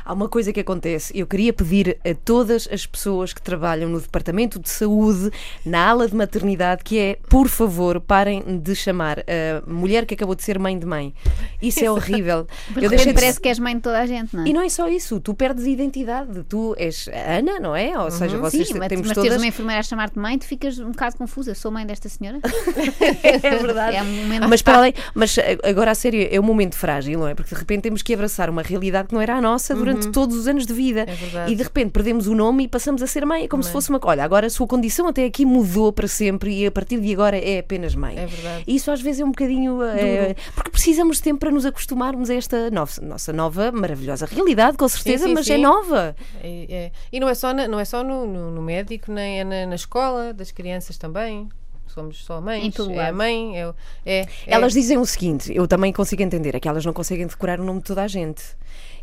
Há 0.06 0.14
uma 0.14 0.30
coisa 0.30 0.54
que 0.54 0.60
acontece. 0.60 1.12
Eu 1.18 1.26
queria 1.26 1.52
pedir 1.52 1.98
a 2.06 2.14
todas 2.14 2.68
as 2.72 2.86
pessoas 2.86 3.34
que 3.34 3.42
trabalham 3.42 3.90
no 3.90 4.00
Departamento 4.00 4.60
de 4.60 4.70
Saúde, 4.70 5.32
na 5.66 5.90
ala 5.90 6.08
de 6.08 6.16
maternidade, 6.16 6.84
que 6.84 7.00
é, 7.00 7.18
por 7.28 7.48
favor, 7.48 8.00
parem 8.00 8.60
de 8.60 8.76
chamar 8.76 9.20
a 9.22 9.64
mulher 9.68 10.06
que 10.06 10.14
acabou 10.14 10.36
de 10.36 10.44
ser 10.44 10.60
mãe 10.60 10.78
de 10.78 10.86
mãe. 10.86 11.12
Isso 11.62 11.84
é 11.84 11.90
horrível. 11.90 12.46
Porque 12.72 12.86
Eu 12.86 12.90
de 12.92 12.96
deixei 12.98 13.14
de- 13.14 13.20
parece 13.20 13.40
que 13.42 13.50
és 13.50 13.58
mãe 13.58 13.76
de 13.76 13.82
toda 13.82 14.00
a 14.00 14.06
gente, 14.06 14.36
não 14.36 14.44
é? 14.44 14.48
E 14.48 14.54
não 14.54 14.62
é 14.62 14.70
só 14.70 14.88
isso, 14.88 15.20
tu 15.20 15.34
perdes 15.34 15.66
identidade. 15.66 16.44
Tu 16.48 16.76
és 16.78 17.08
Ana, 17.08 17.60
não 17.60 17.76
é? 17.76 17.98
Ou 17.98 18.12
seja, 18.12 18.38
vocês 18.38 18.68
Sim, 18.68 18.76
mas, 18.78 18.88
temos 18.90 19.08
mas 19.08 19.16
todas. 19.16 19.30
teres 19.30 19.42
uma 19.44 19.48
enfermeira 19.48 19.80
a 19.80 19.84
chamar-te 19.84 20.20
mãe, 20.20 20.38
tu 20.38 20.46
ficas 20.46 20.78
um 20.78 20.92
bocado 20.92 21.18
confusa. 21.18 21.56
Sou 21.56 21.72
mãe 21.72 21.86
desta 21.86 22.08
senhora? 22.10 22.40
É 23.24 23.40
verdade. 23.58 23.98
É 23.98 24.04
um. 24.04 24.48
Mas 24.48 24.62
para 24.62 24.78
além, 24.78 24.94
mas 25.14 25.38
eh, 25.38 25.58
agora 25.64 25.92
a 25.92 25.96
sério, 25.96 26.28
é 26.30 26.40
um 26.40 26.44
momento 26.44 26.76
frágil, 26.76 27.20
não 27.20 27.28
é? 27.28 27.34
Porque 27.36 27.54
de 27.54 27.60
repente 27.60 27.82
temos 27.84 28.02
que 28.02 28.14
abraçar 28.14 28.50
uma 28.50 28.62
realidade 28.62 29.08
que 29.08 29.14
não 29.14 29.22
era 29.22 29.36
a 29.36 29.42
nossa 29.42 29.74
durante 29.76 29.95
todos 30.12 30.36
os 30.36 30.48
anos 30.48 30.66
de 30.66 30.74
vida. 30.74 31.06
Uhum. 31.08 31.40
É. 31.42 31.50
E 31.52 31.56
de 31.56 31.64
repente 31.64 31.92
perdemos 31.92 32.28
o 32.28 32.36
nome 32.36 32.64
e 32.64 32.68
passamos 32.68 33.02
a 33.02 33.08
ser 33.08 33.26
mãe. 33.26 33.44
É 33.44 33.48
como 33.48 33.64
se 33.64 33.72
fosse 33.72 33.90
uma. 33.90 34.00
Olha, 34.04 34.24
agora 34.24 34.48
a 34.48 34.50
sua 34.50 34.68
condição 34.68 35.08
até 35.08 35.26
aqui 35.26 35.46
mudou 35.46 35.92
para 35.92 36.08
sempre 36.08 36.52
e 36.62 36.66
a 36.66 36.72
partir 36.72 37.00
de 37.00 37.14
agora 37.14 37.38
é 37.38 37.60
apenas 37.60 37.96
mãe. 37.96 38.18
É 38.18 38.26
verdade. 38.26 38.64
E 38.68 38.76
isso 38.76 38.92
às 38.92 39.02
vezes 39.02 39.22
é 39.22 39.26
um 39.26 39.30
bocadinho. 39.32 39.82
eh, 39.84 40.36
porque 40.54 40.70
precisamos 40.70 41.18
de 41.18 41.24
tempo 41.24 41.40
para 41.40 41.52
nos 41.52 41.66
acostumarmos 41.66 42.30
a 42.30 42.36
esta 42.36 42.70
nossa, 42.72 43.02
nossa 43.02 43.32
nova, 43.34 43.72
maravilhosa 43.72 44.26
realidade, 44.26 44.78
com 44.78 44.88
certeza, 44.88 45.26
sim, 45.26 45.34
mas 45.34 45.50
é 45.50 45.56
sim. 45.56 45.62
nova. 45.62 46.16
É- 46.44 46.66
é. 46.70 46.92
E 47.12 47.20
não 47.20 47.30
é 47.30 47.34
só, 47.36 47.54
na- 47.54 47.68
não 47.68 47.80
é 47.80 47.86
só 47.86 48.04
no, 48.04 48.26
no- 48.26 48.52
no 48.52 48.62
médico, 48.62 49.12
nem 49.12 49.40
é 49.40 49.44
na, 49.44 49.66
na 49.68 49.76
escola 49.76 50.34
das 50.34 50.52
crianças 50.52 50.98
também. 50.98 51.48
Somos 51.88 52.26
só 52.26 52.42
mães. 52.42 52.74
É 52.78 53.08
a 53.08 53.14
mãe, 53.14 53.58
é, 53.58 53.74
é, 54.06 54.20
é- 54.22 54.28
Elas 54.48 54.74
dizem 54.74 54.98
o 54.98 55.06
seguinte, 55.06 55.54
eu 55.56 55.66
também 55.68 55.94
consigo 55.94 56.22
entender, 56.22 56.54
é 56.56 56.60
que 56.60 56.68
elas 56.68 56.84
não 56.86 56.92
conseguem 56.92 57.26
decorar 57.26 57.60
o 57.60 57.64
nome 57.64 57.80
de 57.80 57.86
toda 57.86 58.02
a 58.04 58.08
gente. 58.08 58.44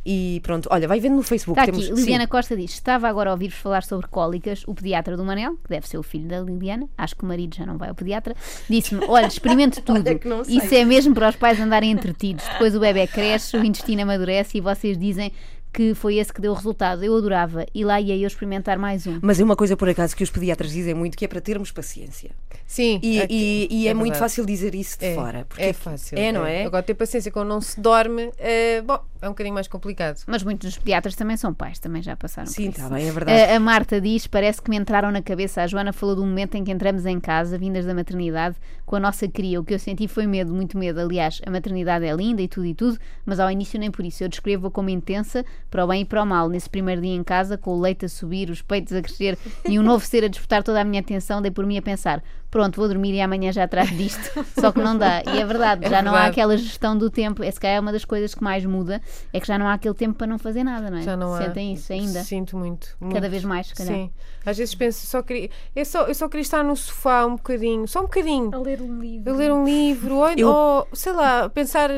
E 0.04 0.40
pronto, 0.42 0.68
olha, 0.70 0.88
vai 0.88 0.98
vendo 0.98 1.16
no 1.16 1.22
Facebook. 1.22 1.58
Está 1.60 1.70
temos, 1.70 1.86
aqui, 1.86 1.94
Liliana 2.00 2.26
Costa 2.26 2.56
diz: 2.56 2.72
Estava 2.72 3.08
agora 3.08 3.30
a 3.30 3.32
ouvir-vos 3.32 3.58
falar 3.58 3.84
sobre 3.84 4.08
cólicas. 4.08 4.64
O 4.66 4.74
pediatra 4.74 5.16
do 5.16 5.24
Manel, 5.24 5.56
que 5.62 5.68
deve 5.68 5.86
ser 5.88 5.98
o 5.98 6.02
filho 6.02 6.26
da 6.26 6.40
Liliana, 6.40 6.88
acho 6.98 7.14
que 7.14 7.22
o 7.22 7.26
marido 7.26 7.54
já 7.54 7.64
não 7.64 7.78
vai 7.78 7.88
ao 7.88 7.94
pediatra, 7.94 8.34
disse-me: 8.68 9.04
Olha, 9.06 9.26
experimente 9.26 9.80
tudo. 9.82 10.02
sei. 10.44 10.56
Isso 10.56 10.74
é 10.74 10.84
mesmo 10.84 11.14
para 11.14 11.28
os 11.28 11.36
pais 11.36 11.60
andarem 11.60 11.90
entretidos. 11.92 12.44
Depois 12.48 12.74
o 12.74 12.80
bebê 12.80 13.06
cresce, 13.06 13.56
o 13.56 13.64
intestino 13.64 14.02
amadurece 14.02 14.58
e 14.58 14.60
vocês 14.60 14.98
dizem 14.98 15.32
que 15.72 15.94
foi 15.94 16.16
esse 16.16 16.32
que 16.32 16.40
deu 16.40 16.52
o 16.52 16.54
resultado. 16.54 17.02
Eu 17.02 17.16
adorava. 17.16 17.64
E 17.74 17.84
lá 17.84 18.00
ia 18.00 18.16
eu 18.16 18.26
experimentar 18.26 18.78
mais 18.78 19.06
um. 19.06 19.18
Mas 19.22 19.40
é 19.40 19.44
uma 19.44 19.56
coisa, 19.56 19.76
por 19.76 19.88
acaso, 19.88 20.14
que 20.14 20.22
os 20.22 20.30
pediatras 20.30 20.72
dizem 20.72 20.94
muito, 20.94 21.16
que 21.16 21.24
é 21.24 21.28
para 21.28 21.40
termos 21.40 21.70
paciência. 21.70 22.30
Sim, 22.72 22.98
E, 23.02 23.20
é, 23.20 23.26
e- 23.28 23.68
e 23.70 23.86
é, 23.86 23.92
muito 23.92 24.12
verdade. 24.14 24.18
fácil 24.20 24.46
dizer 24.46 24.74
isso 24.74 24.98
de 24.98 25.04
É, 25.04 25.14
fora. 25.14 25.44
Porque 25.46 25.62
é 25.62 25.74
fácil. 25.74 26.18
É, 26.18 26.32
não 26.32 26.46
é? 26.46 26.64
Agora, 26.64 26.82
ter 26.82 26.94
paciência 26.94 27.30
quando 27.30 27.48
não 27.48 27.60
se 27.60 27.78
dorme, 27.78 28.32
é, 28.38 28.80
bom, 28.80 28.98
é 29.20 29.26
um 29.26 29.32
bocadinho 29.32 29.52
mais 29.52 29.68
complicado. 29.68 30.18
Mas 30.26 30.42
muitos 30.42 30.70
dos 30.70 30.78
pediatras 30.78 31.14
também 31.14 31.36
são 31.36 31.52
pais, 31.52 31.78
também 31.78 32.00
já 32.02 32.16
passaram 32.16 32.46
Sim, 32.48 32.54
por 32.54 32.70
isso. 32.70 32.80
está 32.80 32.94
bem, 32.94 33.06
é 33.06 33.12
verdade. 33.12 33.52
A, 33.52 33.56
a 33.56 33.60
Marta 33.60 34.00
diz: 34.00 34.26
parece 34.26 34.62
que 34.62 34.70
me 34.70 34.76
entraram 34.78 35.10
na 35.10 35.20
cabeça. 35.20 35.60
A 35.62 35.66
Joana 35.66 35.92
falou 35.92 36.16
um 36.16 36.26
momento 36.26 36.54
em 36.54 36.64
que 36.64 36.72
entramos 36.72 37.04
em 37.04 37.20
casa, 37.20 37.58
vindas 37.58 37.84
da 37.84 37.92
maternidade, 37.92 38.56
com 38.86 38.96
a 38.96 39.00
nossa 39.00 39.28
cria. 39.28 39.60
O 39.60 39.64
que 39.64 39.74
eu 39.74 39.78
senti 39.78 40.08
foi 40.08 40.26
medo, 40.26 40.54
muito 40.54 40.78
medo. 40.78 40.98
Aliás, 40.98 41.42
a 41.44 41.50
maternidade 41.50 42.06
é 42.06 42.14
linda 42.16 42.40
e 42.40 42.48
tudo 42.48 42.64
e 42.66 42.74
tudo, 42.74 42.98
mas 43.26 43.38
ao 43.38 43.50
início 43.50 43.78
nem 43.78 43.90
por 43.90 44.02
isso. 44.02 44.24
Eu 44.24 44.30
descrevo-a 44.30 44.70
como 44.70 44.88
intensa, 44.88 45.44
para 45.70 45.84
o 45.84 45.88
bem 45.88 46.00
e 46.00 46.04
para 46.06 46.22
o 46.22 46.26
mal. 46.26 46.48
Nesse 46.48 46.70
primeiro 46.70 47.02
dia 47.02 47.14
em 47.14 47.22
casa, 47.22 47.58
com 47.58 47.72
o 47.76 47.80
leite 47.82 48.06
a 48.06 48.08
subir, 48.08 48.48
os 48.48 48.62
peitos 48.62 48.94
a 48.94 49.02
crescer 49.02 49.36
e 49.68 49.78
um 49.78 49.82
novo 49.82 50.06
ser 50.06 50.24
a 50.24 50.28
disputar 50.28 50.62
toda 50.62 50.80
a 50.80 50.84
minha 50.84 51.00
atenção, 51.02 51.42
dei 51.42 51.50
por 51.50 51.66
mim 51.66 51.76
a 51.76 51.82
pensar: 51.82 52.22
pronto, 52.52 52.76
vou 52.76 52.86
dormir 52.86 53.14
e 53.14 53.20
amanhã 53.20 53.50
já 53.50 53.66
trato 53.66 53.92
disto. 53.96 54.44
Só 54.60 54.70
que 54.70 54.78
não 54.80 54.96
dá. 54.96 55.22
E 55.26 55.40
é 55.40 55.44
verdade, 55.44 55.84
É 55.86 55.88
já 55.90 56.02
não 56.02 56.10
há 56.12 56.14
verdade. 56.28 56.30
aquela 56.32 56.56
gestão 56.56 56.96
do 56.96 57.10
tempo. 57.10 57.42
Calhar 57.60 57.78
é 57.78 57.80
uma 57.80 57.90
das 57.90 58.04
coisas 58.04 58.34
que 58.34 58.44
mais 58.44 58.64
muda, 58.64 59.00
é 59.32 59.40
que 59.40 59.46
já 59.48 59.58
não 59.58 59.66
há 59.66 59.72
aquele 59.74 59.94
tempo 59.94 60.14
para 60.18 60.26
não 60.28 60.38
fazer 60.38 60.62
nada, 60.62 60.88
não 60.90 60.98
é? 60.98 61.02
Já 61.02 61.16
não 61.16 61.34
há. 61.34 61.38
Sentem 61.42 61.72
isso 61.72 61.92
ainda. 61.92 62.22
Sinto 62.22 62.56
muito. 62.56 62.96
Cada 63.00 63.10
muito. 63.12 63.30
vez 63.30 63.42
mais, 63.44 63.66
se 63.68 63.74
calhar. 63.74 63.94
Sim. 63.94 64.10
Às 64.46 64.58
vezes 64.58 64.74
penso, 64.74 65.06
só 65.06 65.22
queria, 65.22 65.48
eu, 65.74 65.84
só, 65.84 66.02
eu 66.06 66.14
só 66.14 66.28
queria 66.28 66.42
estar 66.42 66.62
no 66.62 66.76
sofá 66.76 67.24
um 67.26 67.36
bocadinho, 67.36 67.88
só 67.88 68.00
um 68.00 68.04
bocadinho. 68.04 68.50
A 68.54 68.58
ler 68.58 68.80
um 68.82 68.98
livro. 69.00 69.32
a 69.32 69.36
ler 69.36 69.52
um 69.52 69.64
livro, 69.64 70.16
ou, 70.16 70.28
Eu- 70.30 70.48
ou, 70.48 70.88
sei 70.92 71.12
lá, 71.12 71.48
pensar 71.48 71.88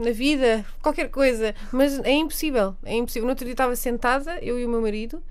na 0.00 0.10
vida, 0.12 0.64
qualquer 0.80 1.10
coisa. 1.10 1.54
Mas 1.72 1.98
é 2.00 2.12
impossível, 2.12 2.74
é 2.84 2.94
impossível. 2.96 3.24
No 3.26 3.30
outro 3.32 3.44
dia 3.44 3.52
estava 3.52 3.74
sentada, 3.76 4.38
eu 4.40 4.58
e 4.58 4.64
o 4.64 4.68
meu 4.68 4.80
marido, 4.80 5.22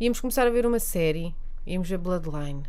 íamos 0.00 0.18
começar 0.20 0.46
a 0.46 0.50
ver 0.50 0.64
uma 0.66 0.78
série, 0.80 1.34
íamos 1.66 1.88
ver 1.88 1.98
Bloodline. 1.98 2.62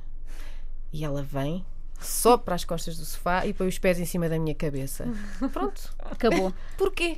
E 0.96 1.04
ela 1.04 1.22
vem, 1.22 1.66
só 2.00 2.38
para 2.38 2.56
as 2.56 2.64
costas 2.64 2.98
do 2.98 3.04
sofá 3.04 3.46
e 3.46 3.54
põe 3.54 3.68
os 3.68 3.78
pés 3.78 4.00
em 4.00 4.06
cima 4.06 4.30
da 4.30 4.40
minha 4.40 4.56
cabeça. 4.56 5.06
Pronto. 5.52 5.94
Acabou. 6.12 6.54
Porquê? 6.78 7.18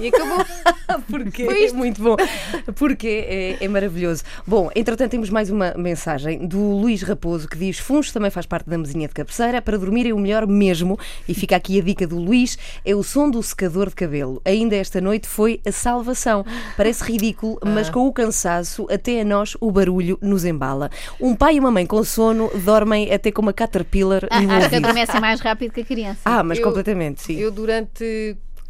E 0.00 0.08
acabou. 0.08 0.44
Porque 1.08 1.44
Foi 1.44 1.64
isto. 1.66 1.76
muito 1.76 2.02
bom. 2.02 2.16
Porque 2.74 3.24
é, 3.28 3.64
é 3.64 3.68
maravilhoso. 3.68 4.22
Bom, 4.46 4.70
entretanto, 4.74 5.10
temos 5.10 5.28
mais 5.30 5.50
uma 5.50 5.74
mensagem 5.76 6.46
do 6.46 6.58
Luís 6.58 7.02
Raposo 7.02 7.46
que 7.46 7.56
diz: 7.58 7.78
Funcho 7.78 8.12
também 8.12 8.30
faz 8.30 8.46
parte 8.46 8.68
da 8.68 8.78
mesinha 8.78 9.06
de 9.08 9.14
cabeceira. 9.14 9.60
Para 9.60 9.76
dormir 9.78 10.06
é 10.08 10.12
o 10.12 10.18
melhor 10.18 10.46
mesmo. 10.46 10.98
E 11.28 11.34
fica 11.34 11.54
aqui 11.54 11.78
a 11.78 11.82
dica 11.82 12.06
do 12.06 12.18
Luís: 12.18 12.58
é 12.84 12.94
o 12.94 13.02
som 13.02 13.30
do 13.30 13.42
secador 13.42 13.90
de 13.90 13.94
cabelo. 13.94 14.40
Ainda 14.44 14.74
esta 14.74 15.00
noite 15.00 15.28
foi 15.28 15.60
a 15.66 15.70
salvação. 15.72 16.44
Parece 16.76 17.04
ridículo, 17.04 17.58
mas 17.64 17.88
Ah. 17.88 17.92
com 17.92 18.06
o 18.06 18.12
cansaço, 18.12 18.86
até 18.90 19.20
a 19.20 19.24
nós 19.24 19.54
o 19.60 19.70
barulho 19.70 20.18
nos 20.22 20.44
embala. 20.46 20.90
Um 21.20 21.34
pai 21.36 21.56
e 21.56 21.60
uma 21.60 21.70
mãe 21.70 21.86
com 21.86 22.02
sono 22.02 22.50
dormem 22.64 23.12
até 23.12 23.30
com 23.30 23.42
uma 23.42 23.52
caterpillar 23.52 24.26
Ah, 24.30 24.40
no 24.40 24.50
Acho 24.50 24.58
que 24.60 24.64
ouvido. 24.76 24.84
adormece 24.86 25.20
mais 25.20 25.40
rápido 25.40 25.72
que 25.72 25.82
a 25.82 25.84
criança. 25.84 26.20
Ah, 26.24 26.42
mas 26.42 26.58
Eu- 26.58 26.64
completamente, 26.64 27.20
sim. 27.22 27.36
Eu 27.38 27.50
durante 27.50 28.02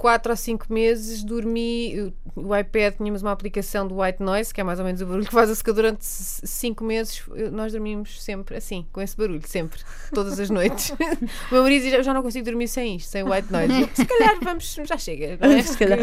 4 0.03 0.33
ou 0.33 0.37
5 0.37 0.67
meses 0.69 1.23
dormi. 1.23 2.13
O 2.35 2.57
iPad 2.57 2.95
tínhamos 2.97 3.23
uma 3.23 3.31
aplicação 3.31 3.87
do 3.87 4.01
White 4.01 4.21
Noise, 4.21 4.53
que 4.53 4.61
é 4.61 4.65
mais 4.65 4.81
ou 4.81 4.85
menos 4.85 5.01
o 5.01 5.07
barulho 5.07 5.25
que 5.25 5.33
faz 5.33 5.49
o 5.49 5.55
secador. 5.55 5.83
Durante 5.83 6.05
5 6.05 6.85
meses 6.85 7.23
nós 7.53 7.73
dormimos 7.73 8.23
sempre 8.23 8.57
assim, 8.57 8.85
com 8.93 9.01
esse 9.01 9.17
barulho, 9.17 9.41
sempre, 9.47 9.81
todas 10.13 10.41
as 10.41 10.51
noites. 10.51 10.91
o 11.51 11.55
meu 11.55 11.63
marido 11.63 11.83
diz: 11.85 11.93
Eu 11.93 12.03
já 12.03 12.13
não 12.13 12.21
consigo 12.21 12.45
dormir 12.45 12.67
sem 12.67 12.97
isto, 12.97 13.11
sem 13.11 13.23
White 13.23 13.53
Noise. 13.53 13.81
Eu, 13.81 13.89
Se 13.95 14.05
calhar 14.05 14.39
vamos, 14.43 14.77
já 14.85 14.99
chega. 14.99 15.39
Não 15.41 15.53
é? 15.57 15.63
Se 15.63 15.79
calhar. 15.79 15.99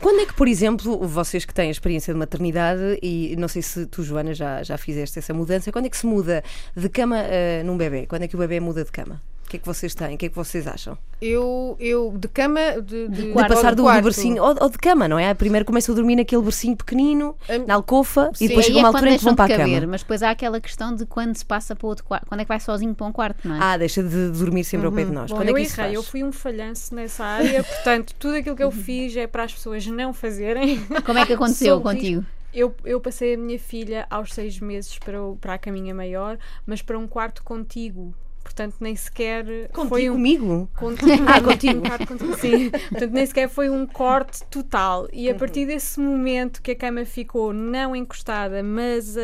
Quando 0.00 0.20
é 0.20 0.26
que, 0.26 0.34
por 0.34 0.46
exemplo, 0.46 1.08
vocês 1.08 1.46
que 1.46 1.54
têm 1.54 1.68
a 1.68 1.72
experiência 1.72 2.12
de 2.12 2.18
maternidade, 2.18 2.98
e 3.02 3.34
não 3.38 3.48
sei 3.48 3.62
se 3.62 3.86
tu, 3.86 4.02
Joana, 4.02 4.34
já, 4.34 4.62
já 4.62 4.76
fizeste 4.76 5.18
essa 5.18 5.32
mudança, 5.32 5.72
quando 5.72 5.86
é 5.86 5.88
que 5.88 5.96
se 5.96 6.06
muda 6.06 6.44
de 6.76 6.88
cama 6.90 7.18
eh, 7.18 7.62
num 7.64 7.78
bebê? 7.78 8.06
Quando 8.06 8.22
é 8.22 8.28
que 8.28 8.36
o 8.36 8.38
bebê 8.38 8.60
muda 8.60 8.84
de 8.84 8.92
cama? 8.92 9.22
O 9.46 9.48
que 9.48 9.56
é 9.56 9.60
que 9.60 9.66
vocês 9.66 9.94
têm? 9.94 10.16
O 10.16 10.18
que 10.18 10.26
é 10.26 10.28
que 10.28 10.34
vocês 10.34 10.66
acham? 10.66 10.98
Eu, 11.22 11.76
eu 11.80 12.12
de 12.18 12.28
cama. 12.28 12.60
De, 12.82 13.08
de, 13.08 13.26
De 13.26 13.32
Quarto. 13.32 13.54
passar 13.54 13.70
de 13.70 13.76
do, 13.76 13.82
do 13.90 14.02
bercinho 14.02 14.42
ou, 14.42 14.54
ou 14.60 14.68
de 14.68 14.76
cama, 14.76 15.06
não 15.08 15.18
é? 15.18 15.32
Primeiro 15.34 15.64
começam 15.64 15.92
a 15.94 15.96
dormir 15.96 16.16
naquele 16.16 16.42
bercinho 16.42 16.76
pequenino, 16.76 17.34
Hum, 17.48 17.64
na 17.66 17.74
alcofa, 17.74 18.30
sim. 18.34 18.44
e 18.44 18.48
depois 18.48 18.66
chega 18.66 18.78
é 18.78 18.82
uma 18.82 18.88
quando 18.90 18.94
altura 18.96 19.10
em 19.14 19.18
que 19.18 19.24
vão 19.24 19.34
para 19.36 19.44
a 19.54 19.56
caber, 19.56 19.80
cama. 19.80 19.90
mas 19.92 20.02
depois 20.02 20.22
há 20.22 20.30
aquela 20.30 20.60
questão 20.60 20.94
de 20.94 21.06
quando 21.06 21.34
se 21.36 21.44
passa 21.46 21.74
para 21.76 21.86
o 21.86 21.88
outro 21.88 22.04
quarto. 22.04 22.26
Quando 22.26 22.40
é 22.40 22.44
que 22.44 22.48
vai 22.48 22.60
sozinho 22.60 22.94
para 22.94 23.06
um 23.06 23.12
quarto, 23.12 23.46
não 23.48 23.54
é? 23.54 23.58
Ah, 23.62 23.76
deixa 23.78 24.02
de 24.02 24.30
dormir 24.30 24.64
sempre 24.64 24.86
ao 24.86 24.92
pé 24.92 25.04
de 25.04 25.12
nós. 25.12 25.30
Bom, 25.30 25.36
Quando 25.38 25.48
é 25.48 25.52
eu 25.52 25.58
isso 25.58 25.80
errei, 25.80 25.96
eu 25.96 26.02
fui 26.02 26.22
um 26.24 26.32
falhanço 26.32 26.94
nessa 26.94 27.24
área, 27.24 27.62
portanto, 27.64 28.14
tudo 28.18 28.34
aquilo 28.36 28.56
que 28.56 28.62
eu 28.64 28.70
fiz 28.72 29.16
é 29.16 29.26
para 29.26 29.44
as 29.44 29.54
pessoas 29.54 29.86
não 29.86 30.12
fazerem. 30.12 30.84
Como 31.06 31.18
é 31.18 31.24
que 31.24 31.32
aconteceu 31.32 31.80
contigo? 31.80 32.24
Eu, 32.52 32.74
eu 32.84 33.00
passei 33.00 33.34
a 33.34 33.38
minha 33.38 33.58
filha 33.58 34.06
aos 34.10 34.32
seis 34.32 34.58
meses 34.60 34.98
para, 34.98 35.22
o- 35.22 35.36
para 35.36 35.54
a 35.54 35.58
caminha 35.58 35.94
maior, 35.94 36.38
mas 36.66 36.80
para 36.82 36.98
um 36.98 37.06
quarto 37.06 37.42
contíguo. 37.44 38.14
Portanto, 38.56 38.76
nem 38.80 38.96
sequer 38.96 39.44
Contigo, 39.68 39.86
foi 39.90 40.08
um. 40.08 40.14
comigo? 40.14 40.70
Contigo, 40.78 41.24
Ah, 41.26 41.40
contigo. 41.42 41.78
Um 41.78 41.82
quarto 41.82 42.06
contigo, 42.06 42.34
sim. 42.38 42.70
Portanto, 42.70 43.10
nem 43.12 43.26
sequer 43.26 43.50
foi 43.50 43.68
um 43.68 43.86
corte 43.86 44.42
total. 44.46 45.06
E 45.12 45.28
a 45.28 45.32
Uhum. 45.32 45.38
partir 45.38 45.66
desse 45.66 46.00
momento 46.00 46.62
que 46.62 46.70
a 46.70 46.74
cama 46.74 47.04
ficou 47.04 47.52
não 47.52 47.94
encostada, 47.94 48.62
mas 48.62 49.14
a, 49.18 49.20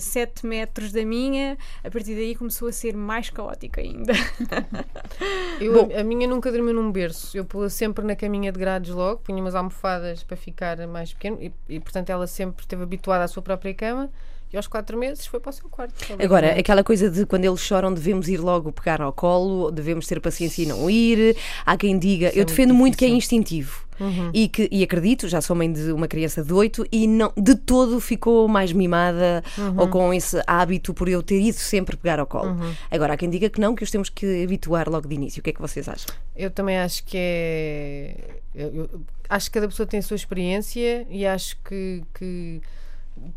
7 0.00 0.46
metros 0.46 0.90
da 0.90 1.04
minha, 1.04 1.58
a 1.84 1.90
partir 1.90 2.14
daí 2.14 2.34
começou 2.34 2.68
a 2.68 2.72
ser 2.72 2.96
mais 2.96 3.28
caótica 3.28 3.82
ainda. 3.82 4.14
Eu, 5.60 5.90
a, 5.94 6.00
a 6.00 6.04
minha 6.04 6.26
nunca 6.26 6.50
dormiu 6.50 6.72
num 6.72 6.90
berço. 6.90 7.36
Eu 7.36 7.44
pula 7.44 7.68
sempre 7.68 8.04
na 8.06 8.16
caminha 8.16 8.50
de 8.50 8.58
grades 8.58 8.94
logo, 8.94 9.20
punha 9.20 9.42
umas 9.42 9.54
almofadas 9.54 10.22
para 10.24 10.36
ficar 10.36 10.78
mais 10.86 11.12
pequeno 11.12 11.36
e, 11.42 11.52
e, 11.68 11.78
portanto 11.78 12.08
ela 12.08 12.26
sempre 12.26 12.62
esteve 12.62 12.82
habituada 12.82 13.24
à 13.24 13.28
sua 13.28 13.42
própria 13.42 13.74
cama 13.74 14.10
e 14.52 14.56
aos 14.56 14.66
quatro 14.66 14.98
meses 14.98 15.26
foi 15.26 15.38
para 15.40 15.50
o 15.50 15.52
seu 15.52 15.68
quarto. 15.68 15.94
Agora, 16.22 16.58
aquela 16.58 16.82
coisa 16.82 17.08
de 17.10 17.24
quando 17.26 17.44
eles 17.44 17.60
choram 17.60 17.92
devemos 17.94 18.28
ir 18.28 18.38
logo 18.38 18.72
pegar 18.72 19.00
ao 19.00 19.12
colo, 19.12 19.70
devemos 19.70 20.06
ter 20.06 20.20
paciência 20.20 20.62
e 20.62 20.66
não 20.66 20.88
ir. 20.90 21.36
Há 21.64 21.76
quem 21.76 21.98
diga, 21.98 22.28
Isso 22.28 22.36
é 22.36 22.40
eu 22.40 22.44
muito 22.44 22.48
defendo 22.48 22.74
muito 22.74 22.98
que 22.98 23.04
é 23.04 23.08
instintivo. 23.08 23.88
E, 24.32 24.48
que, 24.48 24.66
e 24.72 24.82
acredito, 24.82 25.28
já 25.28 25.42
sou 25.42 25.54
mãe 25.54 25.70
de 25.70 25.92
uma 25.92 26.08
criança 26.08 26.42
de 26.42 26.50
8 26.54 26.86
e 26.90 27.06
não, 27.06 27.30
de 27.36 27.54
todo 27.54 28.00
ficou 28.00 28.48
mais 28.48 28.72
mimada 28.72 29.44
ou 29.76 29.88
com 29.88 30.14
esse 30.14 30.42
hábito 30.46 30.94
por 30.94 31.06
eu 31.06 31.22
ter 31.22 31.38
ido 31.38 31.58
sempre 31.58 31.98
pegar 31.98 32.18
ao 32.18 32.26
colo. 32.26 32.56
Agora, 32.90 33.12
há 33.12 33.16
quem 33.18 33.28
diga 33.28 33.50
que 33.50 33.60
não, 33.60 33.74
que 33.74 33.84
os 33.84 33.90
temos 33.90 34.08
que 34.08 34.42
habituar 34.42 34.88
logo 34.88 35.06
de 35.06 35.14
início. 35.14 35.40
O 35.40 35.42
que 35.42 35.50
é 35.50 35.52
que 35.52 35.60
vocês 35.60 35.86
acham? 35.86 36.14
Eu 36.34 36.50
também 36.50 36.78
acho 36.78 37.04
que 37.04 37.14
é. 37.18 38.14
eu- 38.54 38.74
eu 38.74 39.00
acho 39.28 39.46
que 39.50 39.52
cada 39.54 39.68
pessoa 39.68 39.86
tem 39.86 40.00
a 40.00 40.02
sua 40.02 40.16
experiência 40.16 41.06
e 41.10 41.26
acho 41.26 41.58
que, 41.62 42.02
que 42.14 42.62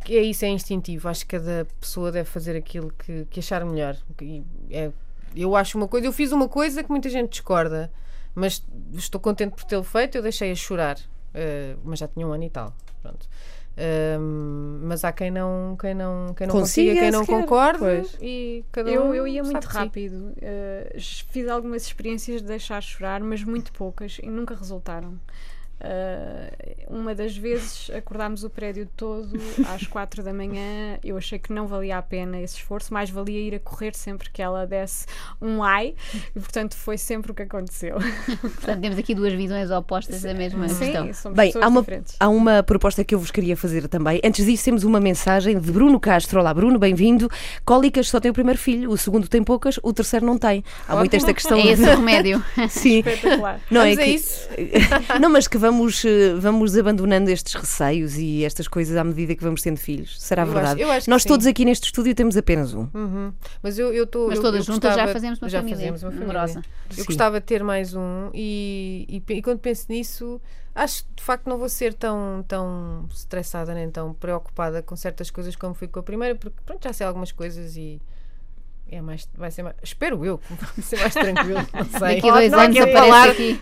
é 0.09 0.21
isso, 0.21 0.45
é 0.45 0.49
instintivo. 0.49 1.07
Acho 1.09 1.25
que 1.25 1.37
cada 1.37 1.65
pessoa 1.79 2.11
deve 2.11 2.29
fazer 2.29 2.55
aquilo 2.55 2.91
que, 2.91 3.25
que 3.29 3.39
achar 3.39 3.63
melhor. 3.65 3.97
É- 4.69 4.91
eu 5.35 5.55
acho 5.55 5.77
uma 5.77 5.87
coisa, 5.87 6.05
eu 6.05 6.11
fiz 6.13 6.31
uma 6.31 6.47
coisa 6.47 6.83
que 6.83 6.89
muita 6.91 7.09
gente 7.09 7.31
discorda, 7.31 7.91
mas 8.35 8.63
estou 8.93 9.19
contente 9.19 9.55
por 9.55 9.63
tê-lo 9.63 9.83
feito. 9.83 10.15
Eu 10.17 10.21
deixei 10.21 10.51
a 10.51 10.55
chorar, 10.55 10.97
eh, 11.33 11.75
mas 11.83 11.99
já 11.99 12.07
tinha 12.07 12.27
um 12.27 12.31
ano 12.31 12.43
e 12.43 12.49
tal. 12.49 12.75
Pronto. 13.01 13.27
Ahm, 13.75 14.81
mas 14.83 15.03
há 15.03 15.11
quem 15.11 15.31
não, 15.31 15.75
quem 15.79 15.95
não, 15.95 16.33
quem 16.35 16.45
não 16.45 16.53
Consiga, 16.53 16.91
consiga, 16.91 17.01
quem 17.01 17.11
não 17.11 17.25
concorde 17.25 17.79
Pois. 17.79 18.17
e 18.21 18.63
cada 18.71 18.89
Eu, 18.89 19.05
um 19.05 19.15
eu 19.15 19.27
ia 19.27 19.43
muito 19.43 19.65
rápido. 19.65 20.33
Uh, 20.37 20.99
fiz 21.29 21.47
algumas 21.47 21.83
experiências 21.83 22.41
de 22.41 22.47
deixar 22.47 22.81
chorar, 22.81 23.19
mas 23.21 23.43
muito 23.43 23.73
poucas 23.73 24.19
e 24.21 24.29
nunca 24.29 24.53
resultaram. 24.55 25.19
Uh, 25.81 26.95
uma 26.97 27.13
das 27.13 27.35
vezes 27.35 27.89
acordámos 27.93 28.43
o 28.45 28.49
prédio 28.49 28.87
todo 28.95 29.29
às 29.73 29.85
quatro 29.85 30.23
da 30.23 30.31
manhã. 30.33 30.97
Eu 31.03 31.17
achei 31.17 31.37
que 31.37 31.51
não 31.51 31.67
valia 31.67 31.97
a 31.97 32.01
pena 32.01 32.39
esse 32.39 32.55
esforço, 32.55 32.93
mais 32.93 33.09
valia 33.09 33.39
ir 33.39 33.55
a 33.55 33.59
correr 33.59 33.93
sempre 33.95 34.29
que 34.29 34.41
ela 34.41 34.65
desse 34.65 35.05
um 35.41 35.61
ai, 35.61 35.93
e 36.33 36.39
portanto 36.39 36.75
foi 36.77 36.97
sempre 36.97 37.31
o 37.31 37.35
que 37.35 37.41
aconteceu. 37.43 37.97
Portanto, 38.41 38.79
temos 38.79 38.97
aqui 38.97 39.13
duas 39.13 39.33
visões 39.33 39.71
opostas 39.71 40.21
da 40.21 40.33
mesma 40.33 40.67
questão. 40.67 41.07
Sim, 41.07 41.13
somos 41.13 41.35
Bem, 41.35 41.47
pessoas 41.47 41.65
há 41.65 41.67
uma, 41.67 41.81
diferentes. 41.81 42.15
há 42.19 42.29
uma 42.29 42.63
proposta 42.63 43.03
que 43.03 43.13
eu 43.15 43.19
vos 43.19 43.31
queria 43.31 43.57
fazer 43.57 43.87
também. 43.89 44.21
Antes 44.23 44.45
disso, 44.45 44.63
temos 44.63 44.83
uma 44.85 44.99
mensagem 45.01 45.59
de 45.59 45.71
Bruno 45.71 45.99
Castro. 45.99 46.39
Olá, 46.39 46.53
Bruno, 46.53 46.79
bem-vindo. 46.79 47.29
Cólicas 47.65 48.07
só 48.07 48.19
tem 48.21 48.31
o 48.31 48.33
primeiro 48.33 48.59
filho, 48.59 48.89
o 48.89 48.97
segundo 48.97 49.27
tem 49.27 49.43
poucas, 49.43 49.77
o 49.83 49.91
terceiro 49.91 50.25
não 50.25 50.37
tem. 50.37 50.63
Há 50.87 50.95
muito 50.95 51.13
esta 51.13 51.33
questão 51.33 51.57
É 51.57 51.67
esse 51.67 51.83
o 51.83 51.97
remédio. 51.97 52.41
Sim. 52.69 52.99
Espetacular. 52.99 53.59
Não, 53.69 53.81
é 53.81 53.95
Vamos 53.95 54.03
que- 54.05 54.11
isso. 54.11 54.47
não, 55.19 55.29
mas 55.29 55.47
que 55.47 55.57
vamos, 55.63 56.03
eh, 56.05 56.33
vamos 56.35 56.77
abandonando 56.77 57.29
estes 57.31 57.53
receios 57.55 58.15
e 58.17 58.43
estas 58.45 58.67
coisas 58.67 58.95
à 58.95 59.03
medida 59.03 59.33
que 59.35 59.43
vamos 59.43 59.61
tendo 59.61 59.77
filhos. 59.77 60.21
Será 60.21 60.43
Eu 60.43 60.45
acho- 60.45 60.53
verdade? 60.53 60.81
eu 60.81 60.91
acho 60.91 61.09
Nós 61.09 61.23
sim. 61.23 61.29
todos 61.29 61.45
aqui 61.47 61.65
neste 61.65 61.85
estúdio 61.85 62.13
temos 62.13 62.37
apenas 62.37 62.73
um. 62.73 62.87
Uhum. 62.93 63.33
Mas 63.63 63.79
eu 63.79 63.91
estou. 64.03 64.27
Mas 64.27 64.37
eu, 64.37 64.43
todas 64.43 64.67
eu 64.67 64.73
juntas 64.73 64.89
já 64.91 64.95
gostava- 64.95 65.13
fazemos 65.13 65.41
uma 65.41 65.49
já 65.49 65.59
família 65.59 65.77
fazemos 65.77 66.03
uma 66.03 66.11
família. 66.11 66.27
numerosa. 66.27 66.61
Eu 66.91 66.95
Sim. 66.97 67.03
gostava 67.05 67.39
de 67.39 67.45
ter 67.45 67.63
mais 67.63 67.95
um 67.95 68.29
e, 68.33 69.21
e, 69.27 69.33
e 69.35 69.41
quando 69.41 69.59
penso 69.59 69.85
nisso, 69.89 70.39
acho 70.75 71.03
que 71.05 71.09
de 71.17 71.23
facto 71.23 71.47
não 71.49 71.57
vou 71.57 71.69
ser 71.69 71.93
tão, 71.93 72.43
tão 72.47 73.07
estressada 73.11 73.73
nem 73.73 73.89
tão 73.89 74.13
preocupada 74.13 74.81
com 74.83 74.95
certas 74.95 75.31
coisas 75.31 75.55
como 75.55 75.73
fui 75.73 75.87
com 75.87 75.99
a 75.99 76.03
primeira, 76.03 76.35
porque 76.35 76.57
pronto, 76.65 76.83
já 76.83 76.93
sei 76.93 77.07
algumas 77.07 77.31
coisas 77.31 77.75
e 77.77 77.99
é 78.95 79.01
mais, 79.01 79.27
vai 79.37 79.49
ser 79.51 79.63
mais. 79.63 79.75
Espero 79.83 80.23
eu 80.25 80.37
que 80.37 80.53
vai 80.53 80.83
ser 80.83 80.99
mais 80.99 81.13
tranquilo. 81.13 81.67
Não 81.73 81.85
sei. 81.99 82.15
Daqui 82.15 82.29
a 82.29 82.33
dois 82.33 82.51
Não 82.51 82.59
anos 82.59 82.77
aparece 82.77 82.93
falar. 82.99 83.29
aqui. 83.29 83.59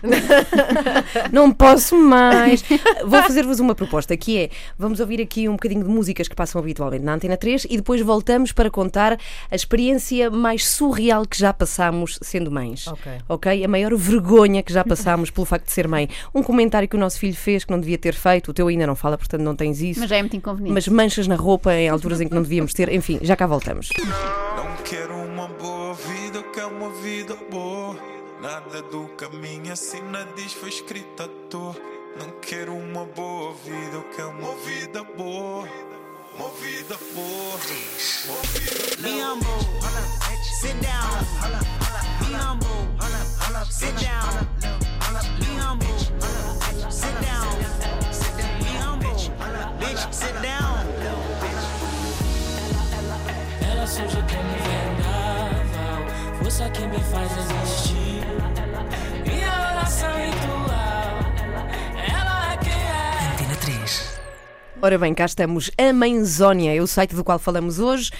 Não 1.32 1.52
posso 1.52 1.96
mais. 1.96 2.62
Vou 3.04 3.22
fazer-vos 3.22 3.60
uma 3.60 3.74
proposta 3.74 4.16
que 4.16 4.38
é: 4.38 4.50
vamos 4.78 5.00
ouvir 5.00 5.20
aqui 5.20 5.48
um 5.48 5.52
bocadinho 5.52 5.82
de 5.84 5.88
músicas 5.90 6.28
que 6.28 6.34
passam 6.34 6.60
habitualmente 6.60 7.04
na 7.04 7.14
Antena 7.14 7.36
3 7.36 7.66
e 7.70 7.76
depois 7.76 8.00
voltamos 8.02 8.52
para 8.52 8.70
contar 8.70 9.18
a 9.50 9.54
experiência 9.54 10.30
mais 10.30 10.68
surreal 10.68 11.24
que 11.26 11.38
já 11.38 11.52
passámos 11.52 12.18
sendo 12.22 12.50
mães. 12.50 12.86
Ok. 12.86 13.12
Ok? 13.28 13.64
A 13.64 13.68
maior 13.68 13.94
vergonha 13.96 14.62
que 14.62 14.72
já 14.72 14.84
passámos 14.84 15.30
pelo 15.30 15.44
facto 15.46 15.66
de 15.66 15.72
ser 15.72 15.88
mãe. 15.88 16.08
Um 16.34 16.42
comentário 16.42 16.88
que 16.88 16.96
o 16.96 16.98
nosso 16.98 17.18
filho 17.18 17.36
fez 17.36 17.64
que 17.64 17.70
não 17.72 17.80
devia 17.80 17.98
ter 17.98 18.14
feito, 18.14 18.50
o 18.50 18.54
teu 18.54 18.68
ainda 18.68 18.86
não 18.86 18.94
fala, 18.96 19.16
portanto 19.18 19.40
não 19.42 19.54
tens 19.56 19.80
isso. 19.80 20.00
Mas 20.00 20.10
já 20.10 20.16
é 20.16 20.22
muito 20.22 20.36
inconveniente. 20.36 20.74
Mas 20.74 20.88
manchas 20.88 21.26
na 21.26 21.36
roupa 21.36 21.72
em 21.74 21.88
alturas 21.88 22.20
em 22.20 22.28
que 22.28 22.34
não 22.34 22.42
devíamos 22.42 22.72
ter. 22.74 22.92
Enfim, 22.92 23.18
já 23.22 23.36
cá 23.36 23.46
voltamos. 23.46 23.88
Não 24.56 24.76
quero 24.84 25.21
uma 25.24 25.48
boa 25.48 25.94
vida, 25.94 26.38
eu 26.38 26.50
quero 26.52 26.68
uma 26.68 26.90
vida 26.90 27.36
boa. 27.50 27.96
Nada 28.40 28.82
do 28.82 29.08
que 29.16 29.24
a 29.24 29.28
minha 29.28 29.76
sina 29.76 30.24
diz 30.36 30.52
foi 30.52 30.68
escrita 30.68 31.24
à 31.24 31.28
toa. 31.48 31.76
Não 32.18 32.30
quero 32.40 32.74
uma 32.74 33.04
boa 33.04 33.54
vida, 33.64 33.94
eu 33.96 34.02
quero 34.14 34.30
uma 34.30 34.54
vida 34.56 35.02
boa. 35.16 35.68
Uma 36.34 36.48
vida 36.60 36.98
boa. 37.14 37.58
Be 39.02 39.20
humble. 39.20 39.46
Sit 40.60 40.80
down. 40.80 41.10
Be 42.20 42.32
humble. 42.34 42.86
Sit 43.70 43.94
down. 44.00 44.46
Be 45.38 45.54
humble. 45.58 45.98
Sit 46.90 47.14
down. 47.20 47.58
Be 48.58 48.72
humble. 48.78 49.14
Bitch, 49.78 50.12
sit 50.12 50.34
down. 50.42 50.86
Ela 53.70 53.86
surge 53.86 54.16
como 54.16 54.54
vendaval, 54.64 55.11
força 56.52 56.68
que 56.70 56.86
me 56.86 56.98
faz 56.98 57.30
existir. 57.38 58.22
Minha 59.26 59.48
oração 59.48 60.10
ritual, 60.18 61.18
ela 61.96 62.52
é 62.52 62.56
quem 62.58 62.72
é. 62.72 63.32
Antena 63.32 63.56
3. 63.56 64.20
Ora 64.82 64.98
bem, 64.98 65.14
cá 65.14 65.24
estamos. 65.24 65.70
A 65.78 65.92
Mãezónia 65.94 66.76
é 66.76 66.82
o 66.82 66.86
site 66.86 67.14
do 67.14 67.24
qual 67.24 67.38
falamos 67.38 67.78
hoje. 67.78 68.10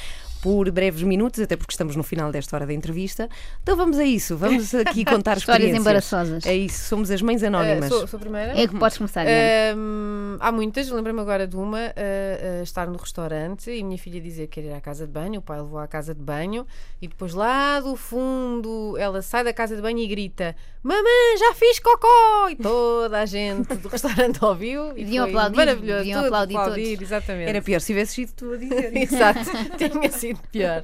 Por 0.42 0.68
breves 0.72 1.04
minutos, 1.04 1.40
até 1.40 1.56
porque 1.56 1.72
estamos 1.72 1.94
no 1.94 2.02
final 2.02 2.32
desta 2.32 2.56
hora 2.56 2.66
da 2.66 2.74
entrevista. 2.74 3.28
Então 3.62 3.76
vamos 3.76 3.96
a 3.96 4.04
isso, 4.04 4.36
vamos 4.36 4.74
aqui 4.74 5.04
contar 5.06 5.38
Histórias 5.38 5.74
embaraçosas. 5.74 6.44
É 6.44 6.54
isso, 6.54 6.88
somos 6.88 7.12
as 7.12 7.22
mães 7.22 7.44
anónimas. 7.44 7.88
sou, 7.88 8.08
sou 8.08 8.16
a 8.16 8.20
primeira. 8.20 8.60
É 8.60 8.66
que 8.66 8.76
podes 8.76 8.98
começar. 8.98 9.24
Hum, 9.24 10.36
há 10.40 10.50
muitas, 10.50 10.90
lembro-me 10.90 11.20
agora 11.20 11.46
de 11.46 11.56
uma, 11.56 11.78
ah, 11.78 12.62
estar 12.62 12.88
no 12.88 12.96
restaurante 12.98 13.70
e 13.70 13.84
minha 13.84 13.96
filha 13.96 14.20
dizer 14.20 14.48
que 14.48 14.60
quer 14.60 14.68
ir 14.68 14.72
à 14.72 14.80
casa 14.80 15.06
de 15.06 15.12
banho, 15.12 15.38
o 15.38 15.42
pai 15.42 15.60
levou 15.60 15.78
à 15.78 15.86
casa 15.86 16.12
de 16.12 16.20
banho 16.20 16.66
e 17.00 17.06
depois 17.06 17.34
lá 17.34 17.78
do 17.78 17.94
fundo 17.94 18.96
ela 18.98 19.22
sai 19.22 19.44
da 19.44 19.52
casa 19.52 19.76
de 19.76 19.80
banho 19.80 19.98
e 19.98 20.08
grita 20.08 20.56
Mamãe, 20.82 21.38
já 21.38 21.54
fiz 21.54 21.78
cocó! 21.78 22.48
E 22.50 22.56
toda 22.56 23.20
a 23.20 23.24
gente 23.24 23.72
do 23.76 23.88
restaurante 23.88 24.38
ouviu 24.44 24.90
e 24.98 25.04
Deviam 25.04 25.26
foi 25.26 25.32
aplaudir, 25.32 25.56
maravilhoso. 25.56 25.98
deviam 25.98 26.24
aplaudir 26.24 26.54
todos. 26.54 26.76
exatamente. 26.76 27.48
Era 27.48 27.62
pior 27.62 27.80
se 27.80 27.86
tivesse 27.86 28.14
sido 28.14 28.32
tu 28.32 28.52
a 28.52 28.56
dizer. 28.56 28.90
Exato, 28.98 29.38
tinha 29.78 30.10
sido 30.10 30.31
pior. 30.52 30.82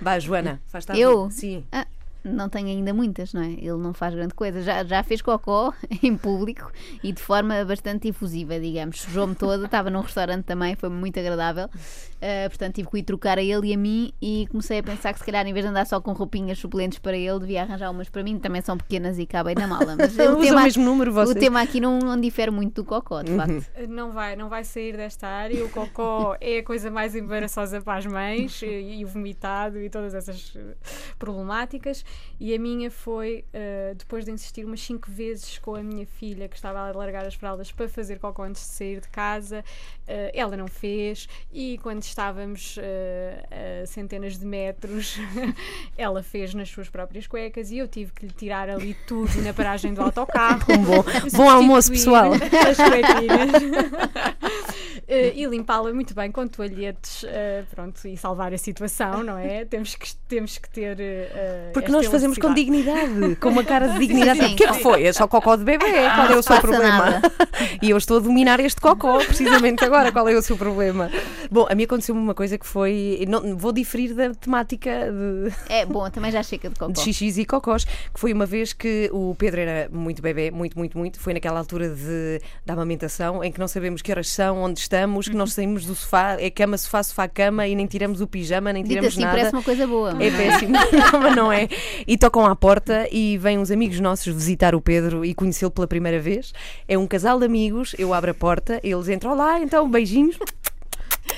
Vá, 0.00 0.18
Joana, 0.18 0.60
faz-te 0.68 0.92
à 0.92 0.96
Eu? 0.98 1.30
Sim. 1.30 1.64
Ah, 1.72 1.86
não 2.24 2.48
tenho 2.48 2.68
ainda 2.68 2.92
muitas, 2.92 3.32
não 3.32 3.42
é? 3.42 3.52
Ele 3.52 3.78
não 3.78 3.92
faz 3.92 4.14
grande 4.14 4.34
coisa. 4.34 4.62
Já, 4.62 4.84
já 4.84 5.02
fez 5.02 5.20
cocó 5.22 5.72
em 6.02 6.16
público 6.16 6.70
e 7.02 7.12
de 7.12 7.20
forma 7.20 7.64
bastante 7.64 8.08
efusiva, 8.08 8.58
digamos. 8.58 9.00
Sujou-me 9.00 9.34
toda, 9.34 9.64
estava 9.66 9.90
num 9.90 10.00
restaurante 10.00 10.44
também, 10.44 10.74
foi 10.74 10.88
muito 10.88 11.18
agradável. 11.18 11.68
Ah, 12.22 12.48
portanto, 12.48 12.76
tive 12.76 12.88
que 12.88 12.98
ir 12.98 13.02
trocar 13.02 13.36
a 13.36 13.42
ele 13.42 13.68
e 13.70 13.74
a 13.74 13.76
mim 13.76 14.12
e 14.22 14.46
comecei 14.48 14.78
a 14.78 14.82
pensar 14.82 15.12
que 15.12 15.18
se 15.18 15.24
calhar 15.24 15.44
em 15.44 15.52
vez 15.52 15.64
de 15.64 15.70
andar 15.70 15.84
só 15.84 16.00
com 16.00 16.12
roupinhas 16.12 16.56
suplentes 16.56 17.00
para 17.00 17.16
ele, 17.16 17.40
devia 17.40 17.62
arranjar 17.62 17.90
umas 17.90 18.08
para 18.08 18.22
mim, 18.22 18.38
também 18.38 18.62
são 18.62 18.78
pequenas 18.78 19.18
e 19.18 19.26
cabem 19.26 19.56
na 19.56 19.66
mala. 19.66 19.96
Mas 19.96 20.12
Usam 20.14 20.36
o 20.38 20.62
mesmo 20.62 20.84
número, 20.84 21.10
o 21.10 21.14
vocês. 21.14 21.38
tema 21.38 21.60
aqui 21.60 21.80
não, 21.80 21.98
não 21.98 22.20
difere 22.20 22.52
muito 22.52 22.82
do 22.82 22.84
cocó, 22.84 23.22
de 23.22 23.34
facto. 23.34 23.66
Não 23.88 24.12
vai, 24.12 24.36
não 24.36 24.48
vai 24.48 24.62
sair 24.62 24.96
desta 24.96 25.26
área. 25.26 25.64
O 25.64 25.68
cocó 25.70 26.36
é 26.40 26.58
a 26.58 26.62
coisa 26.64 26.92
mais 26.92 27.16
embaraçosa 27.16 27.80
para 27.80 27.98
as 27.98 28.06
mães 28.06 28.62
e, 28.62 28.66
e 28.66 29.04
o 29.04 29.08
vomitado 29.08 29.80
e 29.80 29.90
todas 29.90 30.14
essas 30.14 30.52
eh, 30.54 30.76
problemáticas. 31.18 32.04
E 32.40 32.54
a 32.54 32.58
minha 32.58 32.90
foi, 32.90 33.44
eh, 33.52 33.94
depois 33.96 34.24
de 34.24 34.32
insistir 34.32 34.64
umas 34.64 34.80
cinco 34.80 35.10
vezes 35.10 35.58
com 35.58 35.76
a 35.76 35.82
minha 35.82 36.04
filha, 36.04 36.48
que 36.48 36.56
estava 36.56 36.80
a 36.80 36.92
largar 36.92 37.24
as 37.24 37.34
fraldas 37.34 37.70
para 37.70 37.88
fazer 37.88 38.18
cocó 38.18 38.42
antes 38.42 38.62
de 38.62 38.68
sair 38.68 39.00
de 39.00 39.08
casa, 39.08 39.64
eh, 40.08 40.32
ela 40.34 40.56
não 40.56 40.66
fez. 40.66 41.28
E 41.52 41.78
quando 41.78 42.02
estávamos 42.02 42.76
eh, 42.80 43.82
a 43.82 43.86
centenas 43.86 44.38
de 44.38 44.44
metros, 44.44 45.16
ela 45.96 46.22
fez 46.22 46.52
nas 46.54 46.68
suas 46.68 46.88
próprias 46.88 47.26
cuecas 47.26 47.70
e 47.70 47.78
eu 47.78 47.86
tive 47.86 48.12
que 48.12 48.26
lhe 48.26 48.32
tirar 48.32 48.68
ali 48.68 48.94
tudo 49.06 49.40
na 49.42 49.52
paragem 49.54 49.94
do 49.94 50.02
autocarro. 50.02 50.62
Um 50.72 50.84
bom, 50.84 51.04
bom 51.34 51.50
almoço, 51.50 51.90
pessoal. 51.90 52.32
As. 52.34 52.78
Eh, 55.06 55.32
e 55.34 55.44
limpá-la 55.46 55.92
muito 55.92 56.14
bem 56.14 56.30
com 56.30 56.46
toalhetes, 56.46 57.24
eh, 57.26 57.64
pronto, 57.70 58.06
e 58.06 58.16
salvar 58.16 58.52
a 58.54 58.58
situação, 58.58 59.22
não 59.22 59.36
é? 59.36 59.64
Temos 59.64 59.94
que, 59.94 60.14
temos 60.28 60.56
que 60.58 60.68
ter. 60.70 60.96
eh, 61.00 61.70
Porque 61.74 61.90
nós 62.02 62.12
fazemos 62.12 62.38
com 62.38 62.52
dignidade, 62.54 63.36
com 63.36 63.48
uma 63.48 63.64
cara 63.64 63.88
de 63.88 63.98
dignidade. 64.06 64.40
O 64.40 64.56
que 64.56 64.64
é 64.64 64.72
que 64.72 64.80
foi? 64.82 65.04
É 65.04 65.12
só 65.12 65.26
cocó 65.26 65.56
de 65.56 65.64
bebê. 65.64 65.86
Qual 66.14 66.26
é 66.28 66.36
o 66.36 66.42
seu 66.42 66.60
problema? 66.60 67.10
nada. 67.10 67.32
E 67.80 67.90
eu 67.90 67.96
estou 67.96 68.16
a 68.16 68.20
dominar 68.20 68.58
este 68.60 68.80
cocó, 68.80 69.18
precisamente 69.18 69.84
agora. 69.84 70.10
Qual 70.10 70.28
é 70.28 70.34
o 70.34 70.42
seu 70.42 70.56
problema? 70.56 71.10
Bom, 71.50 71.66
a 71.70 71.74
mim 71.74 71.84
aconteceu-me 71.84 72.20
uma 72.20 72.34
coisa 72.34 72.58
que 72.58 72.66
foi. 72.66 73.24
Não, 73.28 73.56
vou 73.56 73.72
diferir 73.72 74.14
da 74.14 74.30
temática 74.34 74.90
de, 74.90 75.52
É 75.72 75.86
bom, 75.86 76.08
também 76.10 76.30
já 76.32 76.42
chega 76.42 76.68
de 76.68 76.74
cocó. 76.76 76.90
de 76.92 77.00
xixis 77.00 77.38
e 77.38 77.44
cocós, 77.44 77.84
que 77.84 78.18
foi 78.18 78.32
uma 78.32 78.46
vez 78.46 78.72
que 78.72 79.08
o 79.12 79.34
Pedro 79.36 79.60
era 79.60 79.88
muito 79.92 80.20
bebê, 80.22 80.50
muito, 80.50 80.76
muito, 80.78 80.98
muito. 80.98 81.20
Foi 81.20 81.32
naquela 81.34 81.58
altura 81.60 81.88
de, 81.90 82.40
da 82.66 82.72
amamentação, 82.74 83.44
em 83.44 83.52
que 83.52 83.60
não 83.60 83.68
sabemos 83.68 84.02
que 84.02 84.10
horas 84.10 84.28
são, 84.28 84.58
onde 84.62 84.80
estamos, 84.80 85.28
que 85.28 85.36
nós 85.36 85.52
saímos 85.52 85.84
do 85.84 85.94
sofá, 85.94 86.36
é 86.40 86.50
cama, 86.50 86.76
sofá, 86.78 87.02
sofá, 87.02 87.28
cama 87.28 87.66
e 87.66 87.74
nem 87.74 87.86
tiramos 87.86 88.20
o 88.20 88.26
pijama, 88.26 88.72
nem 88.72 88.82
Dito 88.82 88.90
tiramos 88.94 89.12
assim, 89.12 89.20
nada. 89.22 89.36
parece 89.36 89.54
uma 89.54 89.62
coisa 89.62 89.86
boa. 89.86 90.10
É 90.22 90.30
péssimo, 90.30 90.72
mas 91.22 91.36
não 91.36 91.52
é? 91.52 91.68
E 92.06 92.16
tocam 92.16 92.46
à 92.46 92.54
porta 92.56 93.08
e 93.10 93.38
vêm 93.38 93.58
uns 93.58 93.70
amigos 93.70 94.00
nossos 94.00 94.32
visitar 94.32 94.74
o 94.74 94.80
Pedro 94.80 95.24
e 95.24 95.34
conhecê-lo 95.34 95.70
pela 95.70 95.86
primeira 95.86 96.20
vez. 96.20 96.52
É 96.86 96.96
um 96.98 97.06
casal 97.06 97.38
de 97.38 97.46
amigos, 97.46 97.94
eu 97.98 98.12
abro 98.12 98.30
a 98.30 98.34
porta, 98.34 98.80
eles 98.82 99.08
entram, 99.08 99.32
olá, 99.32 99.60
então, 99.60 99.90
beijinhos. 99.90 100.38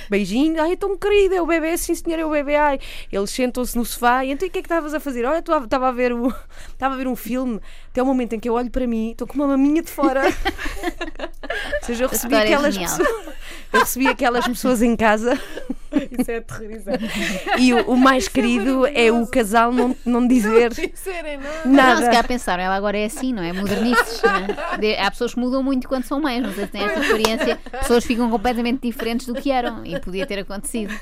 Beijinho, 0.08 0.60
ai, 0.62 0.76
tão 0.76 0.96
querido, 0.96 1.34
é 1.34 1.42
o 1.42 1.46
bebê, 1.46 1.76
sim 1.76 1.94
senhor, 1.94 2.18
é 2.18 2.24
o 2.24 2.30
bebê, 2.30 2.56
ai. 2.56 2.78
Eles 3.10 3.30
sentam-se 3.30 3.76
no 3.76 3.84
sofá 3.84 4.24
e 4.24 4.30
então 4.30 4.46
o 4.46 4.50
que 4.50 4.58
é 4.58 4.62
que 4.62 4.66
estavas 4.66 4.94
a 4.94 5.00
fazer? 5.00 5.24
Olha, 5.24 5.42
tu 5.42 5.52
estava 5.52 5.88
a 5.88 5.92
ver 5.92 6.12
o 6.12 6.32
estava 6.72 6.94
a 6.94 6.96
ver 6.96 7.06
um 7.06 7.16
filme, 7.16 7.60
até 7.90 8.02
o 8.02 8.06
momento 8.06 8.34
em 8.34 8.40
que 8.40 8.48
eu 8.48 8.54
olho 8.54 8.70
para 8.70 8.86
mim, 8.86 9.12
estou 9.12 9.26
com 9.26 9.34
uma 9.34 9.46
maminha 9.46 9.82
de 9.82 9.90
fora. 9.90 10.22
Ou 10.24 11.86
seja, 11.86 12.04
eu 12.04 12.08
recebi 12.08 12.34
é 12.34 12.42
aquelas 12.42 12.74
genial. 12.74 12.96
pessoas, 12.96 13.26
eu 13.72 13.80
recebi 13.80 14.08
aquelas 14.08 14.46
pessoas 14.46 14.82
em 14.82 14.96
casa 14.96 15.38
Isso 16.18 16.30
é 16.30 16.36
aterrorizante. 16.38 17.04
e 17.58 17.72
o, 17.72 17.92
o 17.92 17.96
mais 17.96 18.26
querido 18.28 18.86
é 18.86 19.12
o 19.12 19.26
casal 19.26 19.72
não, 19.72 19.96
não 20.04 20.26
dizer 20.26 20.70
Disserem 20.70 21.38
nada. 21.38 21.62
Não, 21.64 21.96
se 21.98 22.04
calhar 22.06 22.26
pensaram, 22.26 22.62
ela 22.62 22.74
agora 22.74 22.98
é 22.98 23.04
assim, 23.04 23.32
não 23.32 23.42
é? 23.42 23.52
Modernices. 23.52 24.20
não 24.22 24.80
é? 24.82 25.00
Há 25.00 25.10
pessoas 25.10 25.34
que 25.34 25.40
mudam 25.40 25.62
muito 25.62 25.88
quando 25.88 26.04
são 26.04 26.20
mães, 26.20 26.42
não 26.42 26.52
sei 26.52 26.64
se 26.66 26.70
têm 26.72 26.82
esta 26.82 27.00
experiência. 27.00 27.56
Pessoas 27.70 28.04
ficam 28.04 28.30
completamente 28.30 28.80
diferentes 28.82 29.26
do 29.26 29.34
que 29.34 29.50
eram 29.50 29.84
e 29.84 29.93
podia 30.00 30.26
ter 30.26 30.38
acontecido. 30.38 30.94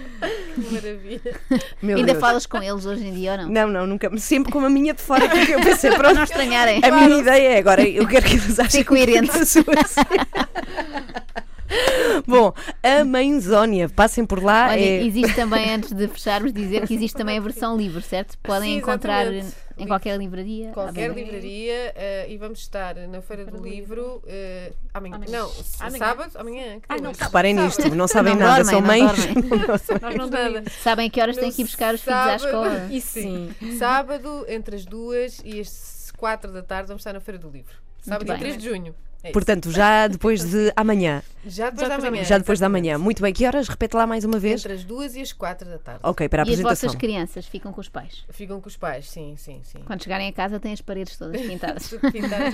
Maravilha. 0.70 1.40
Meu 1.82 1.96
Ainda 1.96 2.12
Deus. 2.12 2.20
falas 2.20 2.46
com 2.46 2.62
eles 2.62 2.84
hoje 2.86 3.06
em 3.06 3.12
dia 3.14 3.32
ou 3.32 3.38
não? 3.38 3.48
Não, 3.48 3.68
não, 3.68 3.86
nunca. 3.86 4.16
Sempre 4.18 4.52
com 4.52 4.60
a 4.64 4.70
minha 4.70 4.94
de 4.94 5.02
fora, 5.02 5.28
porque 5.28 5.54
eu 5.54 5.60
pensei, 5.60 5.90
pronto. 5.96 6.14
Não 6.14 6.24
estranharem. 6.24 6.80
A 6.84 6.90
minha 6.90 7.20
ideia 7.20 7.48
é 7.54 7.58
agora, 7.58 7.82
eu 7.82 8.06
quero 8.06 8.24
que 8.26 8.34
eles 8.34 8.58
achem 8.58 8.84
coerente. 8.84 9.30
que 9.30 9.38
eu 9.38 9.46
sou 9.46 9.64
assim. 9.84 10.00
Bom, 12.26 12.52
a 12.82 13.04
mãezónia, 13.04 13.88
passem 13.88 14.24
por 14.24 14.42
lá. 14.42 14.68
Olha, 14.70 14.80
é- 14.80 15.02
existe 15.04 15.34
também, 15.34 15.70
antes 15.74 15.92
de 15.92 16.06
fecharmos, 16.08 16.52
dizer 16.52 16.86
que 16.86 16.94
existe 16.94 17.16
também 17.16 17.38
a 17.38 17.40
versão 17.40 17.76
livre, 17.76 18.02
certo? 18.02 18.36
Podem 18.42 18.72
Sim, 18.72 18.76
encontrar 18.78 19.26
exatamente. 19.32 19.56
em 19.78 19.86
qualquer 19.86 20.18
livraria. 20.18 20.70
Qualquer 20.72 21.12
livraria 21.14 21.92
eh, 21.96 22.26
e 22.28 22.36
vamos 22.36 22.60
estar 22.60 22.94
na 22.94 23.20
Feira 23.22 23.44
do 23.46 23.62
Livro 23.62 24.22
eh, 24.26 24.72
amanhã. 24.92 25.16
Amanhã. 25.16 25.32
Não, 25.38 25.48
s- 25.48 25.76
Amanhã. 25.80 25.98
sábado, 25.98 26.30
amanhã. 26.36 26.62
dia 26.64 26.80
não, 27.00 27.14
sábado. 27.14 27.18
Reparem 27.20 27.54
nisto, 27.54 27.94
não 27.94 28.08
sabem 28.08 28.34
Não 28.34 28.40
nada, 28.46 28.64
dormem, 28.64 28.70
são 28.72 28.80
não 28.80 28.86
mães. 28.86 29.26
Não. 30.54 30.62
Sabem 30.82 31.10
que 31.10 31.20
horas 31.20 31.36
têm 31.36 31.50
que 31.50 31.62
ir 31.62 31.64
buscar 31.64 31.94
os 31.94 32.00
filhos 32.02 32.18
à 32.18 32.36
escola? 32.36 32.88
Isso 32.90 33.08
sim. 33.20 33.50
Sábado, 33.78 34.44
entre 34.48 34.76
as 34.76 34.84
duas 34.84 35.40
e 35.44 35.60
as 35.60 36.12
quatro 36.16 36.52
da 36.52 36.62
tarde, 36.62 36.88
vamos 36.88 37.00
estar 37.00 37.12
na 37.12 37.20
Feira 37.20 37.38
do 37.38 37.48
Livro. 37.50 37.74
Sábado, 38.02 38.24
dia 38.26 38.34
bem. 38.34 38.42
3 38.42 38.58
de 38.58 38.68
junho. 38.68 38.94
É. 39.22 39.30
Portanto, 39.30 39.70
já 39.70 40.08
depois 40.08 40.42
de 40.44 40.72
amanhã. 40.76 41.22
já 41.46 41.70
depois 41.70 41.88
já 41.88 41.96
da 41.96 42.10
manhã. 42.10 42.24
Já 42.24 42.38
depois 42.38 42.58
da 42.60 42.68
manhã. 42.68 42.98
Muito 42.98 43.22
bem, 43.22 43.32
que 43.32 43.46
horas? 43.46 43.68
Repete 43.68 43.96
lá 43.96 44.06
mais 44.06 44.24
uma 44.24 44.38
vez. 44.38 44.60
Entre 44.60 44.72
as 44.74 44.84
duas 44.84 45.14
e 45.14 45.20
as 45.20 45.32
quatro 45.32 45.68
da 45.68 45.78
tarde. 45.78 46.00
Ok, 46.02 46.28
para 46.28 46.42
a 46.42 46.46
E 46.46 46.48
as 46.48 46.54
apresentação. 46.60 46.88
vossas 46.88 47.00
crianças 47.00 47.46
ficam 47.46 47.72
com 47.72 47.80
os 47.80 47.88
pais? 47.88 48.24
Ficam 48.30 48.60
com 48.60 48.68
os 48.68 48.76
pais, 48.76 49.08
sim, 49.08 49.34
sim, 49.36 49.60
sim. 49.62 49.78
Quando 49.86 50.02
chegarem 50.02 50.28
a 50.28 50.32
casa 50.32 50.58
têm 50.58 50.72
as 50.72 50.80
paredes 50.80 51.16
todas 51.16 51.40
pintadas. 51.46 51.88
Tudo 51.88 52.06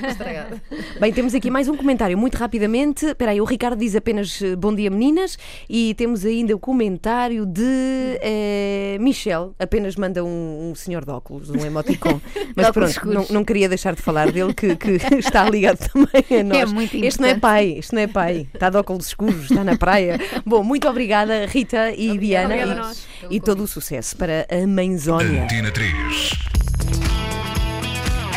estragado. 0.07 0.61
Bem, 1.01 1.13
temos 1.13 1.35
aqui 1.35 1.51
mais 1.51 1.69
um 1.69 1.77
comentário 1.77 2.17
muito 2.19 2.37
rapidamente. 2.37 3.07
Espera 3.07 3.31
aí, 3.33 3.41
o 3.41 3.45
Ricardo 3.45 3.79
diz 3.79 3.95
apenas 3.97 4.41
eh, 4.43 4.55
bom 4.57 4.75
dia 4.75 4.91
meninas 4.91 5.39
e 5.69 5.95
temos 5.95 6.25
ainda 6.25 6.55
o 6.55 6.59
comentário 6.59 7.47
de 7.47 8.19
eh, 8.21 8.97
Michel, 9.01 9.55
apenas 9.59 9.97
manda 9.97 10.23
um, 10.25 10.71
um 10.71 10.75
senhor 10.75 11.05
de 11.05 11.11
óculos, 11.11 11.49
um 11.51 11.65
emoticon. 11.65 12.21
Mas 12.55 12.71
pronto, 12.71 13.07
não, 13.07 13.27
não 13.31 13.45
queria 13.45 13.69
deixar 13.69 13.95
de 13.95 14.03
falar 14.03 14.31
dele 14.31 14.53
que, 14.55 14.77
que 14.77 14.99
está 15.19 15.49
ligado 15.49 15.79
também 15.91 16.41
a 16.41 16.45
nós. 16.45 16.58
É 16.63 16.67
muito. 16.67 16.97
Este 16.97 17.21
não 17.21 17.29
é 17.29 17.35
pai, 17.39 17.77
isto 17.79 17.95
não 17.95 18.03
é 18.03 18.07
pai. 18.07 18.47
Está 18.53 18.71
de 18.71 18.77
óculos 18.77 19.09
escuros, 19.09 19.51
está 19.51 19.65
na 19.65 19.77
praia. 19.77 20.21
Bom, 20.45 20.63
muito 20.63 20.89
obrigada, 20.89 21.47
Rita 21.47 21.91
e 21.91 22.11
obrigada 22.11 22.49
Diana. 22.49 22.57
E, 22.57 22.75
nós, 22.75 23.07
e 23.31 23.41
todo 23.41 23.63
o 23.63 23.67
sucesso 23.67 24.17
para 24.17 24.47
a 24.51 24.67
Mãezónia. 24.67 25.45
Antena 25.45 25.71
3. 25.71 26.31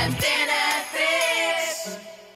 Antena 0.06 0.41